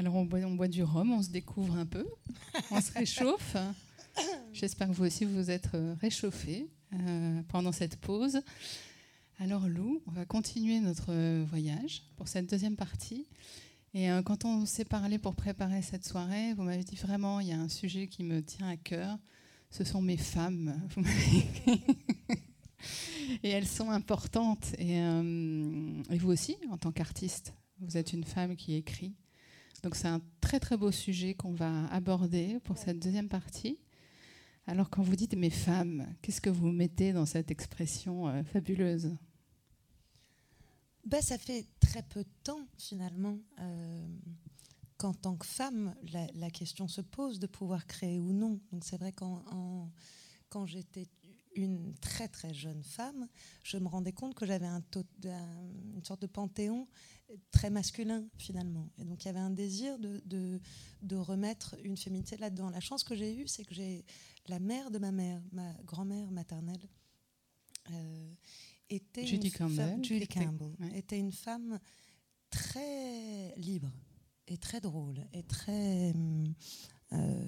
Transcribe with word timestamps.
Alors 0.00 0.14
on 0.14 0.24
boit, 0.24 0.38
on 0.38 0.54
boit 0.54 0.66
du 0.66 0.82
rhum, 0.82 1.12
on 1.12 1.22
se 1.22 1.28
découvre 1.28 1.76
un 1.76 1.84
peu, 1.84 2.06
on 2.70 2.80
se 2.80 2.90
réchauffe. 2.90 3.54
J'espère 4.54 4.88
que 4.88 4.94
vous 4.94 5.04
aussi 5.04 5.26
vous 5.26 5.50
êtes 5.50 5.74
euh, 5.74 5.94
réchauffés 6.00 6.70
euh, 6.94 7.42
pendant 7.48 7.70
cette 7.70 7.96
pause. 7.96 8.40
Alors 9.38 9.68
Lou, 9.68 10.00
on 10.06 10.12
va 10.12 10.24
continuer 10.24 10.80
notre 10.80 11.12
euh, 11.12 11.44
voyage 11.50 12.04
pour 12.16 12.28
cette 12.28 12.48
deuxième 12.48 12.76
partie. 12.76 13.26
Et 13.92 14.08
quand 14.24 14.46
on 14.46 14.64
s'est 14.64 14.86
parlé 14.86 15.18
pour 15.18 15.34
préparer 15.34 15.82
cette 15.82 16.06
soirée, 16.06 16.54
vous 16.54 16.62
m'avez 16.62 16.84
dit 16.84 16.96
vraiment, 16.96 17.40
il 17.40 17.48
y 17.48 17.52
a 17.52 17.58
un 17.58 17.68
sujet 17.68 18.06
qui 18.06 18.24
me 18.24 18.40
tient 18.40 18.68
à 18.68 18.78
cœur. 18.78 19.18
Ce 19.70 19.84
sont 19.84 20.00
mes 20.00 20.16
femmes. 20.16 20.80
et 23.42 23.50
elles 23.50 23.66
sont 23.66 23.90
importantes. 23.90 24.72
Et, 24.78 24.96
et 24.96 26.18
vous 26.18 26.30
aussi, 26.30 26.56
en 26.70 26.78
tant 26.78 26.92
qu'artiste, 26.92 27.52
vous 27.80 27.96
êtes 27.96 28.12
une 28.12 28.22
femme 28.22 28.54
qui 28.54 28.76
écrit. 28.76 29.12
Donc 29.82 29.94
c'est 29.96 30.08
un 30.08 30.20
très 30.40 30.60
très 30.60 30.76
beau 30.76 30.90
sujet 30.90 31.34
qu'on 31.34 31.52
va 31.52 31.86
aborder 31.88 32.58
pour 32.64 32.76
cette 32.76 32.98
deuxième 32.98 33.28
partie. 33.28 33.78
Alors 34.66 34.90
quand 34.90 35.02
vous 35.02 35.16
dites 35.16 35.34
mes 35.34 35.50
femmes, 35.50 36.06
qu'est-ce 36.22 36.40
que 36.40 36.50
vous 36.50 36.70
mettez 36.70 37.12
dans 37.12 37.26
cette 37.26 37.50
expression 37.50 38.28
euh, 38.28 38.42
fabuleuse? 38.44 39.16
Bah, 41.06 41.22
Ça 41.22 41.38
fait 41.38 41.66
très 41.80 42.02
peu 42.02 42.22
de 42.22 42.30
temps 42.44 42.66
finalement 42.76 43.38
euh, 43.58 44.06
qu'en 44.98 45.14
tant 45.14 45.36
que 45.36 45.46
femme, 45.46 45.94
la, 46.34 46.50
question 46.50 46.86
se 46.86 47.00
pose 47.00 47.38
de 47.38 47.46
pouvoir 47.46 47.86
créer 47.86 48.18
ou 48.18 48.32
non. 48.32 48.60
Donc 48.70 48.84
c'est 48.84 48.98
vrai 48.98 49.12
qu'en 49.12 49.90
quand 50.50 50.66
j'étais 50.66 51.06
une 51.54 51.94
très 52.00 52.28
très 52.28 52.54
jeune 52.54 52.82
femme, 52.82 53.26
je 53.62 53.76
me 53.76 53.88
rendais 53.88 54.12
compte 54.12 54.34
que 54.34 54.46
j'avais 54.46 54.66
un, 54.66 54.82
une 55.24 56.04
sorte 56.04 56.22
de 56.22 56.26
panthéon 56.26 56.86
très 57.50 57.70
masculin 57.70 58.26
finalement. 58.38 58.90
Et 58.98 59.04
donc 59.04 59.24
il 59.24 59.26
y 59.26 59.30
avait 59.30 59.40
un 59.40 59.50
désir 59.50 59.98
de, 59.98 60.22
de, 61.02 61.16
remettre 61.16 61.76
une 61.82 61.96
féminité 61.96 62.36
là-dedans. 62.36 62.70
La 62.70 62.80
chance 62.80 63.04
que 63.04 63.14
j'ai 63.14 63.34
eue, 63.34 63.48
c'est 63.48 63.64
que 63.64 63.74
j'ai 63.74 64.04
la 64.46 64.58
mère 64.58 64.90
de 64.90 64.98
ma 64.98 65.12
mère, 65.12 65.42
ma 65.52 65.72
grand-mère 65.84 66.30
maternelle, 66.30 66.88
euh, 67.90 68.32
était, 68.88 69.26
Judy 69.26 69.48
une 69.48 69.52
Campbell, 69.52 69.76
femme, 69.76 70.04
Judy 70.04 70.28
Campbell 70.28 70.74
était 70.94 71.18
une 71.18 71.32
femme 71.32 71.78
très 72.50 73.54
libre 73.56 73.92
et 74.46 74.56
très 74.56 74.80
drôle 74.80 75.24
et 75.32 75.42
très... 75.42 76.12
Euh, 77.12 77.44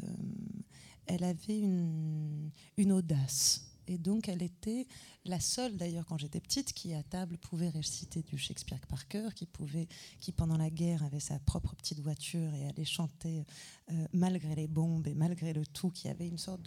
elle 1.07 1.25
avait 1.25 1.59
une, 1.59 2.51
une 2.77 2.93
audace 2.93 3.72
et 3.87 3.99
donc, 3.99 4.29
elle 4.29 4.43
était 4.43 4.87
la 5.25 5.41
seule, 5.41 5.77
d'ailleurs, 5.77 6.05
quand 6.07 6.19
j'étais 6.19 6.41
petite, 6.41 6.73
qui 6.73 6.95
à 6.95 7.03
table 7.03 7.37
pouvait 7.39 7.69
réciter 7.69 8.23
du 8.23 8.39
Shakespeare 8.39 8.85
par 8.87 9.09
cœur, 9.09 9.35
qui, 9.35 9.47
pouvait, 9.47 9.89
qui 10.21 10.33
pendant 10.33 10.57
la 10.57 10.71
guerre 10.71 11.03
avait 11.05 11.21
sa 11.21 11.39
propre 11.41 11.75
petite 11.75 12.01
voiture 12.01 12.53
et 12.55 12.67
allait 12.67 12.85
chanter 12.85 13.45
euh, 13.91 14.07
malgré 14.13 14.55
les 14.55 14.69
bombes 14.69 15.07
et 15.07 15.15
malgré 15.15 15.53
le 15.53 15.67
tout, 15.67 15.91
qui 15.91 16.09
avait 16.09 16.29
une 16.29 16.39
sorte 16.39 16.63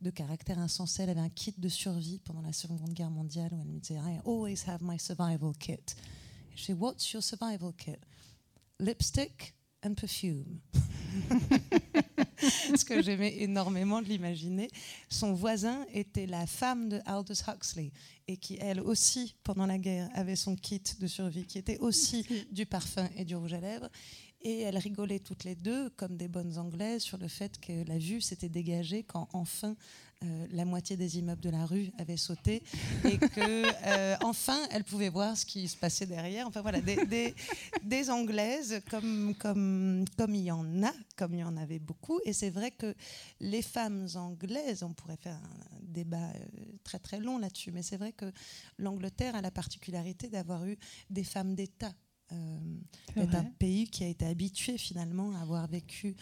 de, 0.00 0.10
caractère 0.10 0.58
insensé. 0.58 1.02
Elle 1.02 1.10
avait 1.10 1.20
un 1.20 1.28
kit 1.28 1.54
de 1.56 1.68
survie 1.68 2.18
pendant 2.20 2.42
la 2.42 2.52
Seconde 2.52 2.92
Guerre 2.92 3.10
mondiale 3.10 3.52
où 3.52 3.60
elle 3.60 3.68
me 3.68 3.78
disait 3.78 3.96
I 3.96 4.20
always 4.24 4.64
have 4.66 4.82
my 4.82 4.98
survival 4.98 5.52
kit. 5.58 5.94
je 6.56 6.66
dis 6.66 6.72
What's 6.72 7.12
your 7.12 7.22
survival 7.22 7.72
kit? 7.74 7.98
Lipstick 8.80 9.54
and 9.84 9.94
perfume. 9.94 10.60
ce 12.76 12.84
que 12.84 13.02
j'aimais 13.02 13.42
énormément 13.42 14.00
de 14.00 14.08
l'imaginer. 14.08 14.68
Son 15.08 15.32
voisin 15.32 15.84
était 15.92 16.26
la 16.26 16.46
femme 16.46 16.88
de 16.88 17.00
Aldous 17.04 17.42
Huxley 17.48 17.90
et 18.28 18.36
qui, 18.36 18.58
elle 18.60 18.80
aussi, 18.80 19.34
pendant 19.42 19.66
la 19.66 19.78
guerre, 19.78 20.08
avait 20.14 20.36
son 20.36 20.54
kit 20.54 20.82
de 21.00 21.06
survie, 21.06 21.46
qui 21.46 21.58
était 21.58 21.78
aussi 21.78 22.26
du 22.50 22.66
parfum 22.66 23.08
et 23.16 23.24
du 23.24 23.34
rouge 23.34 23.54
à 23.54 23.60
lèvres. 23.60 23.88
Et 24.40 24.60
elles 24.60 24.78
rigolaient 24.78 25.18
toutes 25.18 25.42
les 25.44 25.56
deux, 25.56 25.90
comme 25.90 26.16
des 26.16 26.28
bonnes 26.28 26.58
anglaises, 26.58 27.02
sur 27.02 27.18
le 27.18 27.26
fait 27.26 27.58
que 27.58 27.84
la 27.88 27.98
vue 27.98 28.20
s'était 28.20 28.48
dégagée 28.48 29.02
quand 29.02 29.28
enfin 29.32 29.76
euh, 30.24 30.46
la 30.50 30.64
moitié 30.64 30.96
des 30.96 31.18
immeubles 31.18 31.40
de 31.40 31.50
la 31.50 31.64
rue 31.64 31.92
avaient 31.96 32.16
sauté 32.16 32.62
et 33.04 33.18
que 33.18 33.62
euh, 33.86 34.16
enfin 34.24 34.58
elles 34.72 34.82
pouvaient 34.82 35.10
voir 35.10 35.36
ce 35.36 35.46
qui 35.46 35.68
se 35.68 35.76
passait 35.76 36.06
derrière. 36.06 36.48
Enfin 36.48 36.60
voilà, 36.60 36.80
des, 36.80 37.34
des, 37.84 38.10
anglaises 38.10 38.80
comme, 38.90 39.34
comme, 39.38 40.04
comme 40.16 40.34
il 40.34 40.42
y 40.42 40.50
en 40.50 40.82
a, 40.82 40.92
comme 41.16 41.34
il 41.34 41.40
y 41.40 41.44
en 41.44 41.56
avait 41.56 41.78
beaucoup. 41.78 42.18
Et 42.24 42.32
c'est 42.32 42.50
vrai 42.50 42.72
que 42.72 42.96
les 43.38 43.62
femmes 43.62 44.08
anglaises, 44.16 44.82
on 44.82 44.92
pourrait 44.92 45.18
faire 45.18 45.36
un 45.36 45.80
débat 45.82 46.16
euh, 46.16 46.44
très 46.82 46.98
très 46.98 47.20
long 47.20 47.38
là-dessus, 47.38 47.70
mais 47.70 47.82
c'est 47.82 47.96
vrai 47.96 48.12
que 48.12 48.32
l'Angleterre 48.76 49.36
a 49.36 49.40
la 49.40 49.52
particularité 49.52 50.28
d'avoir 50.28 50.66
eu 50.66 50.76
des 51.10 51.24
femmes 51.24 51.54
d'État 51.54 51.94
euh, 52.32 52.58
est 53.16 53.34
un 53.34 53.44
pays 53.44 53.88
qui 53.88 54.04
a 54.04 54.08
été 54.08 54.26
habitué 54.26 54.76
finalement 54.76 55.34
à 55.34 55.40
avoir 55.40 55.66
vécu 55.66 56.14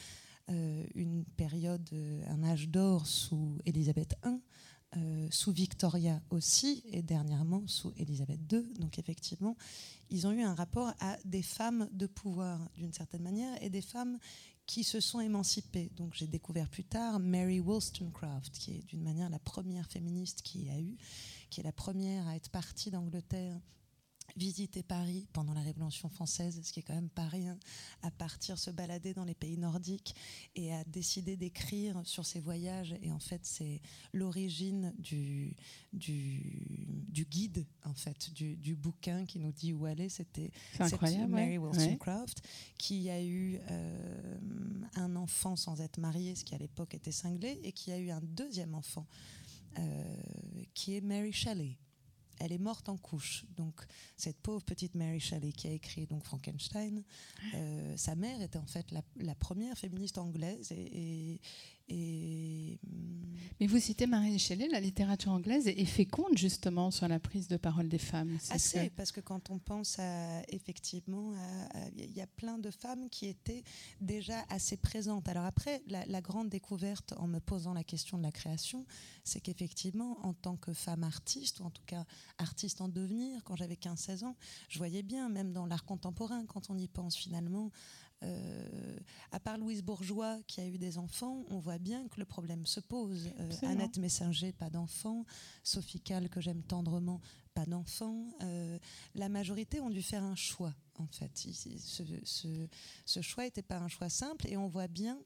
une 0.49 1.25
période, 1.37 1.89
euh, 1.93 2.23
un 2.29 2.45
âge 2.45 2.69
d'or 2.69 3.07
sous 3.07 3.59
Élisabeth 3.65 4.15
I, 4.25 4.41
sous 5.31 5.53
Victoria 5.53 6.23
aussi, 6.31 6.83
et 6.87 7.03
dernièrement 7.03 7.67
sous 7.67 7.93
Élisabeth 7.99 8.41
II. 8.51 8.62
Donc 8.79 8.99
effectivement, 8.99 9.55
ils 10.09 10.27
ont 10.27 10.33
eu 10.33 10.43
un 10.43 10.55
rapport 10.55 10.95
à 11.01 11.19
des 11.25 11.43
femmes 11.43 11.89
de 11.93 12.07
pouvoir 12.07 12.71
d'une 12.79 12.95
certaine 12.95 13.23
manière 13.23 13.62
et 13.62 13.69
des 13.69 13.83
femmes 13.83 14.19
qui 14.67 14.84
se 14.84 15.01
sont 15.01 15.21
émancipées. 15.21 15.91
Donc 15.97 16.15
j'ai 16.15 16.27
découvert 16.27 16.69
plus 16.69 16.84
tard 16.84 17.21
Mary 17.21 17.61
Wollstonecraft, 17.61 18.53
qui 18.59 18.73
est 18.73 18.87
d'une 18.87 19.03
manière 19.03 19.31
la 19.31 19.39
première 19.39 19.87
féministe 19.87 20.43
qui 20.43 20.69
a 20.71 20.78
eu, 20.78 20.97
qui 21.51 21.61
est 21.61 21.65
la 21.65 21.73
première 21.73 22.27
à 22.27 22.37
être 22.37 22.51
partie 22.51 22.91
d'Angleterre 22.91 23.61
visiter 24.36 24.82
Paris 24.82 25.26
pendant 25.32 25.54
la 25.54 25.62
Révolution 25.62 26.08
française, 26.08 26.60
ce 26.62 26.72
qui 26.72 26.80
est 26.80 26.82
quand 26.82 26.94
même 26.94 27.08
pas 27.08 27.26
rien, 27.26 27.58
à 28.02 28.10
partir 28.10 28.58
se 28.58 28.70
balader 28.70 29.14
dans 29.14 29.24
les 29.24 29.34
pays 29.34 29.56
nordiques 29.56 30.14
et 30.54 30.72
à 30.72 30.84
décider 30.84 31.36
d'écrire 31.36 32.00
sur 32.04 32.24
ses 32.26 32.41
voyages. 32.41 32.94
Et 33.02 33.10
en 33.10 33.19
fait, 33.19 33.41
c'est 33.44 33.80
l'origine 34.12 34.92
du, 34.98 35.56
du, 35.92 37.26
guide, 37.30 37.66
en 37.84 37.94
fait, 37.94 38.32
du, 38.32 38.76
bouquin 38.76 39.24
qui 39.24 39.38
nous 39.38 39.52
dit 39.52 39.72
où 39.72 39.86
aller. 39.86 40.08
C'était 40.08 40.50
Mary 41.28 41.58
Wollstonecraft, 41.58 42.42
qui 42.78 43.08
a 43.08 43.22
eu 43.22 43.58
euh, 43.70 44.38
un 44.97 45.16
enfant 45.16 45.56
sans 45.56 45.80
être 45.80 45.98
mariée, 45.98 46.34
ce 46.34 46.44
qui 46.44 46.54
à 46.54 46.58
l'époque 46.58 46.94
était 46.94 47.12
cinglé, 47.12 47.58
et 47.64 47.72
qui 47.72 47.91
a 47.91 47.98
eu 47.98 48.10
un 48.10 48.20
deuxième 48.20 48.74
enfant, 48.74 49.06
euh, 49.78 50.16
qui 50.74 50.94
est 50.97 51.00
Mary 51.00 51.32
Shelley 51.32 51.76
elle 52.38 52.52
est 52.52 52.58
morte 52.58 52.88
en 52.88 52.97
couche. 52.97 53.44
Donc 53.56 53.74
cette 54.16 54.38
pauvre 54.38 54.64
petite 54.64 54.94
Mary 54.94 55.20
Shelley 55.20 55.52
qui 55.52 55.69
a 55.69 55.72
écrit 55.72 56.06
donc 56.06 56.24
Frankenstein, 56.24 57.02
euh, 57.54 57.97
sa 57.97 58.14
mère 58.14 58.41
était 58.42 58.58
en 58.58 58.66
fait 58.66 58.86
la, 58.91 59.34
première 59.34 59.76
féministe 59.76 60.19
anglaise 60.19 60.72
et, 60.72 61.34
et, 61.34 61.41
hum, 61.91 62.76
Mais 63.60 63.66
vous 63.66 63.78
citez 63.78 64.06
Marie 64.06 64.38
Shelley, 64.38 64.69
la 64.69 64.80
littérature 64.80 65.32
anglaise 65.32 65.66
est 65.66 65.84
féconde 65.84 66.36
justement 66.36 66.91
sur 66.91 67.08
la 67.08 67.19
prise 67.19 67.48
de 67.48 67.56
parole 67.56 67.88
des 67.88 67.98
femmes. 67.98 68.38
Assez, 68.50 68.91
parce 68.91 69.12
que 69.12 69.20
quand 69.20 69.50
on 69.50 69.58
pense 69.58 69.98
à, 69.98 70.42
effectivement, 70.48 71.32
il 71.97 72.12
y 72.12 72.20
a 72.20 72.26
plein 72.26 72.58
de 72.58 72.70
femmes 72.70 73.08
qui 73.10 73.26
étaient 73.26 73.62
déjà 74.00 74.44
assez 74.50 74.76
présentes. 74.76 75.28
Alors 75.28 75.44
après, 75.44 75.82
la, 75.86 76.20
grande 76.20 76.48
découverte 76.48 77.14
en 77.19 77.26
me 77.26 77.38
posant 77.38 77.72
la 77.72 77.84
question 77.84 78.18
de 78.18 78.22
la 78.22 78.32
création, 78.32 78.84
c'est 79.24 79.41
qu'effectivement, 79.41 80.18
en 80.22 80.34
tant 80.34 80.56
que 80.56 80.72
femme 80.72 81.04
artiste, 81.04 81.60
ou 81.60 81.64
en 81.64 81.70
tout 81.70 81.84
cas 81.86 82.04
artiste 82.38 82.80
en 82.80 82.88
devenir, 82.88 83.42
quand 83.44 83.56
j'avais 83.56 83.74
15-16 83.74 84.24
ans, 84.24 84.36
je 84.68 84.78
voyais 84.78 85.03
bien, 85.03 85.28
même 85.28 85.53
dans 85.53 85.66
l'art 85.66 85.84
contemporain, 85.84 86.44
quand 86.47 86.70
on 86.70 86.76
y 86.76 86.88
pense 86.88 87.16
finalement, 87.16 87.70
euh, 88.22 88.99
à 89.31 89.41
part 89.41 89.59
Louise 89.59 89.82
Bourgeois 89.82 90.38
qui 90.47 90.60
a 90.60 90.66
eu 90.66 90.78
des 90.78 90.99
enfants, 90.99 91.44
on 91.49 91.59
voit 91.59 91.78
bien 91.78 92.09
que 92.09 92.19
le 92.19 92.25
problème 92.25 92.66
se 92.66 92.81
pose. 92.81 93.31
Euh, 93.38 93.50
Annette 93.62 93.99
Messinger, 93.99 94.53
pas 94.53 94.71
d'enfants. 94.71 95.25
Sophie 95.62 96.00
Calle, 96.00 96.28
que 96.28 96.41
j'aime 96.41 96.62
tendrement, 96.62 97.21
pas 97.54 97.66
d'enfants. 97.66 98.32
Euh, 98.43 98.78
la 99.15 99.28
majorité 99.28 99.81
ont 99.81 99.91
dû 99.91 100.03
faire 100.03 100.22
un 100.22 100.37
choix, 100.37 100.75
en 100.99 101.06
fait. 101.06 101.37
Ce, 101.37 102.68
ce 103.04 103.21
choix 103.21 103.45
n'était 103.45 103.63
pas 103.63 103.78
un 103.78 103.89
choix 103.89 104.09
simple 104.09 104.47
et 104.48 104.57
on 104.57 104.68
voit 104.68 104.89
bien 104.89 105.18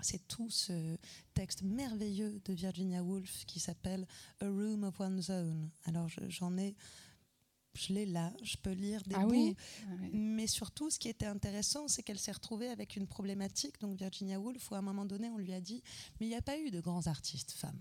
c'est 0.00 0.26
tout 0.28 0.50
ce 0.50 0.96
texte 1.34 1.62
merveilleux 1.62 2.40
de 2.44 2.52
Virginia 2.52 3.02
Woolf 3.02 3.44
qui 3.46 3.58
s'appelle 3.58 4.06
A 4.40 4.46
Room 4.46 4.84
of 4.84 5.00
One's 5.00 5.30
Own. 5.30 5.70
Alors 5.86 6.08
j'en 6.28 6.56
ai 6.56 6.76
je 7.78 7.92
l'ai 7.92 8.06
là, 8.06 8.32
je 8.42 8.56
peux 8.56 8.72
lire 8.72 9.02
des 9.04 9.14
ah 9.16 9.26
bouts. 9.26 9.54
Ah 9.84 9.94
mais 10.12 10.46
surtout, 10.46 10.90
ce 10.90 10.98
qui 10.98 11.08
était 11.08 11.26
intéressant, 11.26 11.88
c'est 11.88 12.02
qu'elle 12.02 12.18
s'est 12.18 12.32
retrouvée 12.32 12.68
avec 12.68 12.96
une 12.96 13.06
problématique. 13.06 13.80
Donc 13.80 13.98
Virginia 13.98 14.38
Woolf, 14.38 14.70
où 14.70 14.74
à 14.74 14.78
un 14.78 14.82
moment 14.82 15.04
donné, 15.04 15.28
on 15.30 15.38
lui 15.38 15.52
a 15.52 15.60
dit, 15.60 15.82
mais 16.20 16.26
il 16.26 16.30
n'y 16.30 16.36
a 16.36 16.42
pas 16.42 16.58
eu 16.58 16.70
de 16.70 16.80
grands 16.80 17.06
artistes 17.06 17.52
femmes. 17.52 17.80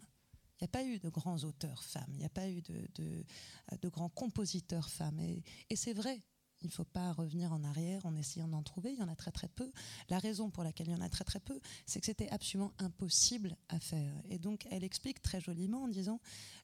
Il 0.60 0.64
n'y 0.64 0.66
a 0.66 0.70
pas 0.70 0.84
eu 0.84 0.98
de 0.98 1.10
grands 1.10 1.44
auteurs 1.44 1.84
femmes, 1.84 2.10
il 2.14 2.18
n'y 2.18 2.26
a 2.26 2.30
pas 2.30 2.50
eu 2.50 2.62
de, 2.64 2.88
de, 2.96 3.90
grands 3.90 4.10
compositeurs 4.10 4.90
femmes. 4.90 5.20
et 5.20 5.76
c'est 5.76 5.94
vrai, 5.94 6.24
il 6.62 6.68
ne 6.68 6.72
faut 6.72 6.86
pas 6.86 7.12
revenir 7.14 7.54
en 7.54 7.64
arrière 7.64 8.06
en 8.06 8.16
essayant 8.16 8.48
d'en 8.48 8.64
trouver. 8.64 8.94
Il 8.94 9.00
y 9.00 9.04
en 9.04 9.08
a 9.08 9.16
très 9.16 9.32
très 9.32 9.48
peu. 9.48 9.72
La 10.10 10.20
raison 10.20 10.50
pour 10.50 10.64
laquelle 10.64 10.88
il 10.88 10.94
y 10.94 10.96
en 10.96 11.02
a 11.02 11.10
très 11.10 11.24
très 11.24 11.40
peu, 11.40 11.60
c'est 11.86 12.00
que 12.00 12.06
c'était 12.06 12.30
absolument 12.30 12.74
impossible 12.80 13.56
à 13.70 13.80
faire. 13.80 14.14
Et 14.30 14.40
donc 14.40 14.68
elle 14.72 14.84
explique 14.84 15.22
très 15.22 15.40
joliment 15.40 15.84
en 15.84 15.88
disant 15.88 16.20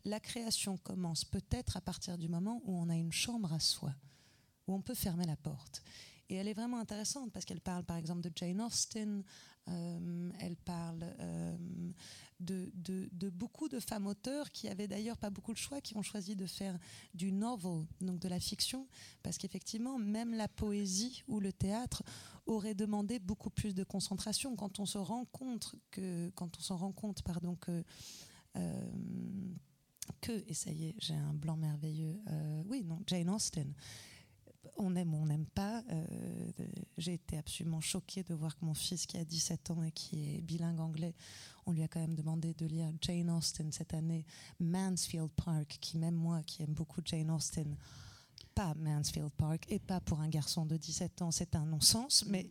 la 0.05 0.19
création 0.19 0.77
commence 0.77 1.25
peut-être 1.25 1.77
à 1.77 1.81
partir 1.81 2.17
du 2.17 2.27
moment 2.27 2.61
où 2.65 2.75
on 2.75 2.89
a 2.89 2.95
une 2.95 3.13
chambre 3.13 3.53
à 3.53 3.59
soi, 3.59 3.93
où 4.67 4.73
on 4.73 4.81
peut 4.81 4.95
fermer 4.95 5.25
la 5.25 5.35
porte. 5.35 5.83
Et 6.29 6.35
elle 6.35 6.47
est 6.47 6.53
vraiment 6.53 6.79
intéressante 6.79 7.31
parce 7.31 7.45
qu'elle 7.45 7.61
parle 7.61 7.83
par 7.83 7.97
exemple 7.97 8.21
de 8.21 8.31
Jane 8.35 8.61
Austen, 8.61 9.23
euh, 9.69 10.29
elle 10.39 10.57
parle 10.57 11.05
euh, 11.19 11.57
de, 12.39 13.29
beaucoup 13.29 13.69
de 13.69 13.79
femmes 13.79 14.07
auteurs 14.07 14.51
qui 14.51 14.67
avaient 14.67 14.87
d'ailleurs 14.87 15.17
pas 15.17 15.29
beaucoup 15.29 15.53
de 15.53 15.57
choix, 15.57 15.79
qui 15.79 15.95
ont 15.95 16.01
choisi 16.01 16.35
de 16.35 16.45
faire 16.45 16.77
du 17.13 17.31
novel, 17.31 17.85
donc 18.01 18.19
de 18.19 18.27
la 18.27 18.39
fiction, 18.39 18.87
parce 19.21 19.37
qu'effectivement, 19.37 19.97
même 19.97 20.33
la 20.33 20.47
poésie 20.47 21.23
ou 21.27 21.39
le 21.39 21.53
théâtre 21.53 22.03
aurait 22.45 22.75
demandé 22.75 23.19
beaucoup 23.19 23.49
plus 23.49 23.73
de 23.73 23.83
concentration. 23.83 24.55
Quand 24.55 24.79
on 24.79 24.85
se 24.85 24.97
rend 24.97 25.25
compte 25.25 25.75
que, 25.91 26.29
quand 26.35 26.57
on 26.57 26.61
s'en 26.61 26.77
rend 26.77 26.91
compte, 26.91 27.21
pardon, 27.23 27.55
que 27.55 27.83
euh, 28.57 28.91
que, 30.19 30.43
et 30.47 30.53
ça 30.53 30.71
y 30.71 30.85
est, 30.85 30.95
j'ai 30.99 31.15
un 31.15 31.33
blanc 31.33 31.55
merveilleux, 31.55 32.19
oui, 32.65 32.83
non, 32.83 32.99
Jane 33.07 33.29
Austen, 33.29 33.73
on 34.77 34.95
aime 34.95 35.13
ou 35.13 35.17
on 35.17 35.25
n'aime 35.25 35.45
pas. 35.45 35.83
Euh, 35.89 36.05
j'ai 36.97 37.13
été 37.13 37.37
absolument 37.37 37.81
choquée 37.81 38.23
de 38.23 38.33
voir 38.33 38.57
que 38.57 38.65
mon 38.65 38.73
fils, 38.73 39.05
qui 39.05 39.17
a 39.17 39.25
17 39.25 39.71
ans 39.71 39.83
et 39.83 39.91
qui 39.91 40.35
est 40.35 40.41
bilingue 40.41 40.79
anglais, 40.79 41.15
on 41.65 41.71
lui 41.71 41.83
a 41.83 41.87
quand 41.87 41.99
même 41.99 42.15
demandé 42.15 42.53
de 42.53 42.65
lire 42.65 42.91
Jane 43.01 43.29
Austen 43.29 43.71
cette 43.71 43.93
année, 43.93 44.25
Mansfield 44.59 45.29
Park, 45.29 45.77
qui 45.79 45.97
même 45.97 46.15
moi, 46.15 46.41
qui 46.43 46.63
aime 46.63 46.73
beaucoup 46.73 47.01
Jane 47.05 47.31
Austen, 47.31 47.77
pas 48.53 48.73
Mansfield 48.75 49.31
Park 49.31 49.65
et 49.69 49.79
pas 49.79 49.99
pour 49.99 50.19
un 50.19 50.29
garçon 50.29 50.65
de 50.65 50.77
17 50.77 51.21
ans, 51.21 51.31
c'est 51.31 51.55
un 51.55 51.65
non-sens. 51.65 52.25
Mais 52.27 52.49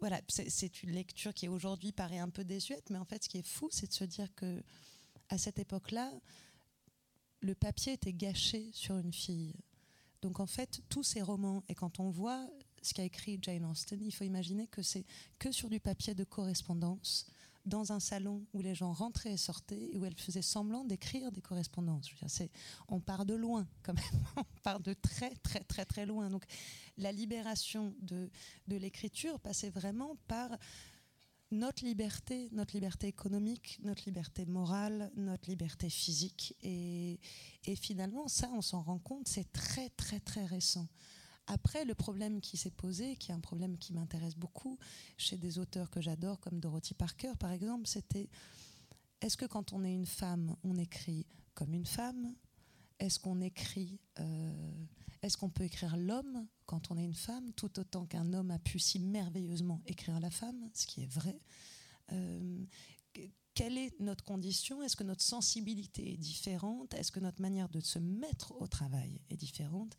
voilà, 0.00 0.20
c'est 0.28 0.82
une 0.82 0.90
lecture 0.90 1.32
qui 1.34 1.48
aujourd'hui 1.48 1.92
paraît 1.92 2.18
un 2.18 2.30
peu 2.30 2.44
désuète, 2.44 2.90
mais 2.90 2.98
en 2.98 3.04
fait, 3.04 3.24
ce 3.24 3.28
qui 3.28 3.38
est 3.38 3.46
fou, 3.46 3.68
c'est 3.70 3.86
de 3.86 3.92
se 3.92 4.04
dire 4.04 4.34
que 4.34 4.62
à 5.28 5.38
cette 5.38 5.58
époque-là, 5.58 6.12
le 7.40 7.54
papier 7.54 7.92
était 7.94 8.12
gâché 8.12 8.70
sur 8.72 8.96
une 8.96 9.12
fille. 9.12 9.54
Donc 10.24 10.40
en 10.40 10.46
fait, 10.46 10.80
tous 10.88 11.02
ces 11.02 11.20
romans, 11.20 11.62
et 11.68 11.74
quand 11.74 12.00
on 12.00 12.08
voit 12.08 12.48
ce 12.80 12.94
qu'a 12.94 13.04
écrit 13.04 13.38
Jane 13.42 13.66
Austen, 13.66 14.00
il 14.02 14.10
faut 14.10 14.24
imaginer 14.24 14.66
que 14.68 14.80
c'est 14.80 15.04
que 15.38 15.52
sur 15.52 15.68
du 15.68 15.80
papier 15.80 16.14
de 16.14 16.24
correspondance, 16.24 17.26
dans 17.66 17.92
un 17.92 18.00
salon 18.00 18.42
où 18.54 18.62
les 18.62 18.74
gens 18.74 18.94
rentraient 18.94 19.34
et 19.34 19.36
sortaient, 19.36 19.90
et 19.92 19.98
où 19.98 20.06
elle 20.06 20.16
faisait 20.16 20.40
semblant 20.40 20.82
d'écrire 20.82 21.30
des 21.30 21.42
correspondances. 21.42 22.08
on 22.88 23.00
part 23.00 23.26
de 23.26 23.34
loin 23.34 23.66
quand 23.82 23.92
même, 23.92 24.24
on 24.36 24.60
part 24.62 24.80
de 24.80 24.94
très 24.94 25.34
très 25.42 25.60
très 25.60 25.84
très 25.84 26.06
loin. 26.06 26.30
Donc 26.30 26.44
la 26.96 27.12
libération 27.12 27.94
de, 28.00 28.30
de 28.66 28.76
l'écriture 28.76 29.38
passait 29.40 29.70
vraiment 29.70 30.16
par 30.26 30.48
notre 31.54 31.84
liberté, 31.84 32.48
notre 32.52 32.74
liberté 32.74 33.06
économique, 33.06 33.78
notre 33.82 34.04
liberté 34.06 34.44
morale, 34.44 35.10
notre 35.16 35.48
liberté 35.48 35.88
physique. 35.88 36.56
Et, 36.62 37.18
finalement, 37.76 38.28
ça, 38.28 38.50
on 38.52 38.60
s'en 38.60 38.82
rend 38.82 38.98
compte, 38.98 39.28
c'est 39.28 39.52
très, 39.52 39.88
très, 39.90 40.20
très 40.20 40.44
récent. 40.44 40.86
Après, 41.46 41.84
le 41.84 41.94
problème 41.94 42.40
qui 42.40 42.56
s'est 42.56 42.70
posé, 42.70 43.16
qui 43.16 43.30
est 43.30 43.34
un 43.34 43.40
problème 43.40 43.76
qui 43.78 43.92
m'intéresse 43.92 44.34
beaucoup 44.34 44.78
chez 45.16 45.36
des 45.36 45.58
auteurs 45.58 45.90
que 45.90 46.00
j'adore, 46.00 46.40
comme 46.40 46.58
Dorothy 46.58 46.94
Parker, 46.94 47.32
par 47.38 47.52
exemple, 47.52 47.86
c'était 47.86 48.28
est-ce 49.20 49.36
que 49.36 49.46
quand 49.46 49.72
on 49.72 49.84
est 49.84 49.94
une 49.94 50.06
femme, 50.06 50.56
on 50.64 50.76
écrit 50.76 51.26
comme 51.54 51.74
une 51.74 51.86
femme? 51.86 52.34
Est-ce 52.98 53.18
qu'on 53.18 53.40
écrit 53.40 53.98
euh, 54.20 54.72
est-ce 55.24 55.38
qu'on 55.38 55.48
peut 55.48 55.64
écrire 55.64 55.96
l'homme 55.96 56.46
quand 56.66 56.90
on 56.90 56.98
est 56.98 57.04
une 57.04 57.14
femme, 57.14 57.50
tout 57.54 57.78
autant 57.78 58.04
qu'un 58.04 58.34
homme 58.34 58.50
a 58.50 58.58
pu 58.58 58.78
si 58.78 58.98
merveilleusement 58.98 59.80
écrire 59.86 60.20
la 60.20 60.30
femme, 60.30 60.68
ce 60.74 60.86
qui 60.86 61.02
est 61.02 61.10
vrai 61.10 61.40
euh, 62.12 62.64
Quelle 63.54 63.78
est 63.78 63.98
notre 64.00 64.22
condition? 64.22 64.82
Est-ce 64.82 64.96
que 64.96 65.02
notre 65.02 65.22
sensibilité 65.22 66.12
est 66.12 66.18
différente? 66.18 66.92
Est-ce 66.92 67.10
que 67.10 67.20
notre 67.20 67.40
manière 67.40 67.70
de 67.70 67.80
se 67.80 67.98
mettre 67.98 68.52
au 68.60 68.66
travail 68.66 69.22
est 69.30 69.36
différente? 69.36 69.96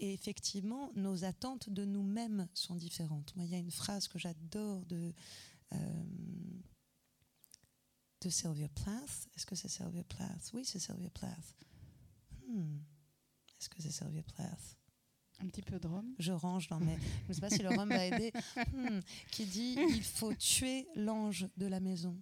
Et 0.00 0.12
effectivement, 0.12 0.90
nos 0.96 1.24
attentes 1.24 1.70
de 1.70 1.84
nous-mêmes 1.84 2.48
sont 2.52 2.74
différentes. 2.74 3.36
Moi, 3.36 3.44
il 3.44 3.52
y 3.52 3.54
a 3.54 3.58
une 3.58 3.70
phrase 3.70 4.08
que 4.08 4.18
j'adore 4.18 4.84
de, 4.86 5.12
euh, 5.74 6.04
de 8.20 8.30
Sylvia 8.30 8.68
Plath. 8.68 9.28
Est-ce 9.36 9.46
que 9.46 9.54
c'est 9.54 9.68
Sylvia 9.68 10.02
Plath? 10.02 10.50
Oui, 10.54 10.64
c'est 10.64 10.80
Sylvia 10.80 11.10
Plath. 11.10 11.54
Hmm. 12.48 12.78
Est-ce 13.60 13.68
que 13.68 13.82
c'est 13.82 13.90
Sylvia 13.90 14.22
Plath? 14.22 14.78
Un 15.42 15.46
petit 15.48 15.60
peu 15.60 15.78
de 15.78 15.86
rhum. 15.86 16.14
Je 16.18 16.32
range 16.32 16.68
dans 16.68 16.80
mes. 16.80 16.96
Je 17.24 17.28
ne 17.28 17.32
sais 17.34 17.40
pas 17.40 17.50
si 17.50 17.62
le 17.62 17.68
rhum 17.68 17.88
va 17.88 18.06
aider. 18.06 18.32
Hmm. 18.72 19.00
qui 19.30 19.44
dit 19.44 19.76
il 19.78 20.02
faut 20.02 20.34
tuer 20.34 20.86
l'ange 20.94 21.46
de 21.58 21.66
la 21.66 21.78
maison. 21.80 22.16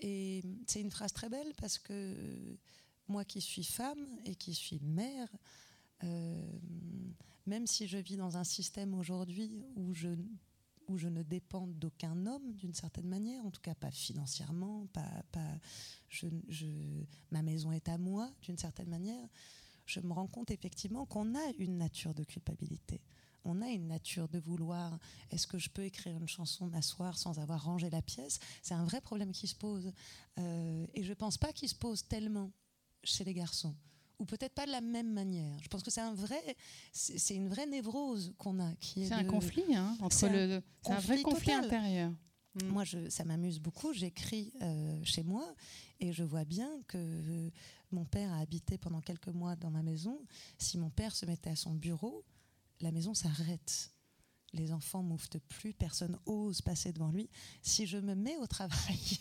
Et 0.00 0.42
c'est 0.66 0.80
une 0.80 0.90
phrase 0.90 1.12
très 1.12 1.28
belle 1.28 1.52
parce 1.60 1.78
que 1.78 2.58
moi 3.06 3.24
qui 3.24 3.40
suis 3.40 3.64
femme 3.64 4.04
et 4.24 4.34
qui 4.34 4.54
suis 4.54 4.80
mère, 4.80 5.28
euh, 6.04 6.58
même 7.46 7.66
si 7.66 7.86
je 7.86 7.98
vis 7.98 8.16
dans 8.16 8.36
un 8.36 8.44
système 8.44 8.94
aujourd'hui 8.94 9.64
où 9.76 9.94
je, 9.94 10.08
où 10.88 10.98
je 10.98 11.08
ne 11.08 11.22
dépends 11.22 11.66
d'aucun 11.66 12.26
homme 12.26 12.52
d'une 12.54 12.74
certaine 12.74 13.08
manière, 13.08 13.44
en 13.44 13.50
tout 13.50 13.60
cas 13.60 13.74
pas 13.74 13.90
financièrement, 13.90 14.86
pas, 14.92 15.22
pas 15.32 15.58
je, 16.08 16.28
je, 16.48 16.66
ma 17.30 17.42
maison 17.42 17.72
est 17.72 17.88
à 17.88 17.98
moi 17.98 18.30
d'une 18.42 18.58
certaine 18.58 18.88
manière 18.88 19.28
je 19.88 20.00
me 20.00 20.12
rends 20.12 20.26
compte 20.26 20.50
effectivement 20.50 21.06
qu'on 21.06 21.34
a 21.34 21.52
une 21.58 21.78
nature 21.78 22.14
de 22.14 22.24
culpabilité. 22.24 23.00
On 23.44 23.62
a 23.62 23.68
une 23.68 23.86
nature 23.86 24.28
de 24.28 24.38
vouloir, 24.38 24.98
est-ce 25.30 25.46
que 25.46 25.58
je 25.58 25.70
peux 25.70 25.84
écrire 25.84 26.16
une 26.16 26.28
chanson, 26.28 26.66
m'asseoir 26.66 27.16
sans 27.16 27.38
avoir 27.38 27.64
rangé 27.64 27.88
la 27.88 28.02
pièce? 28.02 28.38
C'est 28.62 28.74
un 28.74 28.84
vrai 28.84 29.00
problème 29.00 29.32
qui 29.32 29.46
se 29.46 29.54
pose. 29.54 29.92
Euh, 30.38 30.86
et 30.94 31.02
je 31.02 31.08
ne 31.08 31.14
pense 31.14 31.38
pas 31.38 31.52
qu'il 31.52 31.68
se 31.68 31.74
pose 31.74 32.06
tellement 32.06 32.50
chez 33.02 33.24
les 33.24 33.32
garçons 33.32 33.74
ou 34.18 34.24
peut-être 34.24 34.54
pas 34.54 34.66
de 34.66 34.72
la 34.72 34.80
même 34.80 35.12
manière. 35.12 35.56
Je 35.62 35.68
pense 35.68 35.82
que 35.82 35.90
c'est 35.90 36.00
un 36.00 36.14
vrai, 36.14 36.42
c'est 36.92 37.34
une 37.34 37.48
vraie 37.48 37.66
névrose 37.66 38.34
qu'on 38.36 38.60
a. 38.60 38.72
C'est 38.80 39.12
un 39.12 39.24
conflit 39.24 39.74
hein, 39.74 39.96
entre 40.00 40.28
le, 40.28 40.60
c'est 40.82 40.92
un 40.92 40.98
vrai 40.98 41.22
conflit 41.22 41.52
intérieur. 41.52 42.12
Mm. 42.64 42.68
Moi, 42.68 42.84
ça 43.08 43.24
m'amuse 43.24 43.60
beaucoup. 43.60 43.92
J'écris 43.92 44.52
euh, 44.62 45.00
chez 45.04 45.22
moi 45.22 45.54
et 46.00 46.12
je 46.12 46.24
vois 46.24 46.44
bien 46.44 46.70
que 46.86 47.50
mon 47.90 48.04
père 48.04 48.32
a 48.32 48.38
habité 48.38 48.78
pendant 48.78 49.00
quelques 49.00 49.28
mois 49.28 49.56
dans 49.56 49.70
ma 49.70 49.82
maison. 49.82 50.20
Si 50.58 50.78
mon 50.78 50.90
père 50.90 51.14
se 51.14 51.26
mettait 51.26 51.50
à 51.50 51.56
son 51.56 51.74
bureau, 51.74 52.24
la 52.80 52.92
maison 52.92 53.14
s'arrête. 53.14 53.92
Les 54.54 54.72
enfants 54.72 55.02
mouftent 55.02 55.38
plus, 55.38 55.74
personne 55.74 56.18
ose 56.24 56.62
passer 56.62 56.92
devant 56.92 57.10
lui. 57.10 57.28
Si 57.60 57.86
je 57.86 57.98
me 57.98 58.14
mets 58.14 58.38
au 58.38 58.46
travail, 58.46 59.18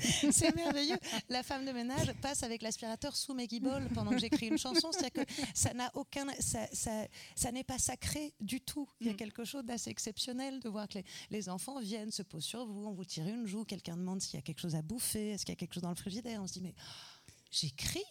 c'est 0.32 0.54
merveilleux. 0.56 0.98
La 1.28 1.44
femme 1.44 1.64
de 1.64 1.70
ménage 1.70 2.12
passe 2.20 2.42
avec 2.42 2.62
l'aspirateur 2.62 3.14
sous 3.14 3.32
mes 3.32 3.46
guibolles 3.46 3.88
pendant 3.94 4.10
que 4.10 4.18
j'écris 4.18 4.48
une 4.48 4.58
chanson. 4.58 4.90
C'est-à-dire 4.90 5.24
que 5.24 5.32
ça 5.54 5.72
n'a 5.72 5.88
aucun, 5.94 6.26
ça, 6.40 6.66
ça, 6.72 7.06
ça 7.36 7.52
n'est 7.52 7.62
pas 7.62 7.78
sacré 7.78 8.34
du 8.40 8.60
tout. 8.60 8.88
Il 9.00 9.06
y 9.06 9.10
a 9.10 9.12
mm. 9.12 9.16
quelque 9.16 9.44
chose 9.44 9.64
d'assez 9.64 9.90
exceptionnel 9.90 10.58
de 10.58 10.68
voir 10.68 10.88
que 10.88 10.98
les, 10.98 11.04
les, 11.30 11.48
enfants 11.48 11.78
viennent, 11.78 12.10
se 12.10 12.22
posent 12.22 12.44
sur 12.44 12.66
vous, 12.66 12.86
on 12.86 12.92
vous 12.92 13.04
tire 13.04 13.28
une 13.28 13.46
joue, 13.46 13.64
quelqu'un 13.64 13.96
demande 13.96 14.20
s'il 14.20 14.34
y 14.34 14.38
a 14.38 14.42
quelque 14.42 14.60
chose 14.60 14.74
à 14.74 14.82
bouffer, 14.82 15.30
est-ce 15.30 15.46
qu'il 15.46 15.52
y 15.52 15.56
a 15.56 15.60
quelque 15.60 15.74
chose 15.74 15.84
dans 15.84 15.90
le 15.90 15.94
frigidaire. 15.94 16.42
On 16.42 16.48
se 16.48 16.54
dit 16.54 16.60
mais 16.60 16.74
j'écris. 17.52 18.04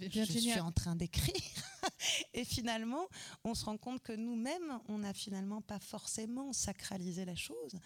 Je 0.00 0.24
suis 0.24 0.60
en 0.60 0.72
train 0.72 0.96
d'écrire. 0.96 1.34
et 2.34 2.44
finalement, 2.44 3.06
on 3.44 3.54
se 3.54 3.64
rend 3.64 3.76
compte 3.76 4.02
que 4.02 4.12
nous-mêmes, 4.12 4.80
on 4.88 4.98
n'a 4.98 5.14
finalement 5.14 5.62
pas 5.62 5.78
forcément 5.78 6.52
sacralisé 6.52 7.24
la 7.24 7.36
chose. 7.36 7.78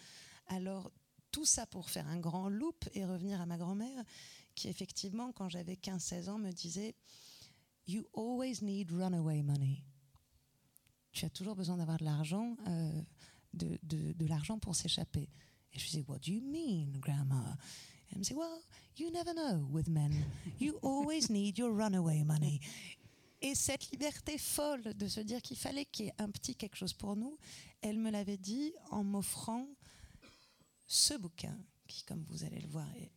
Alors, 0.47 0.91
tout 1.31 1.45
ça 1.45 1.65
pour 1.67 1.89
faire 1.89 2.07
un 2.07 2.19
grand 2.19 2.49
loop 2.49 2.89
et 2.93 3.05
revenir 3.05 3.39
à 3.41 3.45
ma 3.45 3.57
grand-mère, 3.57 4.03
qui 4.55 4.67
effectivement, 4.67 5.31
quand 5.31 5.49
j'avais 5.49 5.75
15-16 5.75 6.29
ans, 6.29 6.39
me 6.39 6.51
disait 6.51 6.95
You 7.87 8.03
always 8.15 8.61
need 8.61 8.91
runaway 8.91 9.41
money. 9.41 9.83
Tu 11.11 11.25
as 11.25 11.29
toujours 11.29 11.55
besoin 11.55 11.77
d'avoir 11.77 11.97
de 11.97 12.05
l'argent, 12.05 12.55
euh, 12.67 13.01
de, 13.53 13.79
de, 13.83 14.13
de 14.13 14.25
l'argent 14.27 14.59
pour 14.59 14.75
s'échapper. 14.75 15.29
Et 15.73 15.79
je 15.79 15.85
disais 15.85 16.03
What 16.07 16.19
do 16.19 16.31
you 16.31 16.41
mean, 16.41 16.99
grandma? 16.99 17.57
Elle 18.11 18.19
me 18.19 18.23
dit, 18.23 18.33
well, 18.33 18.59
you 18.97 19.09
never 19.11 19.33
know 19.33 19.67
with 19.71 19.87
men. 19.87 20.13
You 20.59 20.77
always 20.81 21.29
need 21.29 21.57
your 21.57 21.71
runaway 21.71 22.23
money. 22.23 22.59
Et 23.41 23.55
cette 23.55 23.89
liberté 23.91 24.37
folle 24.37 24.93
de 24.95 25.07
se 25.07 25.21
dire 25.21 25.41
qu'il 25.41 25.57
fallait 25.57 25.85
qu'il 25.85 26.05
y 26.05 26.09
ait 26.09 26.13
un 26.17 26.29
petit 26.29 26.55
quelque 26.55 26.75
chose 26.75 26.93
pour 26.93 27.15
nous, 27.15 27.37
elle 27.81 27.97
me 27.97 28.11
l'avait 28.11 28.37
dit 28.37 28.73
en 28.91 29.03
m'offrant 29.03 29.65
ce 30.85 31.13
bouquin, 31.13 31.57
qui, 31.87 32.03
comme 32.03 32.23
vous 32.27 32.43
allez 32.43 32.59
le 32.59 32.67
voir, 32.67 32.87
est 32.97 33.11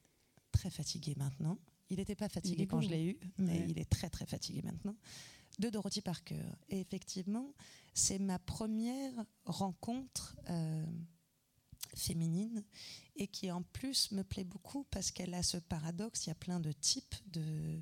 très 0.53 0.71
fatigué 0.71 1.15
maintenant. 1.17 1.59
Il 1.91 1.97
n'était 1.97 2.15
pas 2.15 2.29
fatigué 2.29 2.67
quand 2.67 2.81
je 2.81 2.89
l'ai 2.89 3.05
eu, 3.05 3.19
mais 3.39 3.67
il 3.69 3.79
est 3.79 3.91
très 3.91 4.09
très 4.09 4.27
fatigué 4.27 4.63
maintenant, 4.63 4.95
de 5.59 5.69
Dorothy 5.69 6.01
Parker. 6.01 6.43
Et 6.69 6.81
effectivement, 6.81 7.53
c'est 7.93 8.19
ma 8.19 8.39
première 8.39 9.13
rencontre 9.45 10.37
euh, 10.49 10.87
féminine 11.95 12.65
et 13.17 13.27
qui 13.27 13.51
en 13.51 13.63
plus 13.63 14.13
me 14.13 14.23
plaît 14.23 14.45
beaucoup 14.45 14.85
parce 14.91 15.11
qu'elle 15.11 15.35
a 15.35 15.43
ce 15.43 15.59
paradoxe. 15.59 16.27
Il 16.27 16.31
y 16.31 16.33
a 16.33 16.37
plein 16.37 16.61
de 16.61 16.73
types 16.73 17.15
de 17.29 17.81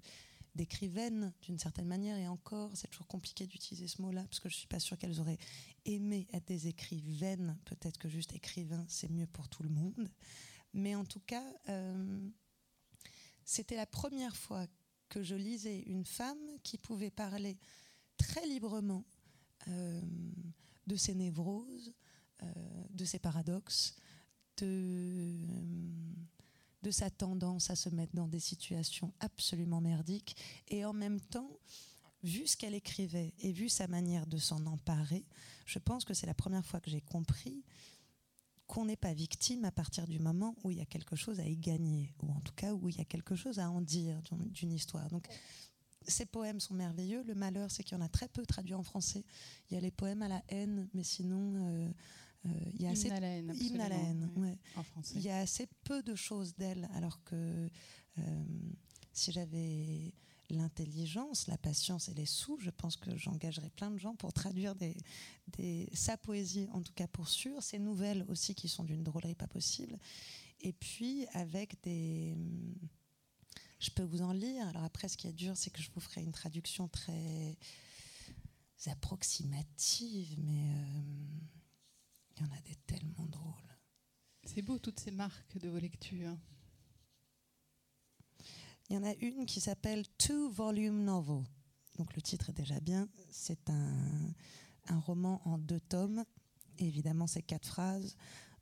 d'écrivaines 0.57 1.33
d'une 1.43 1.61
certaine 1.61 1.87
manière 1.87 2.17
et 2.17 2.27
encore 2.27 2.73
c'est 2.75 2.89
toujours 2.89 3.07
compliqué 3.07 3.47
d'utiliser 3.47 3.87
ce 3.87 4.03
mot-là 4.03 4.25
parce 4.25 4.41
que 4.41 4.49
je 4.49 4.57
suis 4.57 4.67
pas 4.67 4.81
sûre 4.81 4.99
qu'elles 4.99 5.21
auraient 5.21 5.39
aimé 5.85 6.27
être 6.33 6.49
des 6.49 6.67
écrivaines 6.67 7.57
peut-être 7.67 7.99
que 7.99 8.09
juste 8.09 8.35
écrivain 8.35 8.85
c'est 8.89 9.09
mieux 9.13 9.29
pour 9.29 9.49
tout 9.49 9.63
le 9.63 9.69
monde 9.69 10.11
mais 10.75 10.97
en 10.97 11.05
tout 11.05 11.21
cas 11.21 11.45
euh, 11.69 12.29
c'était 13.45 13.77
la 13.77 13.87
première 13.87 14.37
fois 14.37 14.67
que 15.09 15.23
je 15.23 15.35
lisais 15.35 15.81
une 15.83 16.05
femme 16.05 16.39
qui 16.63 16.79
pouvait 16.79 17.11
parler 17.11 17.59
très 18.17 18.47
librement 18.47 19.05
euh, 19.69 20.01
de 20.87 20.97
ses 20.97 21.15
névroses, 21.15 21.93
de 22.91 23.05
ses 23.05 23.19
paradoxes, 23.19 23.97
de, 24.59 25.37
de 26.83 26.91
sa 26.91 27.11
tendance 27.11 27.71
à 27.71 27.77
se 27.77 27.89
mettre 27.89 28.15
dans 28.15 28.29
des 28.29 28.41
situations 28.41 29.13
absolument 29.21 29.81
merdiques, 29.81 30.37
et 30.69 30.85
en 30.85 30.93
même 30.93 31.21
temps, 31.21 31.51
vu 32.23 32.47
ce 32.47 32.57
qu'elle 32.57 32.75
écrivait 32.75 33.33
et 33.41 33.53
vu 33.53 33.69
sa 33.69 33.87
manière 33.87 34.27
de 34.27 34.39
s'en 34.39 34.65
emparer, 34.67 35.25
je 35.67 35.79
pense 35.79 36.05
que 36.05 36.15
c'est 36.15 36.27
la 36.27 36.35
première 36.35 36.65
fois 36.65 36.81
que 36.81 36.91
j'ai 36.91 37.01
compris 37.01 37.63
qu'on 38.67 38.85
n'est 38.85 38.97
pas 38.97 39.13
victime 39.13 39.65
à 39.65 39.73
partir 39.73 40.07
du 40.07 40.21
moment 40.21 40.55
où 40.63 40.71
il 40.71 40.79
y 40.79 40.81
a 40.81 40.87
quelque 40.87 41.17
chose 41.17 41.41
à 41.41 41.45
y 41.45 41.57
gagner, 41.57 42.13
ou 42.23 42.31
en 42.31 42.41
tout 42.41 42.53
cas 42.55 42.73
où 42.73 42.89
il 42.89 42.97
y 42.97 43.01
a 43.01 43.05
quelque 43.05 43.35
chose 43.35 43.59
à 43.59 43.69
en 43.69 43.81
dire 43.81 44.21
d'une 44.53 44.71
histoire. 44.73 45.09
Donc, 45.09 45.27
ces 46.07 46.25
poèmes 46.25 46.61
sont 46.61 46.75
merveilleux. 46.75 47.25
Le 47.25 47.35
malheur, 47.35 47.71
c'est 47.71 47.83
qu'il 47.83 47.99
y 47.99 48.01
en 48.01 48.05
a 48.05 48.09
très 48.09 48.29
peu 48.29 48.47
traduits 48.47 48.75
en 48.75 48.85
français. 48.85 49.25
Il 49.69 49.75
y 49.75 49.77
a 49.77 49.81
les 49.81 49.91
poèmes 49.91 50.23
à 50.23 50.29
la 50.29 50.43
haine, 50.49 50.89
mais 50.95 51.03
sinon, 51.03 51.57
euh, 51.57 51.89
euh, 51.89 51.91
il 52.45 52.83
y 52.83 52.87
a 52.87 52.91
assez 52.91 53.11
à 53.11 53.21
la 53.21 53.27
haine, 53.29 53.51
En 54.77 54.83
français. 54.83 55.15
Il 55.17 55.23
y 55.23 55.29
a 55.29 55.39
assez 55.39 55.69
peu 55.85 56.03
de 56.03 56.15
choses 56.15 56.55
d'elle, 56.55 56.89
alors 56.95 57.23
que 57.25 57.69
euh, 58.19 58.45
si 59.13 59.33
j'avais 59.33 60.15
l'intelligence, 60.49 61.47
la 61.47 61.59
patience 61.59 62.09
et 62.09 62.15
les 62.15 62.27
sous, 62.27 62.59
je 62.59 62.71
pense 62.71 62.97
que 62.97 63.17
j'engagerais 63.17 63.71
plein 63.71 63.91
de 63.91 63.99
gens 63.99 64.17
pour 64.17 64.33
traduire 64.33 64.75
des, 64.75 64.97
des, 65.57 65.89
sa 65.93 66.17
poésie, 66.17 66.69
en 66.73 66.83
tout 66.83 66.93
cas 66.93 67.07
pour 67.07 67.29
sûr, 67.29 67.63
ses 67.63 67.79
nouvelles 67.79 68.25
aussi 68.29 68.55
qui 68.55 68.69
sont 68.69 68.85
d'une 68.85 69.05
drôlerie 69.05 69.35
pas 69.35 69.47
possible, 69.47 69.99
et 70.61 70.73
puis 70.73 71.27
avec 71.33 71.81
des... 71.83 72.37
Je 73.79 73.91
peux 73.91 74.03
vous 74.03 74.21
en 74.21 74.33
lire, 74.33 74.67
alors 74.69 74.85
après 74.85 75.09
ce 75.09 75.17
qui 75.17 75.27
est 75.27 75.33
dur, 75.33 75.57
c'est 75.57 75.71
que 75.71 75.81
je 75.81 75.91
vous 75.95 76.01
ferai 76.01 76.23
une 76.23 76.33
traduction 76.33 76.89
très 76.89 77.57
approximative, 78.87 80.37
mais 80.39 80.75
euh, 80.75 81.03
il 82.41 82.47
y 82.47 82.49
en 82.49 82.53
a 82.53 82.61
des 82.63 82.77
tellement 82.87 83.27
drôles. 83.27 83.77
C'est 84.45 84.63
beau 84.63 84.79
toutes 84.79 84.99
ces 84.99 85.11
marques 85.11 85.59
de 85.59 85.69
vos 85.69 85.79
lectures. 85.79 86.37
Il 88.89 88.95
y 88.95 88.97
en 88.97 89.05
a 89.05 89.15
une 89.21 89.47
qui 89.47 89.61
s'appelle 89.61 90.07
Two 90.19 90.51
Volume 90.51 91.05
Novel. 91.05 91.45
Donc 91.99 92.17
le 92.17 92.23
titre 92.23 92.49
est 92.51 92.55
déjà 92.55 92.81
bien. 92.81 93.09
C'est 93.31 93.69
un, 93.69 94.33
un 94.89 94.99
roman 94.99 95.43
en 95.45 95.59
deux 95.59 95.81
tomes. 95.81 96.25
évidemment, 96.79 97.27
c'est 97.27 97.43
quatre 97.43 97.69
phrases. 97.69 98.17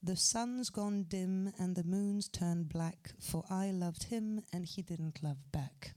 The 0.05 0.15
sun's 0.15 0.71
gone 0.71 1.05
dim 1.05 1.53
and 1.59 1.75
the 1.75 1.85
moon's 1.85 2.29
turned 2.31 2.69
black, 2.69 3.15
for 3.19 3.45
I 3.51 3.73
loved 3.73 4.05
him 4.13 4.43
and 4.53 4.65
he 4.65 4.83
didn't 4.83 5.23
love 5.23 5.39
back. 5.53 5.95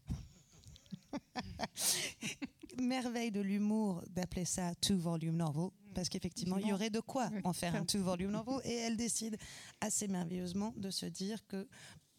Merveille 2.81 3.31
de 3.31 3.41
l'humour 3.41 4.03
d'appeler 4.09 4.45
ça 4.45 4.73
two 4.75 4.97
volume 4.97 5.37
novel, 5.37 5.71
parce 5.93 6.09
qu'effectivement, 6.09 6.57
il 6.57 6.67
y 6.67 6.73
aurait 6.73 6.89
de 6.89 6.99
quoi 6.99 7.29
en 7.43 7.53
faire 7.53 7.75
un 7.75 7.85
two 7.85 8.01
volume 8.03 8.31
novel, 8.31 8.59
et 8.63 8.73
elle 8.75 8.97
décide 8.97 9.37
assez 9.79 10.07
merveilleusement 10.07 10.73
de 10.77 10.89
se 10.89 11.05
dire 11.05 11.45
que 11.47 11.67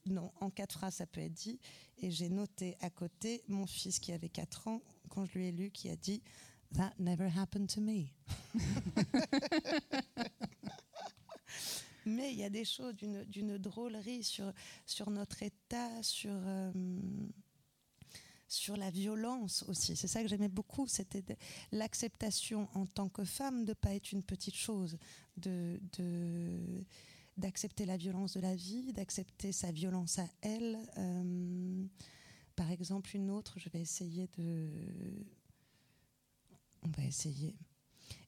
non, 0.07 0.33
en 0.41 0.51
quatre 0.51 0.73
phrases, 0.73 0.97
ça 0.97 1.07
peut 1.07 1.21
être 1.21 1.33
dit. 1.33 1.61
Et 1.99 2.11
j'ai 2.11 2.29
noté 2.29 2.77
à 2.81 2.91
côté 2.91 3.45
mon 3.49 3.67
fils 3.67 4.01
qui 4.01 4.13
avait 4.13 4.29
4 4.29 4.69
ans, 4.69 4.83
quand 5.09 5.25
je 5.25 5.39
lui 5.39 5.47
ai 5.47 5.53
lu, 5.53 5.71
qui 5.71 5.89
a 5.89 5.97
dit 5.97 6.23
That 6.75 6.93
never 6.99 7.29
happened 7.37 7.69
to 7.69 7.81
me. 7.81 8.07
Mais 12.05 12.33
il 12.33 12.39
y 12.39 12.45
a 12.45 12.51
des 12.51 12.65
choses 12.65 12.97
d'une 12.97 13.59
drôlerie 13.59 14.25
sur, 14.25 14.53
sur 14.87 15.11
notre 15.11 15.43
état, 15.43 16.03
sur, 16.03 16.33
euh, 16.35 16.73
sur 18.53 18.77
la 18.77 18.91
violence 18.91 19.65
aussi. 19.69 19.97
C'est 19.97 20.09
ça 20.09 20.23
que 20.23 20.29
j'aimais 20.29 20.49
beaucoup, 20.49 20.87
c'était 20.87 21.25
l'acceptation 21.73 22.69
en 22.75 22.87
tant 22.87 23.09
que 23.09 23.25
femme 23.25 23.65
de 23.65 23.73
pas 23.73 23.95
être 23.95 24.13
une 24.13 24.23
petite 24.23 24.55
chose, 24.55 24.99
de 25.37 25.81
d'accepter 27.37 27.87
la 27.87 27.97
violence 27.97 28.35
de 28.35 28.41
la 28.41 28.55
vie, 28.55 28.93
d'accepter 28.93 29.53
sa 29.53 29.71
violence 29.73 30.19
à 30.19 30.29
elle. 30.43 30.79
Euh, 30.99 31.85
par 32.57 32.71
exemple, 32.71 33.17
une 33.17 33.31
autre, 33.31 33.59
je 33.59 33.69
vais 33.71 33.81
essayer 33.81 34.29
de... 34.37 34.69
On 36.83 36.91
va 36.91 37.05
essayer. 37.05 37.57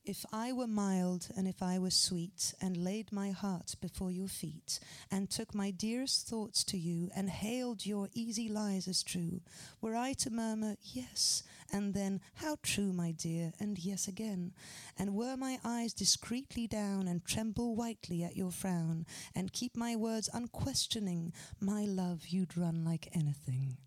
If 0.07 0.27
I 0.35 0.53
were 0.53 0.67
mild 0.67 1.29
and 1.35 1.49
if 1.49 1.63
I 1.63 1.79
were 1.79 1.89
sweet, 1.91 2.53
and 2.61 2.77
laid 2.77 3.11
my 3.11 3.31
heart 3.31 3.75
before 3.81 4.11
your 4.11 4.29
feet, 4.29 4.79
and 5.11 5.31
took 5.31 5.55
my 5.55 5.71
dearest 5.71 6.29
thoughts 6.29 6.63
to 6.65 6.77
you, 6.77 7.11
and 7.17 7.31
hailed 7.31 7.87
your 7.87 8.11
easy 8.13 8.47
lies 8.51 8.87
as 8.87 9.03
true, 9.03 9.41
were 9.81 9.97
I 9.97 10.13
to 10.13 10.29
murmur, 10.29 10.77
Yes, 10.83 11.43
and 11.73 11.95
then, 11.95 12.21
How 12.35 12.59
true, 12.63 12.93
my 12.93 13.13
dear, 13.13 13.55
and 13.59 13.79
yes 13.79 14.07
again, 14.07 14.53
and 14.99 15.15
were 15.15 15.39
my 15.39 15.59
eyes 15.65 15.95
discreetly 15.95 16.67
down, 16.67 17.09
and 17.09 17.25
tremble 17.25 17.75
whitely 17.75 18.23
at 18.23 18.37
your 18.37 18.51
frown, 18.51 19.07
and 19.35 19.55
keep 19.55 19.75
my 19.75 19.97
words 19.97 20.29
unquestioning, 20.35 21.33
my 21.61 21.87
love, 21.87 22.27
you'd 22.29 22.59
run 22.59 22.85
like 22.85 23.09
anything. 23.15 23.79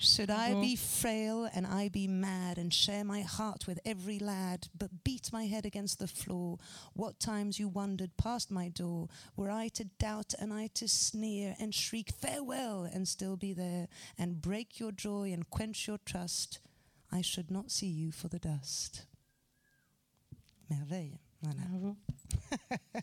Should 0.00 0.30
I 0.30 0.50
mm-hmm. 0.50 0.60
be 0.60 0.76
frail 0.76 1.48
and 1.52 1.66
I 1.66 1.88
be 1.88 2.06
mad 2.06 2.56
and 2.56 2.72
share 2.72 3.02
my 3.02 3.22
heart 3.22 3.66
with 3.66 3.80
every 3.84 4.20
lad, 4.20 4.68
but 4.76 5.02
beat 5.02 5.32
my 5.32 5.46
head 5.46 5.66
against 5.66 5.98
the 5.98 6.06
floor? 6.06 6.58
What 6.94 7.18
times 7.18 7.58
you 7.58 7.66
wandered 7.66 8.16
past 8.16 8.48
my 8.50 8.68
door, 8.68 9.08
were 9.36 9.50
I 9.50 9.68
to 9.68 9.84
doubt 9.84 10.34
and 10.38 10.52
I 10.52 10.68
to 10.74 10.86
sneer 10.86 11.56
and 11.58 11.74
shriek 11.74 12.12
farewell 12.12 12.84
and 12.84 13.08
still 13.08 13.36
be 13.36 13.52
there, 13.52 13.88
and 14.16 14.40
break 14.40 14.78
your 14.78 14.92
joy 14.92 15.32
and 15.32 15.50
quench 15.50 15.88
your 15.88 15.98
trust, 16.04 16.60
I 17.10 17.20
should 17.20 17.50
not 17.50 17.72
see 17.72 17.88
you 17.88 18.12
for 18.12 18.28
the 18.28 18.38
dust. 18.38 19.04
Merveille. 20.70 21.18
Voilà. 21.42 21.96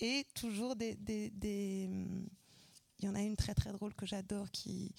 Et 0.00 0.26
toujours 0.34 0.76
des, 0.76 0.94
des, 0.94 1.30
des. 1.30 1.86
Hmm, 1.88 2.26
il 2.98 3.06
y 3.06 3.08
en 3.08 3.14
a 3.14 3.20
une 3.22 3.36
très 3.36 3.54
très 3.54 3.72
drôle 3.72 3.94
que 3.94 4.06
j'adore 4.06 4.50
qui 4.52 4.94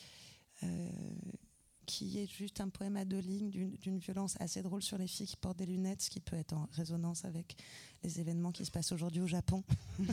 qui 1.85 2.19
est 2.19 2.27
juste 2.27 2.61
un 2.61 2.69
poème 2.69 2.97
à 2.97 3.05
deux 3.05 3.19
lignes 3.19 3.49
d'une 3.49 3.97
violence 3.97 4.35
assez 4.39 4.61
drôle 4.61 4.81
sur 4.81 4.97
les 4.97 5.07
filles 5.07 5.27
qui 5.27 5.35
portent 5.35 5.57
des 5.57 5.65
lunettes, 5.65 6.01
ce 6.01 6.09
qui 6.09 6.19
peut 6.19 6.35
être 6.35 6.53
en 6.53 6.67
résonance 6.71 7.25
avec 7.25 7.55
les 8.03 8.19
événements 8.19 8.51
qui 8.51 8.65
se 8.65 8.71
passent 8.71 8.91
aujourd'hui 8.91 9.21
au 9.21 9.27
Japon, 9.27 9.63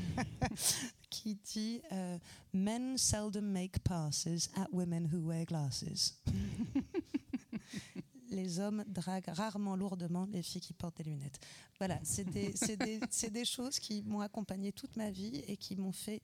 qui 1.10 1.36
dit 1.36 1.80
euh, 1.92 2.18
Men 2.52 2.98
seldom 2.98 3.42
make 3.42 3.78
passes 3.80 4.50
at 4.56 4.68
women 4.72 5.08
who 5.12 5.28
wear 5.28 5.44
glasses. 5.44 6.14
les 8.30 8.60
hommes 8.60 8.84
draguent 8.86 9.28
rarement 9.28 9.76
lourdement 9.76 10.28
les 10.32 10.42
filles 10.42 10.60
qui 10.60 10.72
portent 10.72 10.98
des 10.98 11.04
lunettes. 11.04 11.40
Voilà, 11.78 11.98
c'est 12.02 12.28
des, 12.28 12.54
des, 12.76 13.30
des, 13.30 13.44
choses 13.44 13.78
qui 13.78 14.02
m'ont 14.02 14.20
accompagné 14.20 14.72
toute 14.72 14.96
ma 14.96 15.10
vie 15.10 15.42
et 15.48 15.56
qui 15.56 15.76
m'ont 15.76 15.92
fait 15.92 16.22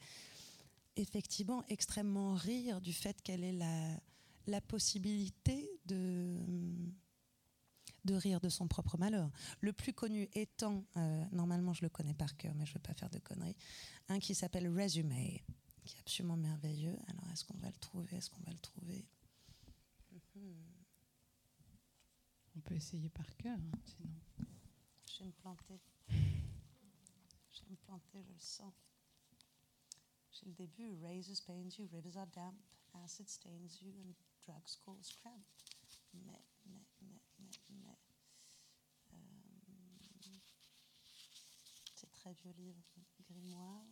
effectivement 0.96 1.64
extrêmement 1.68 2.34
rire 2.34 2.80
du 2.80 2.92
fait 2.92 3.20
qu'elle 3.22 3.44
est 3.44 3.52
la 3.52 4.00
la 4.46 4.60
possibilité 4.60 5.68
de, 5.86 6.38
de 8.04 8.14
rire 8.14 8.40
de 8.40 8.48
son 8.48 8.68
propre 8.68 8.96
malheur. 8.98 9.30
Le 9.60 9.72
plus 9.72 9.92
connu 9.92 10.28
étant, 10.34 10.84
euh, 10.96 11.24
normalement 11.32 11.72
je 11.72 11.82
le 11.82 11.88
connais 11.88 12.14
par 12.14 12.36
cœur, 12.36 12.54
mais 12.54 12.66
je 12.66 12.72
ne 12.72 12.74
veux 12.74 12.82
pas 12.82 12.94
faire 12.94 13.10
de 13.10 13.18
conneries, 13.18 13.56
un 14.08 14.18
qui 14.18 14.34
s'appelle 14.34 14.68
Resume, 14.68 15.40
qui 15.84 15.96
est 15.96 16.00
absolument 16.00 16.36
merveilleux. 16.36 16.98
Alors 17.08 17.28
est-ce 17.32 17.44
qu'on 17.44 17.58
va 17.58 17.68
le 17.68 17.78
trouver? 17.78 18.16
Est-ce 18.16 18.30
qu'on 18.30 18.42
va 18.42 18.52
le 18.52 18.58
trouver? 18.58 19.04
On 22.56 22.60
peut 22.60 22.74
essayer 22.74 23.10
par 23.10 23.26
cœur, 23.36 23.58
hein, 23.58 23.78
sinon. 23.84 24.14
Je 25.06 25.20
vais 25.20 25.26
me 25.26 25.32
planter. 25.32 25.78
Je 26.08 27.60
vais 27.62 27.70
me 27.70 27.76
planter, 27.76 28.22
je 28.22 28.32
le 28.32 28.40
sens. 28.40 28.72
J'ai 30.32 30.46
le 30.46 30.52
début. 30.52 30.92
Pains 31.46 31.68
you, 31.78 31.86
rivers 31.92 32.16
are 32.16 32.26
damp, 32.26 32.54
acid 33.04 33.28
stains 33.28 33.80
you, 33.80 33.92
and 34.04 34.14
drugs 34.46 34.76
cause 34.84 35.12
cramp. 35.20 35.44
Mais. 36.14 36.42
Euh, 39.12 39.20
c'est 41.94 42.10
très 42.12 42.32
vieux 42.32 42.74
grimoire. 43.28 43.84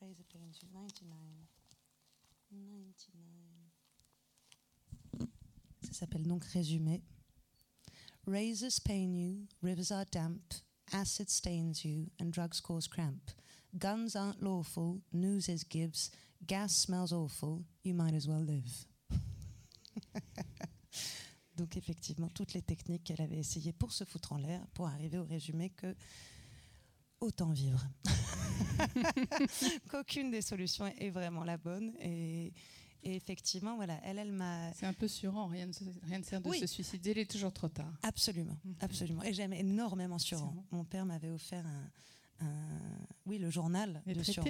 Razor 0.00 0.24
Pains, 0.28 0.54
99. 0.64 1.48
99. 2.50 3.68
Ça 5.82 5.92
s'appelle 5.92 6.26
donc 6.26 6.44
Résumé. 6.44 7.02
Razors 8.26 8.80
pain 8.84 9.12
you, 9.14 9.46
rivers 9.62 9.90
are 9.90 10.04
damp, 10.04 10.54
acid 10.92 11.30
stains 11.30 11.84
you, 11.84 12.06
and 12.20 12.32
drugs 12.32 12.60
cause 12.60 12.86
cramp. 12.86 13.30
Guns 13.78 14.16
aren't 14.16 14.42
lawful, 14.42 15.00
news 15.12 15.48
is 15.48 15.64
gives, 15.64 16.10
gas 16.46 16.74
smells 16.74 17.12
awful, 17.12 17.64
you 17.82 17.94
might 17.94 18.14
as 18.14 18.26
well 18.26 18.40
live. 18.40 18.86
Donc 21.56 21.76
effectivement, 21.76 22.28
toutes 22.28 22.54
les 22.54 22.62
techniques 22.62 23.04
qu'elle 23.04 23.20
avait 23.20 23.38
essayées 23.38 23.72
pour 23.72 23.92
se 23.92 24.04
foutre 24.04 24.32
en 24.32 24.38
l'air, 24.38 24.64
pour 24.74 24.86
arriver 24.86 25.18
au 25.18 25.24
résumé 25.24 25.70
que 25.70 25.94
autant 27.20 27.50
vivre. 27.50 27.84
Qu'aucune 29.90 30.30
des 30.30 30.42
solutions 30.42 30.86
est 30.86 31.10
vraiment 31.10 31.44
la 31.44 31.56
bonne. 31.56 31.92
Et, 32.00 32.52
Et 33.04 33.14
effectivement, 33.14 33.76
voilà, 33.76 34.00
elle, 34.04 34.18
elle 34.18 34.32
m'a. 34.32 34.72
C'est 34.74 34.86
un 34.86 34.92
peu 34.92 35.08
surant, 35.08 35.46
rien 35.46 35.66
ne, 35.66 35.72
rien 36.02 36.18
ne 36.18 36.24
sert 36.24 36.40
de 36.40 36.52
se 36.52 36.66
suicider, 36.66 37.12
il 37.12 37.18
est 37.18 37.30
toujours 37.30 37.52
trop 37.52 37.68
tard. 37.68 37.92
Absolument, 38.02 38.58
mhm. 38.64 38.74
absolument. 38.80 39.22
Et 39.22 39.32
j'aime 39.32 39.52
énormément 39.52 40.18
surant. 40.18 40.54
Mon 40.70 40.84
père 40.84 41.06
m'avait 41.06 41.30
offert 41.30 41.64
un, 41.66 41.90
oui, 43.26 43.38
le 43.38 43.50
journal 43.50 44.02
de 44.06 44.22
Suran, 44.22 44.46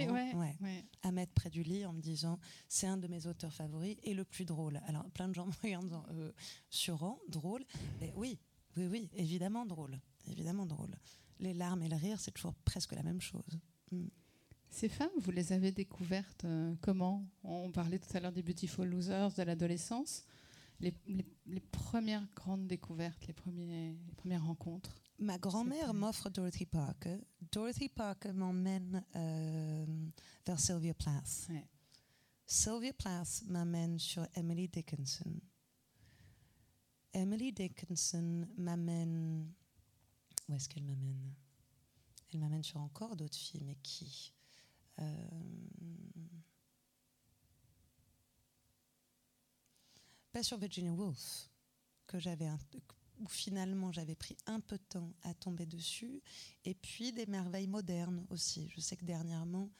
à 1.02 1.12
mettre 1.12 1.32
près 1.32 1.50
du 1.50 1.62
lit 1.62 1.84
en 1.86 1.92
me 1.92 2.00
disant 2.00 2.38
c'est 2.68 2.86
un 2.86 2.96
de 2.96 3.06
mes 3.08 3.26
auteurs 3.26 3.52
favoris 3.52 3.96
et 4.02 4.14
le 4.14 4.24
plus 4.24 4.44
drôle. 4.44 4.80
Alors 4.86 5.04
plein 5.10 5.28
de 5.28 5.34
gens 5.34 5.46
me 5.46 5.52
regardent 5.62 5.92
en 5.92 6.04
euh, 6.12 6.32
Suran, 6.70 7.18
drôle? 7.28 7.64
Mais 8.00 8.12
oui, 8.16 8.38
oui, 8.76 8.86
oui, 8.86 9.10
évidemment 9.14 9.66
drôle, 9.66 9.98
évidemment 10.26 10.66
drôle. 10.66 10.94
Les 11.40 11.54
larmes 11.54 11.82
et 11.82 11.88
le 11.88 11.96
rire, 11.96 12.20
c'est 12.20 12.32
toujours 12.32 12.54
presque 12.64 12.92
la 12.92 13.02
même 13.02 13.20
chose. 13.20 13.58
Mm. 13.90 14.06
Ces 14.70 14.88
femmes, 14.88 15.10
vous 15.18 15.30
les 15.30 15.52
avez 15.52 15.72
découvertes 15.72 16.44
euh, 16.44 16.74
comment? 16.80 17.26
On 17.42 17.70
parlait 17.70 17.98
tout 17.98 18.14
à 18.16 18.20
l'heure 18.20 18.32
des 18.32 18.42
Beautiful 18.42 18.88
Losers, 18.88 19.32
de 19.32 19.42
l'adolescence. 19.42 20.24
Les, 20.80 20.92
premières 21.72 22.24
grandes 22.36 22.68
découvertes, 22.68 23.26
les, 23.26 23.32
premiers, 23.32 23.96
les 24.06 24.14
premières 24.14 24.44
rencontres 24.44 25.02
Ma 25.18 25.36
grand-mère 25.36 25.92
m'offre 25.92 26.30
Dorothy 26.30 26.66
Parker. 26.66 27.18
Dorothy 27.50 27.88
Parker 27.88 28.32
m'emmène 28.32 29.04
euh, 29.16 29.86
vers 30.46 30.60
Sylvia 30.60 30.94
Plath. 30.94 31.48
Sylvia 32.46 32.92
Plath 32.92 33.42
m'amène 33.48 33.98
sur 33.98 34.24
Emily 34.36 34.68
Dickinson. 34.68 35.40
Emily 37.12 37.52
Dickinson 37.52 38.46
m'amène. 38.56 39.52
Où 40.48 40.54
est-ce 40.54 40.68
qu'elle 40.68 40.84
m'amène? 40.84 41.34
Elle 42.32 42.38
m'amène 42.38 42.62
sur 42.62 42.80
encore 42.80 43.16
d'autres 43.16 43.36
filles, 43.36 43.64
mais 43.64 43.76
qui? 43.82 44.32
Euh, 45.00 45.28
Pas 50.32 50.42
sur 50.42 50.58
Virginia 50.58 50.92
Woolf, 50.92 51.48
que 52.06 52.18
j'avais 52.18 52.46
un, 52.46 52.58
où 53.20 53.26
finalement 53.28 53.92
j'avais 53.92 54.14
pris 54.14 54.36
un 54.46 54.60
peu 54.60 54.76
de 54.76 54.82
temps 54.82 55.12
à 55.22 55.32
tomber 55.32 55.64
dessus, 55.64 56.22
et 56.64 56.74
puis 56.74 57.12
des 57.12 57.26
merveilles 57.26 57.66
modernes 57.66 58.26
aussi. 58.28 58.68
Je 58.68 58.80
sais 58.80 58.96
que 58.96 59.06
dernièrement, 59.06 59.70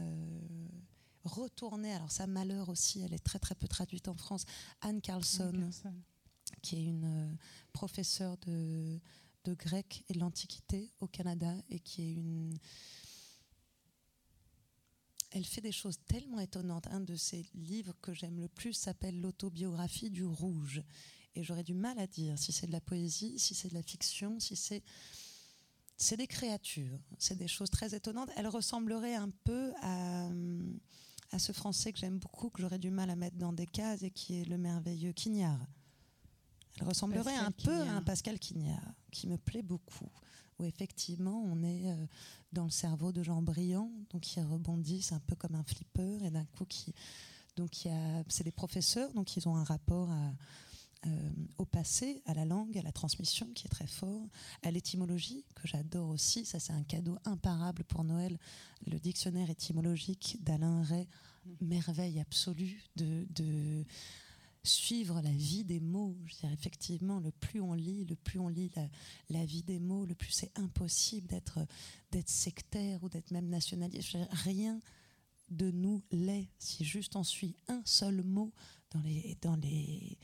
euh, 0.00 0.68
retourner, 1.24 1.92
alors 1.92 2.10
ça 2.10 2.26
malheur 2.26 2.68
aussi, 2.68 3.00
elle 3.00 3.14
est 3.14 3.24
très 3.24 3.38
très 3.38 3.54
peu 3.54 3.68
traduite 3.68 4.08
en 4.08 4.14
France, 4.14 4.44
Anne 4.80 5.00
Carlson, 5.00 5.70
qui 6.62 6.76
est 6.76 6.84
une 6.84 7.04
euh, 7.04 7.34
professeure 7.72 8.36
de, 8.38 9.00
de 9.44 9.54
grec 9.54 10.04
et 10.08 10.14
de 10.14 10.18
l'Antiquité 10.18 10.90
au 10.98 11.06
Canada, 11.06 11.54
et 11.70 11.78
qui 11.78 12.02
est 12.02 12.14
une... 12.14 12.58
Elle 15.34 15.44
fait 15.44 15.60
des 15.60 15.72
choses 15.72 15.98
tellement 16.06 16.40
étonnantes. 16.40 16.86
Un 16.88 17.00
de 17.00 17.16
ses 17.16 17.46
livres 17.54 17.94
que 18.02 18.12
j'aime 18.12 18.38
le 18.38 18.48
plus 18.48 18.74
s'appelle 18.74 19.20
L'autobiographie 19.20 20.10
du 20.10 20.24
rouge. 20.24 20.82
Et 21.34 21.42
j'aurais 21.42 21.64
du 21.64 21.74
mal 21.74 21.98
à 21.98 22.06
dire 22.06 22.38
si 22.38 22.52
c'est 22.52 22.66
de 22.66 22.72
la 22.72 22.80
poésie, 22.80 23.38
si 23.38 23.54
c'est 23.54 23.68
de 23.68 23.74
la 23.74 23.82
fiction, 23.82 24.38
si 24.40 24.56
c'est. 24.56 24.82
C'est 25.98 26.16
des 26.16 26.26
créatures, 26.26 26.98
c'est 27.16 27.36
des 27.36 27.46
choses 27.46 27.70
très 27.70 27.94
étonnantes. 27.94 28.28
Elle 28.36 28.48
ressemblerait 28.48 29.14
un 29.14 29.30
peu 29.44 29.72
à, 29.82 30.28
à 31.30 31.38
ce 31.38 31.52
français 31.52 31.92
que 31.92 31.98
j'aime 31.98 32.18
beaucoup, 32.18 32.50
que 32.50 32.60
j'aurais 32.60 32.80
du 32.80 32.90
mal 32.90 33.08
à 33.08 33.14
mettre 33.14 33.36
dans 33.36 33.52
des 33.52 33.68
cases 33.68 34.02
et 34.02 34.10
qui 34.10 34.40
est 34.40 34.44
le 34.44 34.58
merveilleux 34.58 35.12
Quignard. 35.12 35.64
Elle 36.80 36.88
ressemblerait 36.88 37.36
un 37.36 37.52
peu 37.52 37.82
à 37.82 37.92
un 37.92 38.02
Pascal 38.02 38.38
Quignard, 38.38 38.94
qui 39.10 39.28
me 39.28 39.36
plaît 39.36 39.62
beaucoup, 39.62 40.10
où 40.62 40.66
effectivement 40.66 41.42
on 41.44 41.62
est 41.62 41.90
euh, 41.90 42.06
dans 42.52 42.64
le 42.64 42.70
cerveau 42.70 43.12
de 43.12 43.22
gens 43.22 43.42
brillants, 43.42 43.90
donc 44.10 44.22
qui 44.22 44.40
rebondissent 44.40 45.12
un 45.12 45.20
peu 45.20 45.36
comme 45.36 45.54
un 45.54 45.64
flipper, 45.64 46.24
et 46.24 46.30
d'un 46.30 46.44
coup 46.56 46.64
qui. 46.64 46.94
Donc 47.54 47.86
c'est 48.28 48.44
des 48.44 48.50
professeurs, 48.50 49.12
donc 49.12 49.36
ils 49.36 49.46
ont 49.46 49.56
un 49.56 49.64
rapport 49.64 50.10
à, 50.10 50.32
euh, 51.04 51.30
au 51.58 51.64
passé, 51.64 52.22
à 52.26 52.34
la 52.34 52.44
langue, 52.44 52.78
à 52.78 52.82
la 52.82 52.92
transmission 52.92 53.48
qui 53.56 53.66
est 53.66 53.70
très 53.70 53.88
fort, 53.88 54.28
à 54.62 54.70
l'étymologie 54.70 55.44
que 55.56 55.66
j'adore 55.66 56.10
aussi. 56.10 56.44
Ça, 56.44 56.60
c'est 56.60 56.72
un 56.72 56.84
cadeau 56.84 57.18
imparable 57.24 57.82
pour 57.82 58.04
Noël. 58.04 58.38
Le 58.86 59.00
dictionnaire 59.00 59.50
étymologique 59.50 60.38
d'Alain 60.42 60.84
Ray, 60.84 61.08
mm. 61.44 61.50
merveille 61.66 62.20
absolue 62.20 62.84
de, 62.94 63.84
suivre 64.64 65.20
la 65.20 65.30
vie 65.30 65.64
des 65.64 65.80
mots. 65.80 66.16
Je 66.26 66.36
dirais 66.36 66.52
effectivement, 66.52 67.18
le 67.20 67.30
plus 67.30 67.60
on 67.60 67.74
lit, 67.74 68.04
le 68.04 68.16
plus 68.16 68.38
on 68.38 68.48
lit 68.48 68.70
la, 69.28 69.44
vie 69.44 69.62
des 69.62 69.78
mots, 69.78 70.04
le 70.06 70.14
plus 70.14 70.32
c'est 70.32 70.56
impossible 70.58 71.28
d'être 71.28 71.66
sectaire 72.26 73.02
ou 73.02 73.08
d'être 73.08 73.30
même 73.30 73.48
nationaliste. 73.48 74.16
Rien 74.30 74.80
de 75.50 75.70
nous 75.70 76.02
l'est 76.10 76.48
si 76.58 76.84
juste 76.84 77.16
on 77.16 77.24
suit 77.24 77.56
un 77.68 77.82
seul 77.84 78.22
mot 78.22 78.52
dans 78.90 79.00
les 79.00 79.36
dans 79.42 79.56
les 79.56 80.18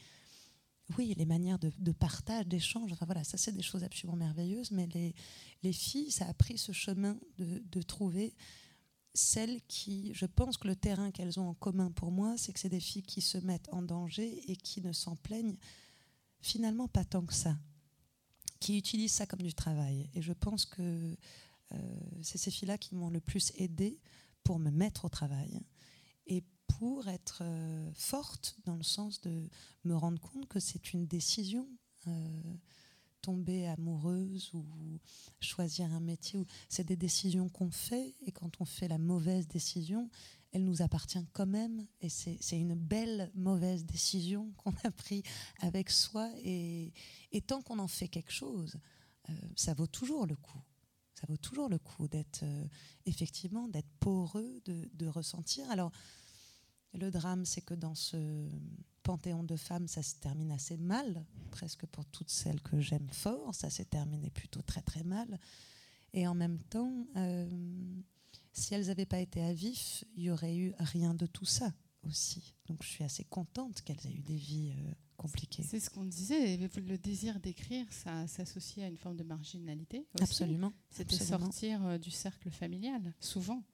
oui, 0.97 1.15
les 1.17 1.27
manières 1.27 1.59
de, 1.59 1.93
partage, 1.93 2.47
d'échange, 2.47 2.93
enfin 2.93 3.05
voilà, 3.05 3.25
ça 3.25 3.37
c'est 3.37 3.53
des 3.53 3.63
choses 3.63 3.85
absolument 3.85 4.17
merveilleuses, 4.17 4.71
mais 4.71 4.89
les 5.63 5.73
filles, 5.73 6.11
ça 6.11 6.27
a 6.27 6.33
pris 6.33 6.57
ce 6.57 6.73
chemin 6.73 7.19
de, 7.39 7.83
trouver 7.83 8.35
celles 9.15 9.61
qui, 9.69 10.13
je 10.15 10.27
pense 10.27 10.57
que 10.57 10.69
le 10.69 10.77
terrain 10.77 11.11
qu'elles 11.11 11.41
ont 11.41 11.49
en 11.49 11.55
commun 11.55 11.91
pour 11.91 12.11
moi, 12.11 12.37
c'est 12.37 12.53
que 12.53 12.61
c'est 12.61 12.69
des 12.69 12.81
filles 12.81 13.03
qui 13.03 13.21
se 13.21 13.39
mettent 13.39 13.69
en 13.73 13.83
danger 13.83 14.51
et 14.51 14.57
qui 14.57 14.81
ne 14.81 14.93
s'en 14.93 15.17
plaignent 15.17 15.57
finalement 16.41 16.89
pas 16.89 17.05
tant 17.05 17.25
que 17.25 17.35
ça, 17.35 17.57
qui 18.61 18.79
utilisent 18.79 19.13
ça 19.13 19.27
comme 19.27 19.43
du 19.43 19.55
travail. 19.55 20.09
Et 20.15 20.23
je 20.23 20.33
pense 20.33 20.65
que 20.65 21.17
euh, 21.73 21.77
c'est 22.23 22.39
ces 22.39 22.51
filles-là 22.51 22.79
qui 22.79 22.95
m'ont 22.95 23.11
le 23.11 23.21
plus 23.21 23.53
aidé 23.57 23.99
pour 24.45 24.59
me 24.59 24.71
mettre 24.71 25.05
au 25.05 25.09
travail 25.09 25.61
et 26.27 26.45
pour 26.67 27.09
être 27.09 27.41
euh, 27.43 27.91
forte 27.95 28.57
dans 28.65 28.77
le 28.77 28.83
sens 28.83 29.21
de 29.21 29.49
me 29.85 29.95
rendre 29.95 30.21
compte 30.21 30.47
que 30.49 30.61
c'est 30.61 30.93
une 30.93 31.07
décision. 31.07 31.69
Euh, 32.07 32.43
tomber 33.21 33.67
amoureuse 33.67 34.51
ou 34.55 34.65
choisir 35.41 35.93
un 35.93 36.01
métier, 36.01 36.41
c'est 36.69 36.85
des 36.85 36.97
décisions 36.97 37.49
qu'on 37.49 37.71
fait 37.71 38.15
et 38.23 38.33
quand 38.33 38.61
on 38.61 38.65
fait 38.65 38.89
la 38.89 38.99
mauvaise 38.99 39.47
décision, 39.49 40.11
elle 40.53 40.65
nous 40.65 40.83
appartient 40.83 41.25
quand 41.33 41.47
même 41.47 41.87
et 42.01 42.09
c'est 42.09 42.59
une 42.59 42.75
belle 42.75 43.31
mauvaise 43.35 43.85
décision 43.85 44.53
qu'on 44.57 44.73
a 44.85 44.91
prise 44.91 45.23
avec 45.61 45.91
soi 45.91 46.31
et, 46.45 46.93
tant 47.47 47.63
qu'on 47.63 47.79
en 47.79 47.89
fait 47.89 48.09
quelque 48.09 48.33
chose, 48.33 48.79
euh, 49.29 49.33
ça 49.57 49.75
vaut 49.75 49.87
toujours 49.87 50.27
le 50.27 50.37
coup. 50.37 50.63
Ça 51.15 51.27
vaut 51.29 51.37
toujours 51.37 51.69
le 51.69 51.79
coup 51.79 52.07
d'être 52.07 52.45
effectivement 53.05 53.67
d'être 53.67 53.91
poreux, 53.99 54.61
de 54.65 55.07
ressentir. 55.09 55.69
Alors 55.69 55.91
le 56.95 57.11
drame, 57.11 57.45
c'est 57.45 57.61
que 57.61 57.75
dans 57.75 57.95
ce 57.95 58.49
panthéon 59.09 59.43
de 59.43 59.57
femmes, 59.57 59.89
ça 59.89 60.03
se 60.03 60.17
termine 60.17 60.53
assez 60.53 60.77
mal, 60.77 61.25
presque 61.51 61.87
pour 61.87 62.05
toutes 62.05 62.29
celles 62.29 62.61
que 62.61 62.79
j'aime 62.79 63.09
fort, 63.11 63.55
ça 63.55 63.71
s'est 63.71 63.87
terminé 63.87 64.29
plutôt 64.29 64.61
très 64.61 64.83
très 64.83 65.03
mal. 65.03 65.41
Et 66.13 66.29
en 66.29 66.35
même 66.35 66.59
temps, 66.65 67.07
euh, 67.17 67.49
si 68.53 68.75
elles 68.75 68.89
n'avaient 68.89 69.07
pas 69.07 69.21
été 69.21 69.43
à 69.43 69.55
vif, 69.55 70.05
il 70.15 70.25
n'y 70.25 70.31
aurait 70.31 70.55
eu 70.55 70.75
rien 70.79 71.15
de 71.15 71.25
tout 71.25 71.47
ça 71.47 71.73
aussi. 72.03 72.55
Donc 72.67 72.83
je 72.83 72.89
suis 72.89 73.03
assez 73.03 73.25
contente 73.25 73.81
qu'elles 73.81 74.07
aient 74.07 74.13
eu 74.13 74.21
des 74.21 74.37
vies 74.37 74.75
euh, 74.77 74.93
compliquées. 75.17 75.63
C'est 75.63 75.81
ce 75.81 75.89
qu'on 75.89 76.05
disait, 76.05 76.59
le 76.59 76.99
désir 76.99 77.41
d'écrire, 77.41 77.91
ça 77.91 78.27
s'associe 78.27 78.85
à 78.85 78.89
une 78.91 78.99
forme 78.99 79.17
de 79.17 79.25
marginalité. 79.25 80.07
Absolument. 80.21 80.75
C'était 80.91 81.17
sortir 81.17 81.83
euh, 81.87 81.97
du 81.97 82.11
cercle 82.11 82.51
familial, 82.51 83.15
souvent. 83.21 83.65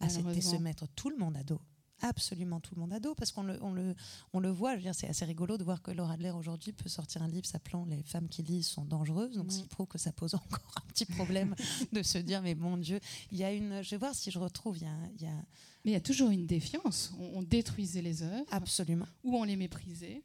Ah, 0.00 0.08
c'était 0.08 0.40
se 0.40 0.56
mettre 0.56 0.88
tout 0.94 1.10
le 1.10 1.18
monde 1.18 1.36
à 1.36 1.44
dos 1.44 1.60
absolument 2.00 2.60
tout 2.60 2.74
le 2.74 2.80
monde 2.80 2.92
à 2.92 3.00
dos 3.00 3.14
parce 3.14 3.32
qu'on 3.32 3.42
le, 3.42 3.62
on 3.62 3.72
le, 3.72 3.94
on 4.32 4.40
le 4.40 4.50
voit. 4.50 4.76
C'est 4.92 5.08
assez 5.08 5.24
rigolo 5.24 5.58
de 5.58 5.64
voir 5.64 5.82
que 5.82 5.90
Laura 5.90 6.14
Adler 6.14 6.30
aujourd'hui 6.30 6.72
peut 6.72 6.88
sortir 6.88 7.22
un 7.22 7.28
livre 7.28 7.46
s'appelant 7.46 7.84
Les 7.84 8.02
femmes 8.02 8.28
qui 8.28 8.42
lisent 8.42 8.68
sont 8.68 8.84
dangereuses. 8.84 9.36
Donc, 9.36 9.52
c'est 9.52 9.68
prouve 9.68 9.86
que 9.86 9.98
ça 9.98 10.12
pose 10.12 10.34
encore 10.34 10.74
un 10.76 10.88
petit 10.88 11.06
problème 11.06 11.54
de 11.92 12.02
se 12.02 12.18
dire 12.18 12.42
Mais 12.42 12.54
mon 12.54 12.76
Dieu, 12.76 13.00
il 13.32 13.38
y 13.38 13.44
a 13.44 13.52
une. 13.52 13.82
Je 13.82 13.90
vais 13.90 13.96
voir 13.96 14.14
si 14.14 14.30
je 14.30 14.38
retrouve. 14.38 14.78
Il 14.78 14.84
y 14.84 14.86
a, 14.86 14.98
il 15.14 15.22
y 15.22 15.26
a... 15.26 15.44
Mais 15.84 15.92
il 15.92 15.94
y 15.94 15.96
a 15.96 16.00
toujours 16.00 16.30
une 16.30 16.46
défiance. 16.46 17.14
On, 17.18 17.42
détruisait 17.42 18.02
les 18.02 18.22
œuvres. 18.22 18.46
Absolument. 18.50 19.06
Ou 19.22 19.36
on 19.36 19.44
les 19.44 19.56
méprisait. 19.56 20.24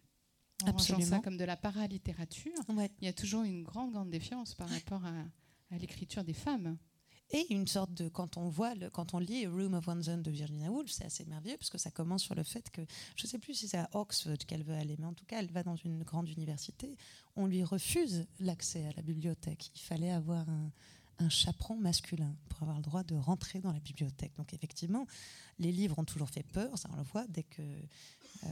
En 0.63 0.67
Absolument. 0.67 1.09
ça 1.09 1.19
comme 1.19 1.37
de 1.37 1.43
la 1.43 1.57
paralittérature. 1.57 2.53
Il 3.01 3.05
y 3.05 3.07
a 3.07 3.13
toujours 3.13 3.43
une 3.43 3.63
grande, 3.63 3.91
grande 3.91 4.09
défiance 4.09 4.55
par 4.55 4.69
rapport 4.69 5.03
à, 5.05 5.13
à 5.71 5.77
l'écriture 5.77 6.23
des 6.23 6.33
femmes 6.33 6.77
et 7.33 7.51
une 7.53 7.67
sorte 7.67 7.93
de 7.93 8.07
quand 8.07 8.37
on 8.37 8.47
voit 8.47 8.75
le, 8.75 8.89
quand 8.89 9.13
on 9.13 9.19
lit 9.19 9.47
Room 9.47 9.73
of 9.73 9.87
One's 9.87 10.07
Own 10.07 10.21
de 10.21 10.31
Virginia 10.31 10.71
Woolf, 10.71 10.91
c'est 10.91 11.05
assez 11.05 11.25
merveilleux 11.25 11.57
parce 11.57 11.69
que 11.69 11.77
ça 11.77 11.91
commence 11.91 12.23
sur 12.23 12.35
le 12.35 12.43
fait 12.43 12.69
que 12.69 12.81
je 13.15 13.25
ne 13.25 13.29
sais 13.29 13.39
plus 13.39 13.55
si 13.55 13.67
c'est 13.67 13.79
à 13.79 13.89
Oxford 13.93 14.37
qu'elle 14.47 14.63
veut 14.63 14.75
aller, 14.75 14.95
mais 14.99 15.07
en 15.07 15.13
tout 15.13 15.25
cas 15.25 15.39
elle 15.39 15.51
va 15.51 15.63
dans 15.63 15.75
une 15.75 16.03
grande 16.03 16.29
université. 16.29 16.95
On 17.35 17.47
lui 17.47 17.63
refuse 17.63 18.25
l'accès 18.39 18.85
à 18.85 18.91
la 18.95 19.01
bibliothèque. 19.01 19.71
Il 19.75 19.81
fallait 19.81 20.11
avoir 20.11 20.47
un, 20.47 20.71
un 21.19 21.29
chaperon 21.29 21.75
masculin 21.75 22.35
pour 22.49 22.63
avoir 22.63 22.77
le 22.77 22.83
droit 22.83 23.03
de 23.03 23.15
rentrer 23.15 23.59
dans 23.59 23.71
la 23.71 23.79
bibliothèque. 23.79 24.35
Donc 24.35 24.53
effectivement, 24.53 25.05
les 25.59 25.71
livres 25.71 25.97
ont 25.99 26.05
toujours 26.05 26.29
fait 26.29 26.43
peur, 26.43 26.77
ça 26.77 26.89
on 26.93 26.97
le 26.97 27.03
voit 27.03 27.25
dès 27.27 27.43
que 27.43 27.61
euh, 27.61 28.47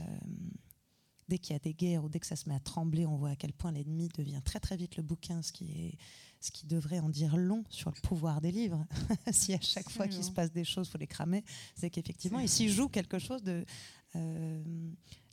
dès 1.32 1.38
qu'il 1.38 1.54
y 1.54 1.56
a 1.56 1.60
des 1.60 1.72
guerres 1.72 2.04
ou 2.04 2.10
dès 2.10 2.20
que 2.20 2.26
ça 2.26 2.36
se 2.36 2.46
met 2.46 2.54
à 2.54 2.60
trembler, 2.60 3.06
on 3.06 3.16
voit 3.16 3.30
à 3.30 3.36
quel 3.36 3.54
point 3.54 3.72
l'ennemi 3.72 4.10
devient 4.18 4.42
très 4.44 4.60
très 4.60 4.76
vite 4.76 4.98
le 4.98 5.02
bouquin, 5.02 5.40
ce 5.40 5.50
qui 5.50 5.64
est 5.72 5.98
ce 6.40 6.50
qui 6.50 6.66
devrait 6.66 6.98
en 6.98 7.08
dire 7.08 7.38
long 7.38 7.64
sur 7.70 7.90
le 7.90 7.98
pouvoir 8.02 8.42
des 8.42 8.52
livres. 8.52 8.84
si 9.32 9.54
à 9.54 9.60
chaque 9.60 9.88
fois 9.88 10.08
qu'il 10.08 10.22
se 10.22 10.30
passe 10.30 10.52
des 10.52 10.64
choses, 10.64 10.88
il 10.88 10.90
faut 10.90 10.98
les 10.98 11.06
cramer, 11.06 11.42
c'est 11.74 11.88
qu'effectivement, 11.88 12.40
il 12.40 12.50
s'y 12.50 12.68
joue 12.68 12.88
quelque 12.88 13.18
chose 13.18 13.42
de 13.42 13.64
euh, 14.14 14.62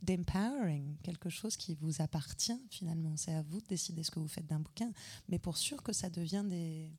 d'empowering, 0.00 0.96
quelque 1.02 1.28
chose 1.28 1.58
qui 1.58 1.74
vous 1.74 2.00
appartient 2.00 2.62
finalement. 2.70 3.18
C'est 3.18 3.34
à 3.34 3.42
vous 3.42 3.60
de 3.60 3.66
décider 3.66 4.02
ce 4.02 4.10
que 4.10 4.20
vous 4.20 4.28
faites 4.28 4.46
d'un 4.46 4.60
bouquin, 4.60 4.90
mais 5.28 5.38
pour 5.38 5.58
sûr 5.58 5.82
que 5.82 5.92
ça 5.92 6.08
devient 6.08 6.44
des, 6.48 6.90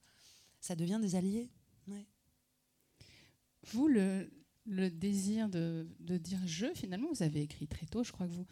ça 0.60 0.76
devient 0.76 1.00
des 1.02 1.16
alliés. 1.16 1.50
Vous, 3.72 3.88
le, 3.88 4.30
le 4.66 4.92
désir 4.92 5.50
de, 5.50 5.88
de, 6.00 6.18
dire 6.18 6.40
je, 6.46 6.68
finalement, 6.76 7.08
vous 7.12 7.24
avez 7.24 7.42
écrit 7.42 7.68
très 7.68 7.88
tôt, 7.88 8.04
je 8.04 8.12
crois 8.12 8.28
que 8.28 8.34
vous, 8.34 8.46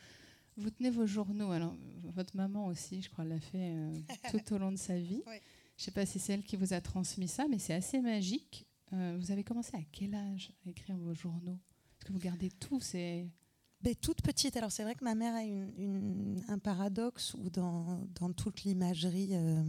vous 0.60 0.69
tenez 0.69 0.89
vos 0.89 1.06
journaux. 1.06 1.52
Alors, 1.52 1.76
votre 2.13 2.36
maman 2.36 2.67
aussi, 2.67 3.02
je 3.02 3.10
crois, 3.10 3.26
l'a 3.26 3.39
fait 3.39 3.74
euh, 3.74 4.00
tout 4.32 4.54
au 4.54 4.58
long 4.58 4.72
de 4.72 4.78
sa 4.78 4.98
vie. 5.00 5.24
Je 5.26 5.32
ne 5.32 5.86
sais 5.86 5.91
pas 5.91 6.06
si 6.06 6.19
c'est 6.19 6.34
elle 6.34 6.43
qui 6.43 6.58
vous 6.58 6.74
a 6.74 6.82
transmis 6.82 7.28
ça, 7.28 7.48
mais 7.50 7.60
c'est 7.60 7.74
assez 7.74 8.00
magique. 8.02 8.65
Euh, 8.93 9.17
vous 9.19 9.32
avez 9.32 9.43
commencé 9.43 9.76
à 9.78 9.82
quel 9.91 10.13
âge 10.15 10.52
à 10.65 10.69
écrire 10.69 10.98
vos 10.98 11.13
journaux? 11.13 11.58
Est-ce 11.98 12.06
que 12.06 12.13
vous 12.13 12.19
gardez 12.19 12.50
tout? 12.50 12.80
C'est... 12.82 13.28
Ben, 13.82 13.95
toute 13.95 14.22
petite. 14.22 14.58
Alors 14.58 14.72
c'est 14.74 14.84
vrai 14.84 14.95
que 14.95 15.06
ma 15.06 15.15
mère 15.15 15.34
a 15.36 15.43
une, 15.43 16.43
un 16.50 16.60
paradoxe 16.60 17.34
où 17.36 17.50
dans, 17.50 18.06
dans 18.19 18.34
toute 18.34 18.63
l'imagerie 18.63 19.30
euh, 19.32 19.63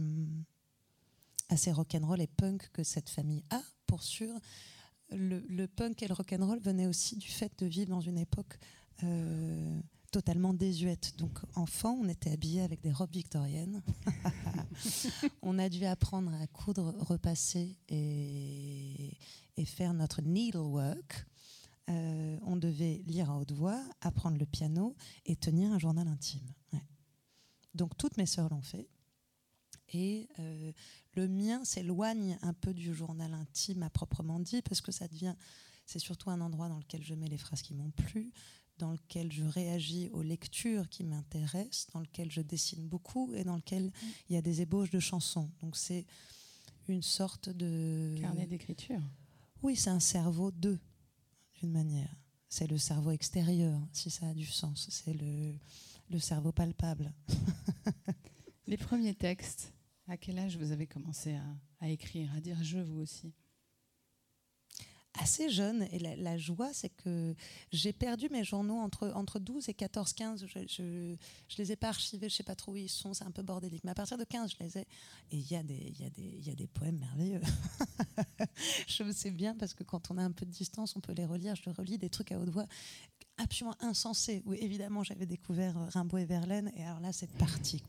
assez 1.47 1.71
rock'n'roll 1.71 2.19
et 2.19 2.27
punk 2.27 2.69
que 2.73 2.83
cette 2.83 3.09
famille 3.09 3.45
a, 3.51 3.61
pour 3.85 4.03
sûr, 4.03 4.37
le, 5.11 5.39
le 5.47 5.67
punk 5.67 6.03
et 6.03 6.07
le 6.07 6.13
rock'n'roll 6.13 6.59
venaient 6.59 6.87
aussi 6.87 7.15
du 7.15 7.29
fait 7.29 7.57
de 7.59 7.65
vivre 7.65 7.89
dans 7.91 8.01
une 8.01 8.17
époque 8.17 8.59
euh, 9.03 9.79
totalement 10.11 10.53
désuète. 10.53 11.15
Donc 11.17 11.39
enfant, 11.55 11.97
on 12.01 12.07
était 12.09 12.31
habillé 12.31 12.61
avec 12.61 12.81
des 12.81 12.91
robes 12.91 13.13
victoriennes. 13.13 13.81
on 15.41 15.57
a 15.57 15.69
dû 15.69 15.85
apprendre 15.85 16.33
à 16.33 16.47
coudre, 16.47 16.93
repasser 16.99 17.77
et, 17.89 19.17
et 19.57 19.65
faire 19.65 19.93
notre 19.93 20.21
needlework. 20.21 21.25
Euh, 21.89 22.37
on 22.43 22.57
devait 22.57 23.01
lire 23.07 23.31
à 23.31 23.37
haute 23.37 23.51
voix, 23.51 23.83
apprendre 24.01 24.37
le 24.37 24.45
piano 24.45 24.95
et 25.25 25.35
tenir 25.35 25.71
un 25.71 25.79
journal 25.79 26.07
intime. 26.07 26.53
Donc 27.73 27.97
toutes 27.97 28.17
mes 28.17 28.25
sœurs 28.25 28.49
l'ont 28.49 28.61
fait. 28.61 28.87
Et 29.93 30.29
euh, 30.39 30.71
le 31.15 31.27
mien 31.27 31.63
s'éloigne 31.65 32.37
un 32.41 32.53
peu 32.53 32.73
du 32.73 32.93
journal 32.93 33.33
intime 33.33 33.83
à 33.83 33.89
proprement 33.89 34.39
dit, 34.39 34.61
parce 34.61 34.81
que 34.81 34.91
ça 34.91 35.07
devient, 35.07 35.35
c'est 35.85 35.99
surtout 35.99 36.29
un 36.29 36.39
endroit 36.39 36.69
dans 36.69 36.77
lequel 36.77 37.03
je 37.03 37.13
mets 37.13 37.27
les 37.27 37.37
phrases 37.37 37.61
qui 37.61 37.73
m'ont 37.73 37.91
plu, 37.91 38.31
dans 38.81 38.91
lequel 38.91 39.31
je 39.31 39.43
réagis 39.43 40.09
aux 40.11 40.23
lectures 40.23 40.89
qui 40.89 41.03
m'intéressent, 41.03 41.87
dans 41.93 41.99
lequel 41.99 42.31
je 42.31 42.41
dessine 42.41 42.87
beaucoup 42.87 43.33
et 43.35 43.43
dans 43.43 43.55
lequel 43.55 43.85
mm. 43.85 43.91
il 44.29 44.33
y 44.33 44.37
a 44.37 44.41
des 44.41 44.61
ébauches 44.61 44.89
de 44.89 44.99
chansons. 44.99 45.49
Donc 45.61 45.77
c'est 45.77 46.05
une 46.87 47.03
sorte 47.03 47.49
de... 47.49 48.17
Carnet 48.19 48.47
d'écriture. 48.47 49.01
Oui, 49.61 49.75
c'est 49.75 49.91
un 49.91 49.99
cerveau 49.99 50.51
de 50.51 50.77
d'une 51.59 51.71
manière. 51.71 52.15
C'est 52.49 52.65
le 52.65 52.79
cerveau 52.79 53.11
extérieur, 53.11 53.79
si 53.93 54.09
ça 54.09 54.27
a 54.27 54.33
du 54.33 54.47
sens. 54.47 54.87
C'est 54.89 55.13
le, 55.13 55.53
le 56.09 56.19
cerveau 56.19 56.51
palpable. 56.51 57.13
Les 58.67 58.77
premiers 58.77 59.13
textes, 59.13 59.71
à 60.07 60.17
quel 60.17 60.39
âge 60.39 60.57
vous 60.57 60.71
avez 60.71 60.87
commencé 60.87 61.35
à, 61.35 61.45
à 61.79 61.89
écrire, 61.89 62.33
à 62.35 62.41
dire 62.41 62.57
je 62.63 62.79
vous 62.79 62.99
aussi? 62.99 63.31
Assez 65.21 65.49
jeune. 65.49 65.87
Et 65.91 65.99
la, 65.99 66.37
joie, 66.37 66.71
c'est 66.73 66.89
que 66.89 67.35
j'ai 67.71 67.93
perdu 67.93 68.27
mes 68.29 68.43
journaux 68.43 68.79
entre, 68.79 69.11
entre 69.15 69.39
12 69.39 69.69
et 69.69 69.73
14, 69.73 70.13
15. 70.13 70.45
Je, 70.45 70.59
je, 70.67 71.57
les 71.57 71.71
ai 71.71 71.75
pas 71.75 71.89
archivés, 71.89 72.29
je 72.29 72.35
sais 72.35 72.43
pas 72.43 72.55
trop 72.55 72.73
où 72.73 72.77
ils 72.77 72.89
sont, 72.89 73.13
c'est 73.13 73.23
un 73.23 73.31
peu 73.31 73.43
bordélique. 73.43 73.83
Mais 73.83 73.91
à 73.91 73.95
partir 73.95 74.17
de 74.17 74.23
15, 74.23 74.53
je 74.57 74.63
les 74.63 74.77
ai. 74.79 74.81
Et 75.31 75.37
il 75.37 75.51
y, 75.51 75.55
a 75.55 75.63
des, 75.63 75.93
y, 75.97 76.47
y 76.47 76.49
a 76.49 76.55
des 76.55 76.67
poèmes 76.67 76.99
merveilleux. 76.99 77.41
je 78.87 79.03
le 79.03 79.13
sais 79.13 79.31
bien 79.31 79.55
parce 79.55 79.73
que 79.73 79.83
quand 79.83 80.11
on 80.11 80.17
a 80.17 80.23
un 80.23 80.31
peu 80.31 80.45
de 80.45 80.51
distance, 80.51 80.95
on 80.95 80.99
peut 80.99 81.13
les 81.13 81.25
relire. 81.25 81.55
Je 81.55 81.69
relis 81.69 81.97
des 81.97 82.09
trucs 82.09 82.31
à 82.31 82.39
haute 82.39 82.49
voix 82.49 82.65
absolument 83.37 83.75
insensé, 83.79 84.41
où 84.45 84.53
évidemment 84.53 85.03
j'avais 85.03 85.25
découvert 85.25 85.75
Rimbaud 85.93 86.17
et 86.17 86.25
Verlaine, 86.25 86.71
et 86.75 86.83
alors 86.83 86.99
là 86.99 87.11
c'est 87.11 87.31
parti. 87.37 87.83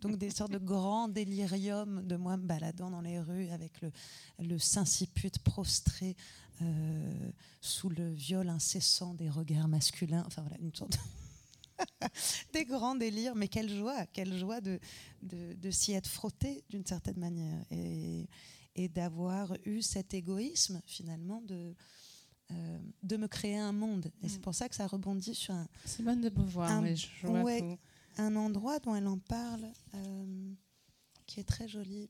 Donc 0.00 0.16
des 0.16 0.30
sortes 0.30 0.52
de 0.52 0.58
grands 0.58 1.08
déliriums 1.08 2.06
de 2.06 2.16
moi 2.16 2.36
me 2.36 2.46
baladant 2.46 2.90
dans 2.90 3.00
les 3.00 3.20
rues 3.20 3.48
avec 3.50 3.80
le, 3.82 3.92
le 4.38 4.58
Saint-Ciput 4.58 5.38
prostré 5.40 6.16
euh, 6.62 7.30
sous 7.60 7.88
le 7.88 8.12
viol 8.12 8.48
incessant 8.48 9.14
des 9.14 9.28
regards 9.28 9.68
masculins. 9.68 10.24
Enfin 10.26 10.42
voilà, 10.42 10.58
une 10.58 10.74
sorte 10.74 10.98
des 12.52 12.64
grands 12.64 12.94
délires, 12.94 13.34
mais 13.34 13.48
quelle 13.48 13.70
joie, 13.70 14.06
quelle 14.06 14.36
joie 14.36 14.60
de, 14.60 14.78
de, 15.22 15.70
s'y 15.70 15.92
être 15.92 16.08
frotté 16.08 16.64
d'une 16.70 16.86
certaine 16.86 17.18
manière 17.18 17.64
et, 17.70 18.28
et 18.74 18.88
d'avoir 18.88 19.56
eu 19.64 19.82
cet 19.82 20.14
égoïsme 20.14 20.80
finalement 20.86 21.42
de, 21.42 21.74
euh, 22.52 22.78
de 23.02 23.16
me 23.16 23.26
créer 23.26 23.58
un 23.58 23.72
monde. 23.72 24.12
Et 24.22 24.28
c'est 24.28 24.38
mm. 24.38 24.42
pour 24.42 24.54
ça 24.54 24.68
que 24.68 24.76
ça 24.76 24.86
rebondit 24.86 25.34
sur 25.34 25.52
un. 25.54 25.66
Simone 25.84 26.20
de 26.20 26.28
Beauvoir, 26.28 26.70
un, 26.70 26.84
oui, 27.42 27.76
un 28.18 28.36
endroit 28.36 28.78
dont 28.78 28.94
elle 28.94 29.08
en 29.08 29.18
parle 29.18 29.66
euh, 29.94 30.52
qui 31.26 31.40
est 31.40 31.44
très 31.44 31.66
joli. 31.66 32.08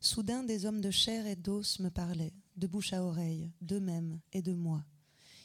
Soudain, 0.00 0.42
des 0.42 0.64
hommes 0.64 0.80
de 0.80 0.90
chair 0.90 1.26
et 1.26 1.36
d'os 1.36 1.80
me 1.80 1.90
parlaient, 1.90 2.32
de 2.56 2.66
bouche 2.66 2.92
à 2.92 3.02
oreille, 3.02 3.52
d'eux-mêmes 3.60 4.20
et 4.32 4.42
de 4.42 4.52
moi. 4.52 4.84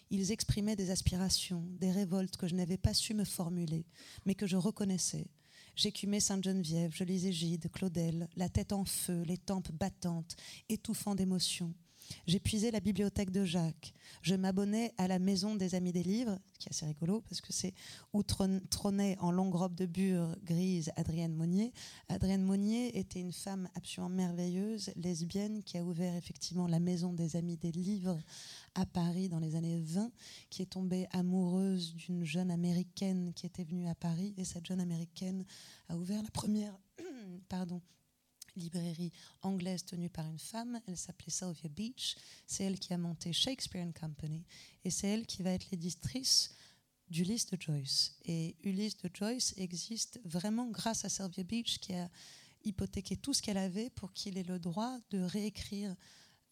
Ils 0.10 0.32
exprimaient 0.32 0.76
des 0.76 0.90
aspirations, 0.90 1.66
des 1.80 1.92
révoltes 1.92 2.38
que 2.38 2.48
je 2.48 2.56
n'avais 2.56 2.78
pas 2.78 2.94
su 2.94 3.14
me 3.14 3.26
formuler, 3.26 3.86
mais 4.26 4.36
que 4.36 4.48
je 4.48 4.56
reconnaissais. 4.56 5.28
J'écumais 5.76 6.20
Sainte-Geneviève, 6.20 6.92
je 6.94 7.04
lisais 7.04 7.32
Gide, 7.32 7.70
Claudel, 7.72 8.28
la 8.36 8.50
tête 8.50 8.74
en 8.74 8.86
feu, 8.86 9.22
les 9.24 9.38
tempes 9.38 9.72
battantes, 9.72 10.36
étouffant 10.70 11.14
J'épuisais 12.26 12.72
la 12.72 12.80
bibliothèque 12.80 13.32
de 13.32 13.46
Jacques. 13.46 13.94
Je 14.22 14.36
m'abonnais 14.36 14.94
à 14.98 15.08
la 15.08 15.20
Maison 15.20 15.56
des 15.56 15.76
Amis 15.76 15.92
des 15.92 16.04
Livres, 16.04 16.40
qui 16.60 16.68
est 16.68 16.72
assez 16.72 16.86
rigolo 16.86 17.22
parce 17.22 17.42
que 17.42 17.54
c'est 17.54 17.74
où 18.14 18.24
trônait 18.24 19.18
en 19.20 19.32
longue 19.32 19.56
robe 19.56 19.76
de 19.76 19.86
bure 19.86 20.36
grise 20.44 20.92
Adrienne 20.96 21.34
Monnier. 21.34 21.74
Adrienne 22.10 22.44
Monnier 22.44 22.98
était 22.98 23.20
une 23.20 23.34
femme 23.34 23.70
absolument 23.76 24.10
merveilleuse, 24.10 24.92
lesbienne, 24.96 25.64
qui 25.64 25.78
a 25.78 25.84
ouvert 25.84 26.16
effectivement 26.16 26.68
la 26.68 26.80
Maison 26.80 27.14
des 27.14 27.36
Amis 27.36 27.58
des 27.58 27.72
Livres 27.72 28.20
à 28.76 28.86
Paris 28.86 29.30
dans 29.30 29.40
les 29.40 29.56
années 29.56 29.82
20, 29.82 30.12
qui 30.50 30.62
est 30.62 30.68
tombée 30.68 31.08
amoureuse 31.12 31.96
d'une 31.96 32.24
jeune 32.24 32.52
américaine 32.52 33.34
qui 33.34 33.46
était 33.46 33.64
venue 33.64 33.88
à 33.88 33.96
Paris. 33.96 34.34
Et 34.38 34.46
cette 34.46 34.66
jeune 34.66 34.82
américaine 34.82 35.46
a 35.90 35.98
ouvert 35.98 36.22
la 36.22 36.32
première 36.32 36.78
pardon, 37.50 37.82
librairie 38.58 39.12
anglaise 39.42 39.86
tenue 39.86 40.10
par 40.10 40.28
une 40.28 40.40
femme. 40.40 40.80
Elle 40.88 40.98
s'appelait 40.98 41.32
Sylvia 41.32 41.70
Beach. 41.70 42.16
C'est 42.46 42.64
elle 42.64 42.80
qui 42.80 42.94
a 42.94 42.98
monté 42.98 43.34
Shakespeare 43.34 43.86
and 43.86 43.94
Company. 44.00 44.44
Et 44.84 44.90
c'est 44.90 45.08
elle 45.08 45.26
qui 45.26 45.44
va 45.44 45.52
être 45.52 45.70
l'éditrice 45.72 46.54
d'Ulysse 47.10 47.48
de 47.48 47.58
Joyce. 47.60 48.16
Et 48.26 48.56
Ulysse 48.64 48.98
de 48.98 49.10
Joyce 49.14 49.54
existe 49.58 50.20
vraiment 50.26 50.68
grâce 50.68 51.06
à 51.06 51.10
Sylvia 51.10 51.44
Beach 51.44 51.80
qui 51.80 51.94
a 51.94 52.10
hypothéqué 52.64 53.16
tout 53.16 53.34
ce 53.34 53.42
qu'elle 53.42 53.58
avait 53.58 53.90
pour 53.92 54.12
qu'il 54.14 54.38
ait 54.38 54.44
le 54.44 54.60
droit 54.60 55.00
de 55.12 55.20
réécrire 55.20 55.96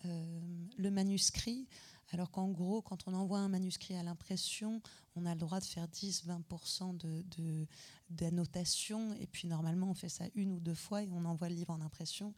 euh, 0.05 0.39
le 0.77 0.91
manuscrit 0.91 1.67
alors 2.11 2.31
qu'en 2.31 2.49
gros, 2.49 2.81
quand 2.81 3.07
on 3.07 3.13
envoie 3.13 3.39
un 3.39 3.49
manuscrit 3.49 3.95
à 3.95 4.03
l'impression, 4.03 4.81
on 5.15 5.25
a 5.25 5.33
le 5.33 5.39
droit 5.39 5.59
de 5.59 5.65
faire 5.65 5.87
10-20% 5.87 6.97
d'annotation, 8.09 9.09
de, 9.09 9.15
et 9.21 9.27
puis 9.27 9.47
normalement 9.47 9.89
on 9.89 9.93
fait 9.93 10.09
ça 10.09 10.25
une 10.35 10.51
ou 10.51 10.59
deux 10.59 10.75
fois 10.75 11.03
et 11.03 11.09
on 11.11 11.25
envoie 11.25 11.49
le 11.49 11.55
livre 11.55 11.71
en 11.71 11.81
impression. 11.81 12.33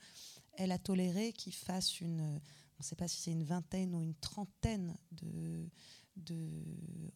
Elle 0.53 0.71
a 0.71 0.79
toléré 0.79 1.33
qu'il 1.33 1.53
fasse 1.53 1.99
une, 1.99 2.21
on 2.21 2.79
ne 2.79 2.83
sait 2.83 2.95
pas 2.95 3.07
si 3.07 3.21
c'est 3.21 3.31
une 3.31 3.43
vingtaine 3.43 3.93
ou 3.93 4.01
une 4.01 4.15
trentaine 4.15 4.95
de, 5.11 5.69
de 6.15 6.49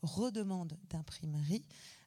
redemandes 0.02 0.78
d'imprimerie 0.90 1.66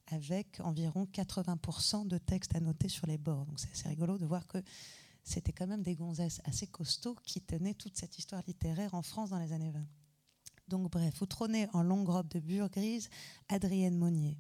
avec 0.09 0.61
environ 0.61 1.09
80% 1.13 2.07
de 2.07 2.19
textes 2.19 2.55
annotés 2.55 2.89
sur 2.89 3.07
les 3.07 3.19
bords. 3.19 3.47
Donc 3.47 3.59
c'est 3.59 3.71
assez 3.73 3.89
rigolo 3.89 4.19
de 4.19 4.27
voir 4.27 4.47
que 4.47 4.59
c'était 5.23 5.53
quand 5.53 5.67
même 5.67 5.83
des 5.83 5.95
gonzesses 5.95 6.43
assez 6.45 6.67
costauds 6.67 7.17
qui 7.25 7.41
tenaient 7.41 7.75
toute 7.75 7.97
cette 7.97 8.19
histoire 8.19 8.43
littéraire 8.47 8.95
en 8.95 9.03
France 9.03 9.31
dans 9.31 9.39
les 9.39 9.53
années 9.53 9.71
20. 9.71 9.81
Donc 10.69 10.91
bref, 10.91 11.15
vous 11.19 11.27
trônez 11.27 11.69
en 11.73 11.83
longue 11.83 12.09
robe 12.09 12.29
de 12.29 12.41
bure 12.41 12.71
grise 12.71 13.11
Adrienne 13.49 13.99
Monnier. 13.99 14.39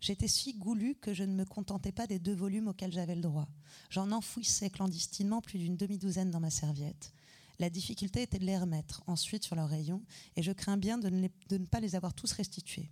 J'étais 0.00 0.28
si 0.28 0.54
goulue 0.54 0.96
que 0.96 1.14
je 1.14 1.22
ne 1.22 1.34
me 1.34 1.44
contentais 1.44 1.92
pas 1.92 2.06
des 2.06 2.18
deux 2.18 2.34
volumes 2.34 2.68
auxquels 2.68 2.92
j'avais 2.92 3.14
le 3.14 3.20
droit. 3.20 3.48
J'en 3.88 4.10
enfouissais 4.10 4.68
clandestinement 4.68 5.40
plus 5.40 5.58
d'une 5.58 5.76
demi-douzaine 5.76 6.30
dans 6.30 6.40
ma 6.40 6.50
serviette. 6.50 7.14
La 7.58 7.70
difficulté 7.70 8.22
était 8.22 8.40
de 8.40 8.44
les 8.44 8.58
remettre 8.58 9.02
ensuite 9.06 9.44
sur 9.44 9.54
leur 9.54 9.68
rayon, 9.68 10.02
et 10.34 10.42
je 10.42 10.50
crains 10.50 10.76
bien 10.76 10.98
de 10.98 11.08
ne, 11.08 11.28
de 11.48 11.58
ne 11.58 11.66
pas 11.66 11.78
les 11.78 11.94
avoir 11.94 12.14
tous 12.14 12.32
restitués. 12.32 12.90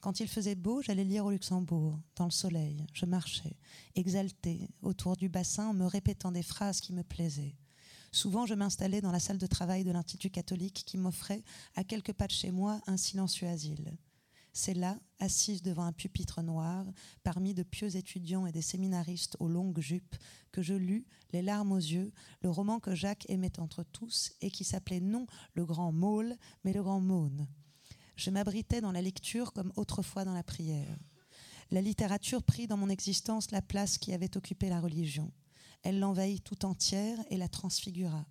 Quand 0.00 0.20
il 0.20 0.28
faisait 0.28 0.54
beau, 0.54 0.82
j'allais 0.82 1.02
lire 1.02 1.24
au 1.24 1.32
Luxembourg, 1.32 1.98
dans 2.14 2.26
le 2.26 2.30
soleil. 2.30 2.86
Je 2.92 3.06
marchais, 3.06 3.56
exaltée, 3.96 4.70
autour 4.82 5.16
du 5.16 5.28
bassin 5.28 5.68
en 5.68 5.74
me 5.74 5.86
répétant 5.86 6.30
des 6.30 6.44
phrases 6.44 6.80
qui 6.80 6.92
me 6.92 7.02
plaisaient. 7.02 7.56
Souvent, 8.12 8.46
je 8.46 8.54
m'installais 8.54 9.00
dans 9.00 9.12
la 9.12 9.20
salle 9.20 9.38
de 9.38 9.46
travail 9.46 9.84
de 9.84 9.90
l'Institut 9.90 10.30
catholique 10.30 10.84
qui 10.86 10.96
m'offrait, 10.96 11.42
à 11.74 11.84
quelques 11.84 12.12
pas 12.12 12.26
de 12.26 12.32
chez 12.32 12.50
moi, 12.50 12.80
un 12.86 12.96
silencieux 12.96 13.48
asile. 13.48 13.96
c'est 14.52 14.74
là, 14.74 14.98
assise 15.18 15.60
devant 15.60 15.84
un 15.84 15.92
pupitre 15.92 16.40
noir, 16.40 16.86
parmi 17.22 17.52
de 17.52 17.62
pieux 17.62 17.94
étudiants 17.94 18.46
et 18.46 18.52
des 18.52 18.62
séminaristes 18.62 19.36
aux 19.38 19.48
longues 19.48 19.80
jupes, 19.80 20.16
que 20.50 20.62
je 20.62 20.72
lus, 20.72 21.04
les 21.32 21.42
larmes 21.42 21.72
aux 21.72 21.76
yeux, 21.76 22.10
le 22.40 22.48
roman 22.48 22.80
que 22.80 22.94
Jacques 22.94 23.28
aimait 23.28 23.60
entre 23.60 23.82
tous 23.82 24.32
et 24.40 24.50
qui 24.50 24.64
s'appelait 24.64 25.00
non 25.00 25.26
le 25.52 25.66
grand 25.66 25.92
Maule, 25.92 26.36
mais 26.64 26.72
le 26.72 26.82
grand 26.82 27.00
Maune. 27.00 27.46
Je 28.16 28.30
m'abritais 28.30 28.80
dans 28.80 28.92
la 28.92 29.02
lecture 29.02 29.52
comme 29.52 29.72
autrefois 29.76 30.24
dans 30.24 30.32
la 30.32 30.42
prière. 30.42 30.96
La 31.70 31.82
littérature 31.82 32.42
prit 32.42 32.66
dans 32.66 32.76
mon 32.76 32.88
existence 32.88 33.50
la 33.50 33.60
place 33.60 33.98
qui 33.98 34.14
avait 34.14 34.36
occupé 34.36 34.70
la 34.70 34.80
religion. 34.80 35.30
Elle 35.86 36.00
l'envahit 36.00 36.42
tout 36.42 36.64
entière 36.64 37.16
et 37.30 37.36
la 37.36 37.46
transfigura. 37.46 38.26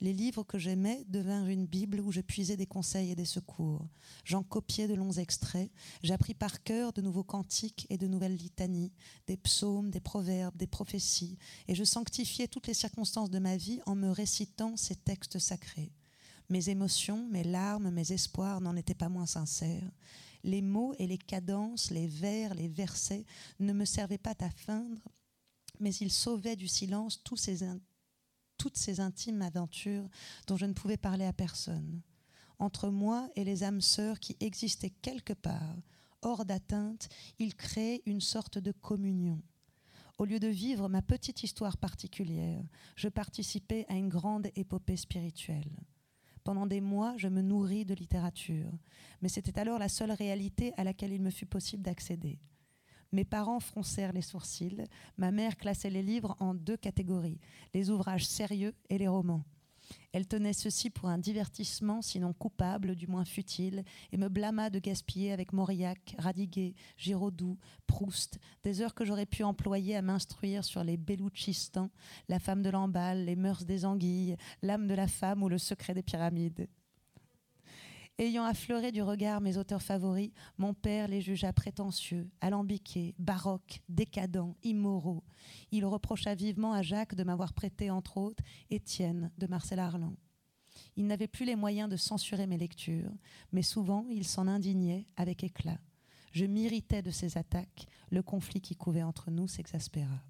Les 0.00 0.12
livres 0.12 0.42
que 0.42 0.58
j'aimais 0.58 1.04
devinrent 1.08 1.46
une 1.46 1.64
Bible 1.64 2.00
où 2.00 2.10
je 2.10 2.20
puisais 2.20 2.56
des 2.56 2.66
conseils 2.66 3.12
et 3.12 3.14
des 3.14 3.24
secours. 3.24 3.86
J'en 4.24 4.42
copiais 4.42 4.88
de 4.88 4.94
longs 4.94 5.12
extraits. 5.12 5.70
J'appris 6.02 6.34
par 6.34 6.64
cœur 6.64 6.92
de 6.92 7.00
nouveaux 7.00 7.22
cantiques 7.22 7.86
et 7.88 7.98
de 7.98 8.08
nouvelles 8.08 8.34
litanies, 8.34 8.90
des 9.28 9.36
psaumes, 9.36 9.92
des 9.92 10.00
proverbes, 10.00 10.56
des 10.56 10.66
prophéties, 10.66 11.38
et 11.68 11.76
je 11.76 11.84
sanctifiais 11.84 12.48
toutes 12.48 12.66
les 12.66 12.74
circonstances 12.74 13.30
de 13.30 13.38
ma 13.38 13.56
vie 13.56 13.80
en 13.86 13.94
me 13.94 14.10
récitant 14.10 14.76
ces 14.76 14.96
textes 14.96 15.38
sacrés. 15.38 15.92
Mes 16.48 16.68
émotions, 16.68 17.28
mes 17.28 17.44
larmes, 17.44 17.92
mes 17.92 18.10
espoirs 18.10 18.60
n'en 18.60 18.74
étaient 18.74 18.94
pas 18.94 19.08
moins 19.08 19.26
sincères. 19.26 19.88
Les 20.42 20.62
mots 20.62 20.96
et 20.98 21.06
les 21.06 21.18
cadences, 21.18 21.92
les 21.92 22.08
vers, 22.08 22.54
les 22.54 22.66
versets 22.66 23.24
ne 23.60 23.72
me 23.72 23.84
servaient 23.84 24.18
pas 24.18 24.34
à 24.40 24.50
feindre, 24.50 25.00
mais 25.80 25.94
ils 25.94 26.12
sauvaient 26.12 26.56
du 26.56 26.68
silence 26.68 27.22
toutes 27.22 27.40
ces 28.76 29.00
intimes 29.00 29.42
aventures 29.42 30.08
dont 30.46 30.56
je 30.56 30.66
ne 30.66 30.72
pouvais 30.72 30.96
parler 30.96 31.24
à 31.24 31.32
personne. 31.32 32.02
Entre 32.58 32.88
moi 32.88 33.30
et 33.36 33.44
les 33.44 33.62
âmes 33.62 33.80
sœurs 33.80 34.18
qui 34.18 34.36
existaient 34.40 34.90
quelque 35.02 35.32
part, 35.32 35.76
hors 36.22 36.44
d'atteinte, 36.44 37.08
il 37.38 37.54
créait 37.54 38.02
une 38.06 38.20
sorte 38.20 38.58
de 38.58 38.72
communion. 38.72 39.40
Au 40.18 40.24
lieu 40.24 40.40
de 40.40 40.48
vivre 40.48 40.88
ma 40.88 41.00
petite 41.00 41.44
histoire 41.44 41.76
particulière, 41.76 42.64
je 42.96 43.08
participais 43.08 43.86
à 43.88 43.94
une 43.94 44.08
grande 44.08 44.48
épopée 44.56 44.96
spirituelle. 44.96 45.70
Pendant 46.42 46.66
des 46.66 46.80
mois, 46.80 47.14
je 47.16 47.28
me 47.28 47.42
nourris 47.42 47.84
de 47.84 47.94
littérature, 47.94 48.72
mais 49.22 49.28
c'était 49.28 49.60
alors 49.60 49.78
la 49.78 49.88
seule 49.88 50.10
réalité 50.10 50.72
à 50.76 50.82
laquelle 50.82 51.12
il 51.12 51.22
me 51.22 51.30
fut 51.30 51.46
possible 51.46 51.84
d'accéder. 51.84 52.40
Mes 53.12 53.24
parents 53.24 53.60
froncèrent 53.60 54.12
les 54.12 54.22
sourcils. 54.22 54.84
Ma 55.16 55.30
mère 55.30 55.56
classait 55.56 55.90
les 55.90 56.02
livres 56.02 56.36
en 56.40 56.54
deux 56.54 56.76
catégories, 56.76 57.40
les 57.72 57.90
ouvrages 57.90 58.26
sérieux 58.26 58.74
et 58.90 58.98
les 58.98 59.08
romans. 59.08 59.44
Elle 60.12 60.26
tenait 60.26 60.52
ceci 60.52 60.90
pour 60.90 61.08
un 61.08 61.18
divertissement, 61.18 62.02
sinon 62.02 62.32
coupable, 62.32 62.94
du 62.94 63.06
moins 63.06 63.24
futile, 63.24 63.84
et 64.12 64.16
me 64.16 64.28
blâma 64.28 64.68
de 64.68 64.78
gaspiller 64.78 65.32
avec 65.32 65.52
Mauriac, 65.52 66.14
Radiguet, 66.18 66.74
Giraudoux, 66.96 67.58
Proust, 67.86 68.38
des 68.62 68.82
heures 68.82 68.94
que 68.94 69.04
j'aurais 69.04 69.26
pu 69.26 69.44
employer 69.44 69.96
à 69.96 70.02
m'instruire 70.02 70.64
sur 70.64 70.84
les 70.84 70.96
Beloutchistan, 70.96 71.90
la 72.28 72.38
femme 72.38 72.62
de 72.62 72.70
l'emballe, 72.70 73.24
les 73.24 73.36
mœurs 73.36 73.64
des 73.64 73.84
anguilles, 73.84 74.36
l'âme 74.62 74.86
de 74.86 74.94
la 74.94 75.08
femme 75.08 75.42
ou 75.42 75.48
le 75.48 75.58
secret 75.58 75.94
des 75.94 76.02
pyramides. 76.02 76.68
Ayant 78.20 78.44
affleuré 78.44 78.90
du 78.90 79.00
regard 79.00 79.40
mes 79.40 79.58
auteurs 79.58 79.80
favoris, 79.80 80.32
mon 80.56 80.74
père 80.74 81.06
les 81.06 81.20
jugea 81.20 81.52
prétentieux, 81.52 82.28
alambiqués, 82.40 83.14
baroques, 83.16 83.80
décadents, 83.88 84.56
immoraux. 84.64 85.22
Il 85.70 85.86
reprocha 85.86 86.34
vivement 86.34 86.72
à 86.72 86.82
Jacques 86.82 87.14
de 87.14 87.22
m'avoir 87.22 87.52
prêté, 87.52 87.90
entre 87.90 88.16
autres, 88.16 88.42
Étienne 88.70 89.30
de 89.38 89.46
Marcel 89.46 89.78
Arlan. 89.78 90.16
Il 90.96 91.06
n'avait 91.06 91.28
plus 91.28 91.44
les 91.44 91.54
moyens 91.54 91.88
de 91.88 91.96
censurer 91.96 92.48
mes 92.48 92.58
lectures, 92.58 93.12
mais 93.52 93.62
souvent 93.62 94.04
il 94.10 94.26
s'en 94.26 94.48
indignait 94.48 95.06
avec 95.16 95.44
éclat. 95.44 95.78
Je 96.32 96.44
m'irritais 96.44 97.02
de 97.02 97.12
ses 97.12 97.38
attaques, 97.38 97.86
le 98.10 98.22
conflit 98.22 98.60
qui 98.60 98.74
couvait 98.74 99.04
entre 99.04 99.30
nous 99.30 99.46
s'exaspéra. 99.46 100.24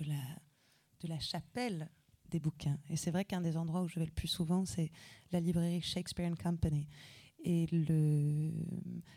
de, 0.00 0.08
la, 0.08 0.22
de 1.00 1.08
la 1.08 1.18
chapelle 1.20 1.90
des 2.30 2.40
bouquins. 2.40 2.78
Et 2.88 2.96
c'est 2.96 3.10
vrai 3.10 3.24
qu'un 3.24 3.40
des 3.40 3.56
endroits 3.56 3.82
où 3.82 3.88
je 3.88 3.98
vais 3.98 4.06
le 4.06 4.12
plus 4.12 4.28
souvent, 4.28 4.64
c'est 4.64 4.90
la 5.32 5.40
librairie 5.40 5.80
Shakespeare 5.80 6.32
Company. 6.36 6.86
Et 7.44 7.66
le, 7.70 8.52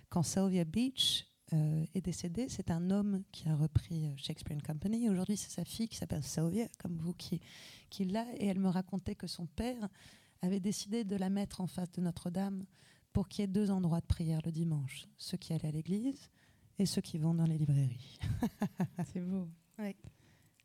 quand 0.09 0.23
Sylvia 0.23 0.63
Beach 0.63 1.27
euh, 1.53 1.85
est 1.93 2.01
décédée, 2.01 2.47
c'est 2.49 2.71
un 2.71 2.89
homme 2.91 3.23
qui 3.31 3.49
a 3.49 3.55
repris 3.55 4.05
euh, 4.05 4.13
Shakespeare 4.15 4.61
Company. 4.63 5.09
Aujourd'hui, 5.09 5.37
c'est 5.37 5.49
sa 5.49 5.65
fille 5.65 5.87
qui 5.87 5.97
s'appelle 5.97 6.23
Sylvia, 6.23 6.67
comme 6.79 6.97
vous, 6.97 7.13
qui, 7.13 7.41
qui 7.89 8.05
l'a. 8.05 8.25
Et 8.37 8.45
elle 8.47 8.59
me 8.59 8.69
racontait 8.69 9.15
que 9.15 9.27
son 9.27 9.47
père 9.47 9.89
avait 10.41 10.59
décidé 10.59 11.03
de 11.03 11.15
la 11.15 11.29
mettre 11.29 11.61
en 11.61 11.67
face 11.67 11.91
de 11.91 12.01
Notre-Dame 12.01 12.65
pour 13.11 13.27
qu'il 13.27 13.41
y 13.41 13.43
ait 13.43 13.47
deux 13.47 13.71
endroits 13.71 14.01
de 14.01 14.05
prière 14.05 14.39
le 14.45 14.51
dimanche. 14.51 15.07
Ceux 15.17 15.37
qui 15.37 15.53
allaient 15.53 15.67
à 15.67 15.71
l'église 15.71 16.29
et 16.79 16.85
ceux 16.85 17.01
qui 17.01 17.17
vont 17.17 17.33
dans 17.33 17.45
les 17.45 17.57
librairies. 17.57 18.17
c'est 19.11 19.21
beau. 19.21 19.49
Oui. 19.79 19.95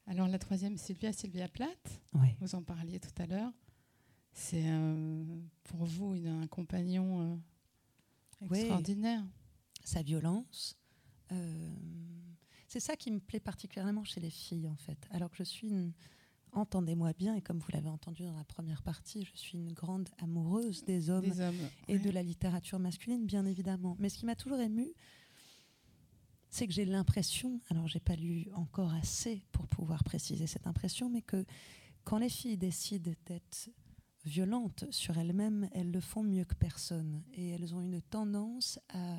Alors 0.06 0.28
la 0.28 0.38
troisième, 0.38 0.76
Sylvia, 0.76 1.12
Sylvia 1.12 1.48
Plath, 1.48 2.00
vous 2.40 2.54
en 2.54 2.62
parliez 2.62 3.00
tout 3.00 3.22
à 3.22 3.26
l'heure. 3.26 3.52
C'est 4.32 4.64
euh, 4.66 5.24
pour 5.64 5.84
vous 5.84 6.14
un 6.26 6.46
compagnon 6.46 7.40
euh, 8.42 8.54
extraordinaire. 8.54 9.24
Sa 9.82 10.02
violence. 10.02 10.76
Euh, 11.32 11.74
c'est 12.68 12.80
ça 12.80 12.96
qui 12.96 13.10
me 13.10 13.18
plaît 13.18 13.40
particulièrement 13.40 14.04
chez 14.04 14.20
les 14.20 14.30
filles, 14.30 14.68
en 14.68 14.76
fait. 14.76 14.98
Alors 15.10 15.30
que 15.30 15.36
je 15.38 15.44
suis 15.44 15.68
une, 15.68 15.92
entendez-moi 16.52 17.12
bien, 17.12 17.34
et 17.34 17.40
comme 17.40 17.58
vous 17.58 17.70
l'avez 17.72 17.88
entendu 17.88 18.24
dans 18.24 18.36
la 18.36 18.44
première 18.44 18.82
partie, 18.82 19.24
je 19.24 19.36
suis 19.36 19.58
une 19.58 19.72
grande 19.72 20.08
amoureuse 20.18 20.84
des 20.84 21.08
hommes, 21.08 21.32
et 21.88 21.98
de 21.98 22.10
la 22.10 22.22
littérature 22.22 22.78
masculine, 22.78 23.26
bien 23.26 23.46
évidemment. 23.46 23.96
Mais 23.98 24.08
ce 24.08 24.18
qui 24.18 24.26
m'a 24.26 24.36
toujours 24.36 24.60
émue, 24.60 24.92
c'est 26.48 26.66
que 26.66 26.72
j'ai 26.72 26.85
l'impression, 26.85 27.61
alors 27.70 27.87
j'ai 27.87 28.00
pas 28.00 28.16
lu 28.16 28.46
encore 28.54 28.92
assez 28.94 29.42
pour 29.52 29.66
pouvoir 29.66 30.04
préciser 30.04 30.46
cette 30.46 30.66
impression, 30.66 31.11
mais 31.11 31.22
que 31.22 31.44
quand 32.04 32.18
les 32.18 32.28
filles 32.28 32.56
décident 32.56 33.12
d'être 33.26 33.68
violentes 34.24 34.85
sur 34.90 35.16
elles-mêmes, 35.18 35.68
elles 35.72 35.90
le 35.90 36.00
font 36.00 36.22
mieux 36.22 36.44
que 36.44 36.54
personne. 36.54 37.22
Et 37.32 37.50
elles 37.50 37.74
ont 37.74 37.80
une 37.80 38.02
tendance 38.02 38.78
à 38.88 39.16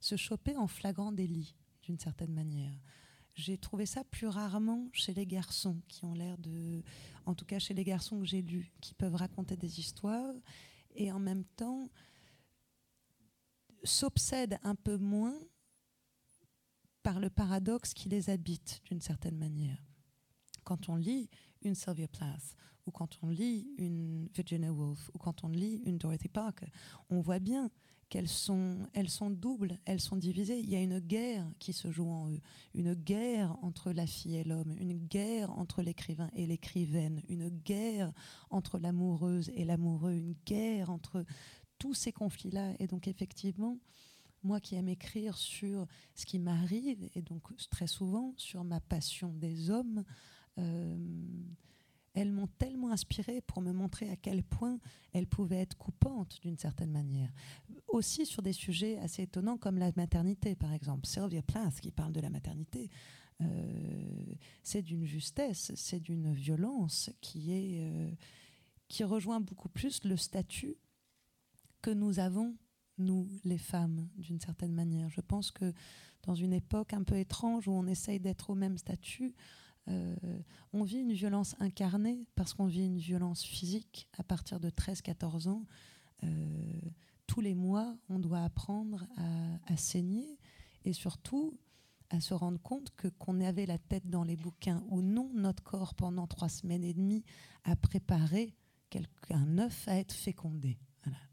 se 0.00 0.16
choper 0.16 0.56
en 0.56 0.66
flagrant 0.66 1.12
délit, 1.12 1.54
d'une 1.82 1.98
certaine 1.98 2.32
manière. 2.32 2.78
J'ai 3.34 3.56
trouvé 3.56 3.86
ça 3.86 4.02
plus 4.04 4.26
rarement 4.26 4.88
chez 4.92 5.14
les 5.14 5.26
garçons, 5.26 5.80
qui 5.86 6.04
ont 6.04 6.14
l'air 6.14 6.36
de, 6.38 6.82
en 7.26 7.34
tout 7.34 7.44
cas 7.44 7.58
chez 7.58 7.74
les 7.74 7.84
garçons 7.84 8.18
que 8.18 8.26
j'ai 8.26 8.42
lus, 8.42 8.72
qui 8.80 8.94
peuvent 8.94 9.14
raconter 9.14 9.56
des 9.56 9.78
histoires 9.78 10.34
et 10.94 11.12
en 11.12 11.20
même 11.20 11.44
temps 11.44 11.88
s'obsèdent 13.84 14.58
un 14.64 14.74
peu 14.74 14.96
moins 14.96 15.38
par 17.08 17.20
le 17.20 17.30
paradoxe 17.30 17.94
qui 17.94 18.10
les 18.10 18.28
habite 18.28 18.82
d'une 18.84 19.00
certaine 19.00 19.38
manière. 19.38 19.82
Quand 20.62 20.90
on 20.90 20.96
lit 20.96 21.30
une 21.62 21.74
Sylvia 21.74 22.06
Plath, 22.06 22.54
ou 22.84 22.90
quand 22.90 23.18
on 23.22 23.30
lit 23.30 23.66
une 23.78 24.28
Virginia 24.34 24.70
Woolf, 24.70 25.10
ou 25.14 25.18
quand 25.18 25.42
on 25.42 25.48
lit 25.48 25.80
une 25.86 25.96
Dorothy 25.96 26.28
Parker, 26.28 26.66
on 27.08 27.22
voit 27.22 27.38
bien 27.38 27.70
qu'elles 28.10 28.28
sont, 28.28 28.86
elles 28.92 29.08
sont 29.08 29.30
doubles, 29.30 29.78
elles 29.86 30.02
sont 30.02 30.16
divisées. 30.16 30.58
Il 30.58 30.68
y 30.68 30.76
a 30.76 30.82
une 30.82 30.98
guerre 30.98 31.50
qui 31.58 31.72
se 31.72 31.90
joue 31.90 32.10
en 32.10 32.28
eux, 32.30 32.42
une 32.74 32.92
guerre 32.92 33.56
entre 33.62 33.90
la 33.90 34.06
fille 34.06 34.36
et 34.36 34.44
l'homme, 34.44 34.76
une 34.78 34.98
guerre 34.98 35.50
entre 35.52 35.80
l'écrivain 35.80 36.28
et 36.34 36.44
l'écrivaine, 36.44 37.22
une 37.30 37.48
guerre 37.48 38.12
entre 38.50 38.78
l'amoureuse 38.78 39.50
et 39.54 39.64
l'amoureux, 39.64 40.12
une 40.12 40.34
guerre 40.44 40.90
entre 40.90 41.24
tous 41.78 41.94
ces 41.94 42.12
conflits-là. 42.12 42.74
Et 42.80 42.86
donc 42.86 43.08
effectivement, 43.08 43.78
moi 44.42 44.60
qui 44.60 44.74
aime 44.76 44.88
écrire 44.88 45.36
sur 45.36 45.86
ce 46.14 46.26
qui 46.26 46.38
m'arrive, 46.38 47.08
et 47.14 47.22
donc 47.22 47.42
très 47.70 47.86
souvent 47.86 48.34
sur 48.36 48.64
ma 48.64 48.80
passion 48.80 49.32
des 49.32 49.70
hommes, 49.70 50.04
euh, 50.58 50.96
elles 52.14 52.32
m'ont 52.32 52.48
tellement 52.58 52.90
inspirée 52.90 53.40
pour 53.42 53.62
me 53.62 53.72
montrer 53.72 54.10
à 54.10 54.16
quel 54.16 54.42
point 54.42 54.78
elles 55.12 55.26
pouvaient 55.26 55.60
être 55.60 55.76
coupantes 55.76 56.40
d'une 56.42 56.58
certaine 56.58 56.90
manière. 56.90 57.32
Aussi 57.88 58.26
sur 58.26 58.42
des 58.42 58.52
sujets 58.52 58.98
assez 58.98 59.22
étonnants 59.22 59.56
comme 59.56 59.78
la 59.78 59.92
maternité, 59.96 60.56
par 60.56 60.72
exemple. 60.72 61.06
Sylvia 61.06 61.42
Plath 61.42 61.80
qui 61.80 61.92
parle 61.92 62.12
de 62.12 62.20
la 62.20 62.30
maternité, 62.30 62.90
euh, 63.40 64.34
c'est 64.62 64.82
d'une 64.82 65.04
justesse, 65.04 65.72
c'est 65.76 66.00
d'une 66.00 66.32
violence 66.32 67.10
qui, 67.20 67.52
est, 67.52 67.80
euh, 67.80 68.10
qui 68.88 69.04
rejoint 69.04 69.40
beaucoup 69.40 69.68
plus 69.68 70.02
le 70.04 70.16
statut 70.16 70.76
que 71.82 71.90
nous 71.90 72.18
avons 72.18 72.56
nous, 72.98 73.28
les 73.44 73.58
femmes, 73.58 74.08
d'une 74.16 74.40
certaine 74.40 74.72
manière. 74.72 75.08
Je 75.10 75.20
pense 75.20 75.50
que 75.50 75.72
dans 76.22 76.34
une 76.34 76.52
époque 76.52 76.92
un 76.92 77.02
peu 77.02 77.16
étrange 77.16 77.68
où 77.68 77.72
on 77.72 77.86
essaye 77.86 78.20
d'être 78.20 78.50
au 78.50 78.54
même 78.54 78.78
statut, 78.78 79.34
euh, 79.88 80.14
on 80.72 80.82
vit 80.82 80.98
une 80.98 81.12
violence 81.12 81.56
incarnée 81.60 82.26
parce 82.34 82.54
qu'on 82.54 82.66
vit 82.66 82.84
une 82.84 82.98
violence 82.98 83.42
physique 83.42 84.08
à 84.18 84.22
partir 84.22 84.60
de 84.60 84.70
13-14 84.70 85.48
ans. 85.48 85.64
Euh, 86.24 86.80
tous 87.26 87.40
les 87.40 87.54
mois, 87.54 87.96
on 88.08 88.18
doit 88.18 88.42
apprendre 88.42 89.06
à, 89.66 89.76
saigner 89.76 90.38
et 90.84 90.92
surtout 90.92 91.58
à 92.10 92.20
se 92.20 92.32
rendre 92.32 92.60
compte 92.60 92.90
que 92.96 93.08
qu'on 93.08 93.40
avait 93.40 93.66
la 93.66 93.78
tête 93.78 94.08
dans 94.08 94.24
les 94.24 94.36
bouquins 94.36 94.82
ou 94.88 95.02
non, 95.02 95.30
notre 95.34 95.62
corps 95.62 95.94
pendant 95.94 96.26
trois 96.26 96.48
semaines 96.48 96.84
et 96.84 96.94
demie 96.94 97.22
a 97.64 97.76
préparé 97.76 98.54
un 99.30 99.58
œuf 99.58 99.86
à 99.88 99.96
être 99.96 100.12
fécondé. 100.12 100.78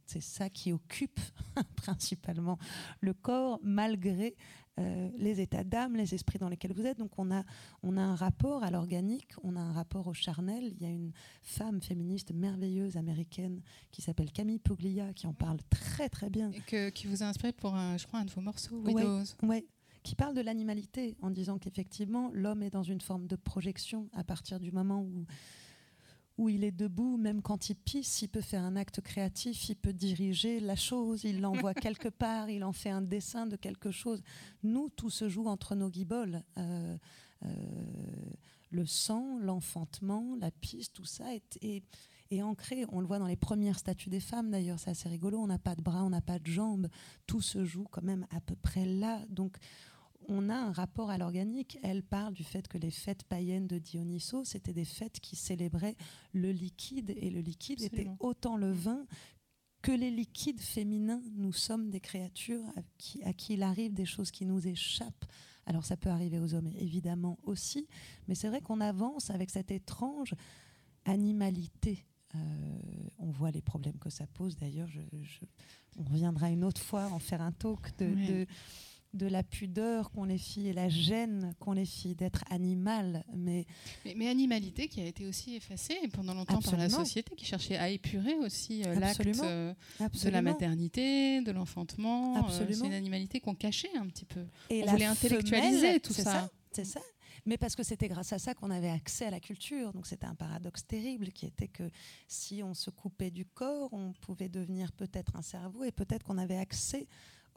C'est 0.06 0.22
ça 0.22 0.50
qui 0.50 0.72
occupe 0.72 1.20
principalement 1.76 2.58
le 3.02 3.14
corps, 3.14 3.60
malgré 3.64 4.36
euh, 4.78 5.10
les 5.18 5.40
états 5.40 5.64
d'âme, 5.64 5.96
les 5.96 6.14
esprits 6.14 6.38
dans 6.38 6.50
lesquels 6.50 6.74
vous 6.74 6.86
êtes. 6.86 7.00
Donc 7.00 7.18
on 7.18 7.32
a, 7.32 7.44
on 7.82 7.96
a 7.96 8.02
un 8.02 8.16
rapport 8.16 8.64
à 8.64 8.72
l'organique, 8.72 9.32
on 9.42 9.56
a 9.56 9.60
un 9.60 9.72
rapport 9.72 10.08
au 10.08 10.14
charnel. 10.14 10.74
Il 10.76 10.82
y 10.82 10.86
a 10.86 10.90
une 10.90 11.14
femme 11.42 11.82
féministe 11.82 12.34
merveilleuse 12.34 12.98
américaine 12.98 13.62
qui 13.92 14.02
s'appelle 14.02 14.32
Camille 14.32 14.60
Puglia 14.60 15.14
qui 15.14 15.28
en 15.28 15.34
parle 15.34 15.60
très 15.70 16.10
très 16.10 16.30
bien. 16.30 16.52
Et 16.52 16.60
que, 16.60 16.90
qui 16.90 17.08
vous 17.08 17.24
a 17.24 17.28
inspiré 17.28 17.54
pour, 17.54 17.74
un, 17.74 17.98
je 17.98 18.06
crois, 18.06 18.20
un 18.20 18.26
de 18.26 18.32
vos 18.32 18.42
morceaux, 18.42 18.82
Widows. 18.82 19.24
Ouais, 19.44 19.66
qui 20.04 20.16
parle 20.16 20.36
de 20.36 20.42
l'animalité 20.42 21.16
en 21.22 21.32
disant 21.32 21.58
qu'effectivement 21.58 22.30
l'homme 22.34 22.62
est 22.62 22.70
dans 22.70 22.84
une 22.84 23.02
forme 23.02 23.28
de 23.28 23.38
projection 23.38 24.10
à 24.14 24.26
partir 24.26 24.60
du 24.60 24.74
moment 24.74 25.02
où 25.02 25.26
où 26.38 26.50
il 26.50 26.64
est 26.64 26.72
debout, 26.72 27.18
même 27.18 27.42
quand 27.42 27.70
il 27.70 27.76
pisse, 27.76 28.22
il 28.22 28.28
peut 28.28 28.42
faire 28.42 28.64
un 28.64 28.76
acte 28.76 29.02
créatif, 29.02 29.70
il 29.70 29.76
peut 29.76 29.94
diriger 29.94 30.60
la 30.60 30.76
chose, 30.76 31.24
il 31.24 31.40
l'envoie 31.40 31.74
quelque 31.74 32.10
part, 32.10 32.50
il 32.50 32.64
en 32.64 32.74
fait 32.74 32.90
un 32.90 33.02
dessin 33.02 33.46
de 33.46 33.56
quelque 33.56 33.92
chose. 33.92 34.22
Nous, 34.64 34.90
tout 34.90 35.10
se 35.10 35.30
joue 35.30 35.48
entre 35.48 35.76
nos 35.76 35.90
guiboles. 35.90 36.44
Euh, 36.58 36.98
euh, 37.44 37.48
le 38.70 38.86
sang, 38.86 39.38
l'enfantement, 39.40 40.36
la 40.40 40.52
pisse, 40.52 40.92
tout 40.92 41.06
ça 41.06 41.34
est, 41.34 41.58
est, 42.32 42.42
ancré. 42.42 42.86
On 42.90 43.00
le 43.00 43.08
voit 43.08 43.20
dans 43.20 43.28
les 43.28 43.38
premières 43.38 43.80
statues 43.80 44.10
des 44.10 44.20
femmes 44.20 44.52
d'ailleurs, 44.52 44.80
c'est 44.80 44.90
assez 44.90 45.08
rigolo. 45.08 45.40
On 45.40 45.48
n'a 45.48 45.60
pas 45.60 45.76
de 45.76 45.82
bras, 45.82 46.04
on 46.04 46.10
n'a 46.10 46.22
pas 46.22 46.40
de 46.40 46.48
jambes. 46.48 46.90
Tout 47.26 47.42
se 47.42 47.64
joue 47.64 47.86
quand 47.90 48.04
même 48.04 48.28
à 48.36 48.42
peu 48.42 48.56
près 48.56 48.84
là. 48.84 49.22
Donc 49.30 49.56
on 50.28 50.50
a 50.50 50.56
un 50.56 50.72
rapport 50.72 51.10
à 51.10 51.18
l'organique. 51.18 51.78
Elle 51.84 52.04
parle 52.04 52.34
du 52.34 52.44
fait 52.44 52.68
que 52.68 52.78
les 52.78 52.92
fêtes 52.92 53.24
païennes 53.24 53.68
de 53.68 53.78
Dionysos, 53.78 54.46
c'était 54.46 54.74
des 54.74 54.86
fêtes 54.86 55.20
qui 55.20 55.36
célébraient 55.36 55.96
le 56.34 56.52
liquide, 56.52 57.14
et 57.18 57.30
le 57.30 57.42
liquide 57.42 57.82
était 57.82 58.10
autant 58.20 58.58
le 58.58 58.72
vin 58.72 59.06
que 59.82 59.92
les 59.92 60.12
liquides 60.12 60.62
féminins. 60.62 61.22
Nous 61.36 61.54
sommes 61.54 61.90
des 61.90 62.00
créatures 62.00 62.64
à 63.24 63.34
qui, 63.34 63.54
il 63.54 63.64
arrive 63.64 63.94
des 63.94 64.06
choses 64.06 64.32
qui 64.32 64.46
nous 64.46 64.68
échappent. 64.68 65.26
Alors 65.68 65.86
ça 65.86 65.98
peut 65.98 66.10
arriver 66.10 66.40
aux 66.40 66.54
hommes 66.54 66.70
évidemment 66.78 67.38
aussi, 67.44 67.88
mais 68.28 68.36
c'est 68.36 68.50
vrai 68.50 68.62
qu'on 68.62 68.82
avance 68.82 69.30
avec 69.30 69.50
cette 69.50 69.72
étrange 69.72 70.34
animalité. 71.06 72.06
Euh, 72.36 72.40
on 73.20 73.32
voit 73.32 73.52
les 73.52 73.62
problèmes 73.62 73.98
que 73.98 74.10
ça 74.10 74.28
pose. 74.28 74.58
D'ailleurs, 74.58 74.90
on 75.98 76.04
reviendra 76.04 76.50
une 76.50 76.64
autre 76.64 76.82
fois 76.82 77.06
en 77.12 77.20
faire 77.20 77.42
un 77.42 77.52
talk 77.52 77.96
de 77.98 78.06
de 78.28 78.48
la 79.24 79.44
pudeur 79.44 80.12
qu'ont 80.12 80.26
les 80.26 80.38
filles 80.38 80.70
et 80.70 80.74
la 80.74 80.90
gêne 80.90 81.54
qu'ont 81.60 81.72
les 81.72 81.86
filles 81.86 82.16
d'être 82.16 82.44
animales. 82.50 83.24
Mais... 83.36 83.66
mais... 84.16 84.28
animalité 84.28 84.88
qui 84.88 85.02
a 85.02 85.06
été 85.06 85.26
aussi 85.26 85.56
effacée 85.56 85.96
pendant 86.14 86.34
longtemps 86.34 86.62
par 86.62 86.78
la 86.78 86.90
société, 86.90 87.36
qui 87.36 87.46
cherchait 87.46 87.78
à 87.78 87.90
épurer 87.90 88.36
aussi 88.36 88.84
euh, 88.84 88.96
l'acte 88.96 89.22
euh, 89.44 89.74
de 90.00 90.30
la 90.30 90.42
maternité, 90.42 91.42
de 91.42 91.52
l'enfantement. 91.52 92.38
Euh, 92.38 92.68
c'est 92.72 92.86
une 92.86 92.94
animalité 92.94 93.40
qu'on 93.40 93.56
cachait 93.56 93.96
un 93.98 94.08
petit 94.08 94.26
peu. 94.26 94.46
Et 94.70 94.84
On 94.84 94.92
voulait 94.92 95.06
intellectualiser 95.06 96.00
tout 96.00 96.14
ça. 96.14 96.50
C'est 96.72 96.86
ça. 96.86 97.00
Mais 97.46 97.58
parce 97.58 97.76
que 97.76 97.84
c'était 97.84 98.08
grâce 98.08 98.34
à 98.34 98.40
ça 98.40 98.56
qu'on 98.56 98.72
avait 98.72 98.90
accès 98.90 99.26
à 99.26 99.30
la 99.30 99.40
culture. 99.40 99.94
Donc 99.94 100.08
c'était 100.08 100.26
un 100.26 100.34
paradoxe 100.34 100.86
terrible 100.86 101.32
qui 101.32 101.46
était 101.46 101.68
que 101.68 101.90
si 102.28 102.64
on 102.64 102.74
se 102.74 102.90
coupait 102.90 103.30
du 103.30 103.46
corps, 103.46 103.94
on 103.94 104.14
pouvait 104.14 104.50
devenir 104.50 104.92
peut-être 104.94 105.36
un 105.36 105.44
cerveau 105.44 105.84
et 105.84 105.92
peut-être 105.92 106.24
qu'on 106.24 106.40
avait 106.40 106.58
accès 106.58 107.08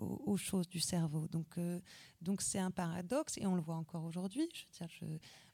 aux, 0.00 0.36
choses 0.36 0.68
du 0.68 0.80
cerveau. 0.80 1.28
Donc, 1.28 1.58
euh, 1.58 1.80
donc 2.22 2.42
c'est 2.42 2.58
un 2.58 2.70
paradoxe 2.70 3.38
et 3.38 3.46
on 3.46 3.54
le 3.54 3.60
voit 3.60 3.76
encore 3.76 4.04
aujourd'hui. 4.04 4.48
Je, 4.54 4.84
je, 4.88 5.04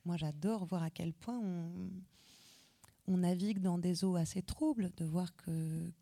moi, 0.05 0.17
j'adore 0.17 0.65
voir 0.67 0.83
à 0.83 0.91
quel 0.91 1.13
point 1.13 1.39
on, 3.07 3.17
navigue 3.17 3.61
dans 3.61 3.79
des 3.79 4.05
eaux 4.05 4.17
assez 4.17 4.43
troubles, 4.43 4.91
de 4.97 5.05
voir 5.05 5.35
que, 5.37 5.93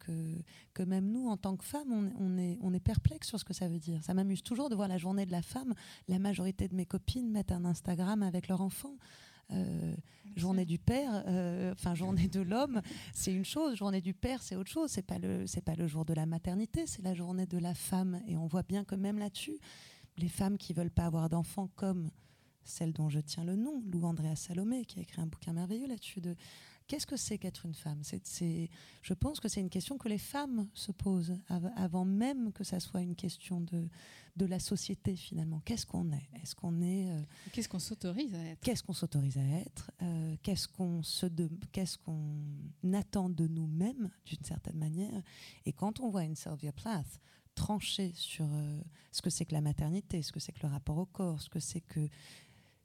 que, 0.72 0.83
même 0.83 1.11
nous, 1.11 1.28
en 1.28 1.37
tant 1.37 1.57
que 1.57 1.64
femmes, 1.64 1.92
on, 1.92 2.12
on, 2.18 2.38
est, 2.38 2.59
on 2.61 2.72
est 2.72 2.81
perplexe 2.81 3.28
sur 3.28 3.38
ce 3.38 3.44
que 3.44 3.52
ça 3.52 3.68
veut 3.68 3.81
dire. 3.81 4.02
Ça 4.05 4.14
m'amuse 4.14 4.42
toujours 4.42 4.70
de 4.70 4.74
voir 4.74 4.88
la 4.88 4.98
journée 4.98 5.26
de 5.26 5.33
la 5.33 5.42
femme. 5.42 5.74
La 6.09 6.18
majorité 6.18 6.68
de 6.68 6.74
mes 6.74 6.87
copines 6.87 7.31
mettent 7.31 7.52
un 7.52 7.64
Instagram 7.64 8.22
avec 8.22 8.48
leur 8.48 8.61
enfant. 8.61 8.96
Euh, 9.52 9.94
journée 10.36 10.64
du 10.64 10.78
père, 10.78 11.24
euh, 11.26 11.72
enfin 11.72 11.94
journée 11.94 12.26
de 12.28 12.40
l'homme, 12.40 12.80
c'est 13.12 13.32
une 13.32 13.44
chose. 13.44 13.76
Journée 13.76 14.00
du 14.00 14.14
père, 14.14 14.42
c'est 14.42 14.56
autre 14.56 14.70
chose. 14.70 14.90
C'est 14.90 15.06
pas 15.06 15.18
le, 15.18 15.46
c'est 15.46 15.60
pas 15.60 15.74
le 15.74 15.86
jour 15.86 16.04
de 16.04 16.14
la 16.14 16.26
maternité, 16.26 16.86
c'est 16.86 17.02
la 17.02 17.14
journée 17.14 17.46
de 17.46 17.58
la 17.58 17.74
femme. 17.74 18.20
Et 18.26 18.36
on 18.36 18.46
voit 18.46 18.62
bien 18.62 18.84
que 18.84 18.94
même 18.94 19.18
là-dessus, 19.18 19.58
les 20.16 20.28
femmes 20.28 20.56
qui 20.56 20.72
veulent 20.72 20.90
pas 20.90 21.04
avoir 21.04 21.28
d'enfants, 21.28 21.68
comme 21.76 22.10
celle 22.64 22.92
dont 22.92 23.08
je 23.08 23.20
tiens 23.20 23.44
le 23.44 23.56
nom, 23.56 23.82
Lou 23.90 24.04
Andrea 24.04 24.36
Salomé, 24.36 24.84
qui 24.84 25.00
a 25.00 25.02
écrit 25.02 25.20
un 25.20 25.26
bouquin 25.26 25.52
merveilleux 25.52 25.88
là-dessus 25.88 26.20
de 26.20 26.34
Qu'est-ce 26.87 27.07
que 27.07 27.16
c'est 27.16 27.38
qu'être 27.38 27.66
une 27.66 27.75
femme? 27.75 28.03
Je 29.03 29.14
pense 29.14 29.40
que 29.40 29.49
c'est 29.49 29.61
une 29.61 29.71
question 29.71 29.99
que 29.99 30.09
les 30.09 30.18
femmes 30.18 30.68
se 30.75 30.92
posent 30.92 31.37
avant 31.77 32.05
même 32.05 32.53
que 32.53 32.64
ça 32.64 32.81
soit 32.81 33.03
une 33.03 33.14
question 33.14 33.61
de, 33.61 33.88
de 34.37 34.47
la 34.47 34.59
société 34.59 35.16
finalement. 35.16 35.61
Qu'est-ce 35.64 35.87
qu'on 35.87 36.11
est? 36.12 36.29
Est-ce 36.42 36.55
qu'on 36.55 36.81
est, 36.81 37.11
euh, 37.11 37.23
Qu'est-ce 37.53 37.68
qu'on 37.68 37.79
s'autorise 37.79 38.35
à 38.35 38.45
être? 38.45 38.61
Qu'est-ce 38.61 38.83
qu'on 38.83 38.92
s'autorise 38.92 39.38
à 39.38 39.45
être? 39.61 39.90
Euh, 40.03 40.37
Qu'est-ce 40.42 40.68
qu'on 40.68 41.03
se 41.03 41.27
Qu'est-ce 41.73 41.99
qu'on 41.99 42.92
attend 42.92 43.29
de 43.29 43.47
nous-mêmes 43.47 44.11
d'une 44.27 44.45
certaine 44.45 44.79
manière? 44.79 45.23
Et 45.66 45.73
quand 45.73 46.01
on 46.01 46.11
voit 46.11 46.25
une 46.25 46.37
Sylvia 46.37 46.73
Plath 46.73 47.21
trancher 47.55 48.12
sur 48.14 48.47
euh, 48.47 48.81
ce 49.11 49.21
que 49.23 49.31
c'est 49.31 49.45
que 49.45 49.53
la 49.53 49.61
maternité, 49.61 50.23
ce 50.23 50.33
que 50.33 50.40
c'est 50.40 50.53
que 50.53 50.66
le 50.66 50.73
rapport 50.73 50.97
au 50.99 51.07
corps, 51.07 51.40
ce 51.40 51.51
que 51.51 51.61
c'est 51.61 51.83
que 51.83 52.09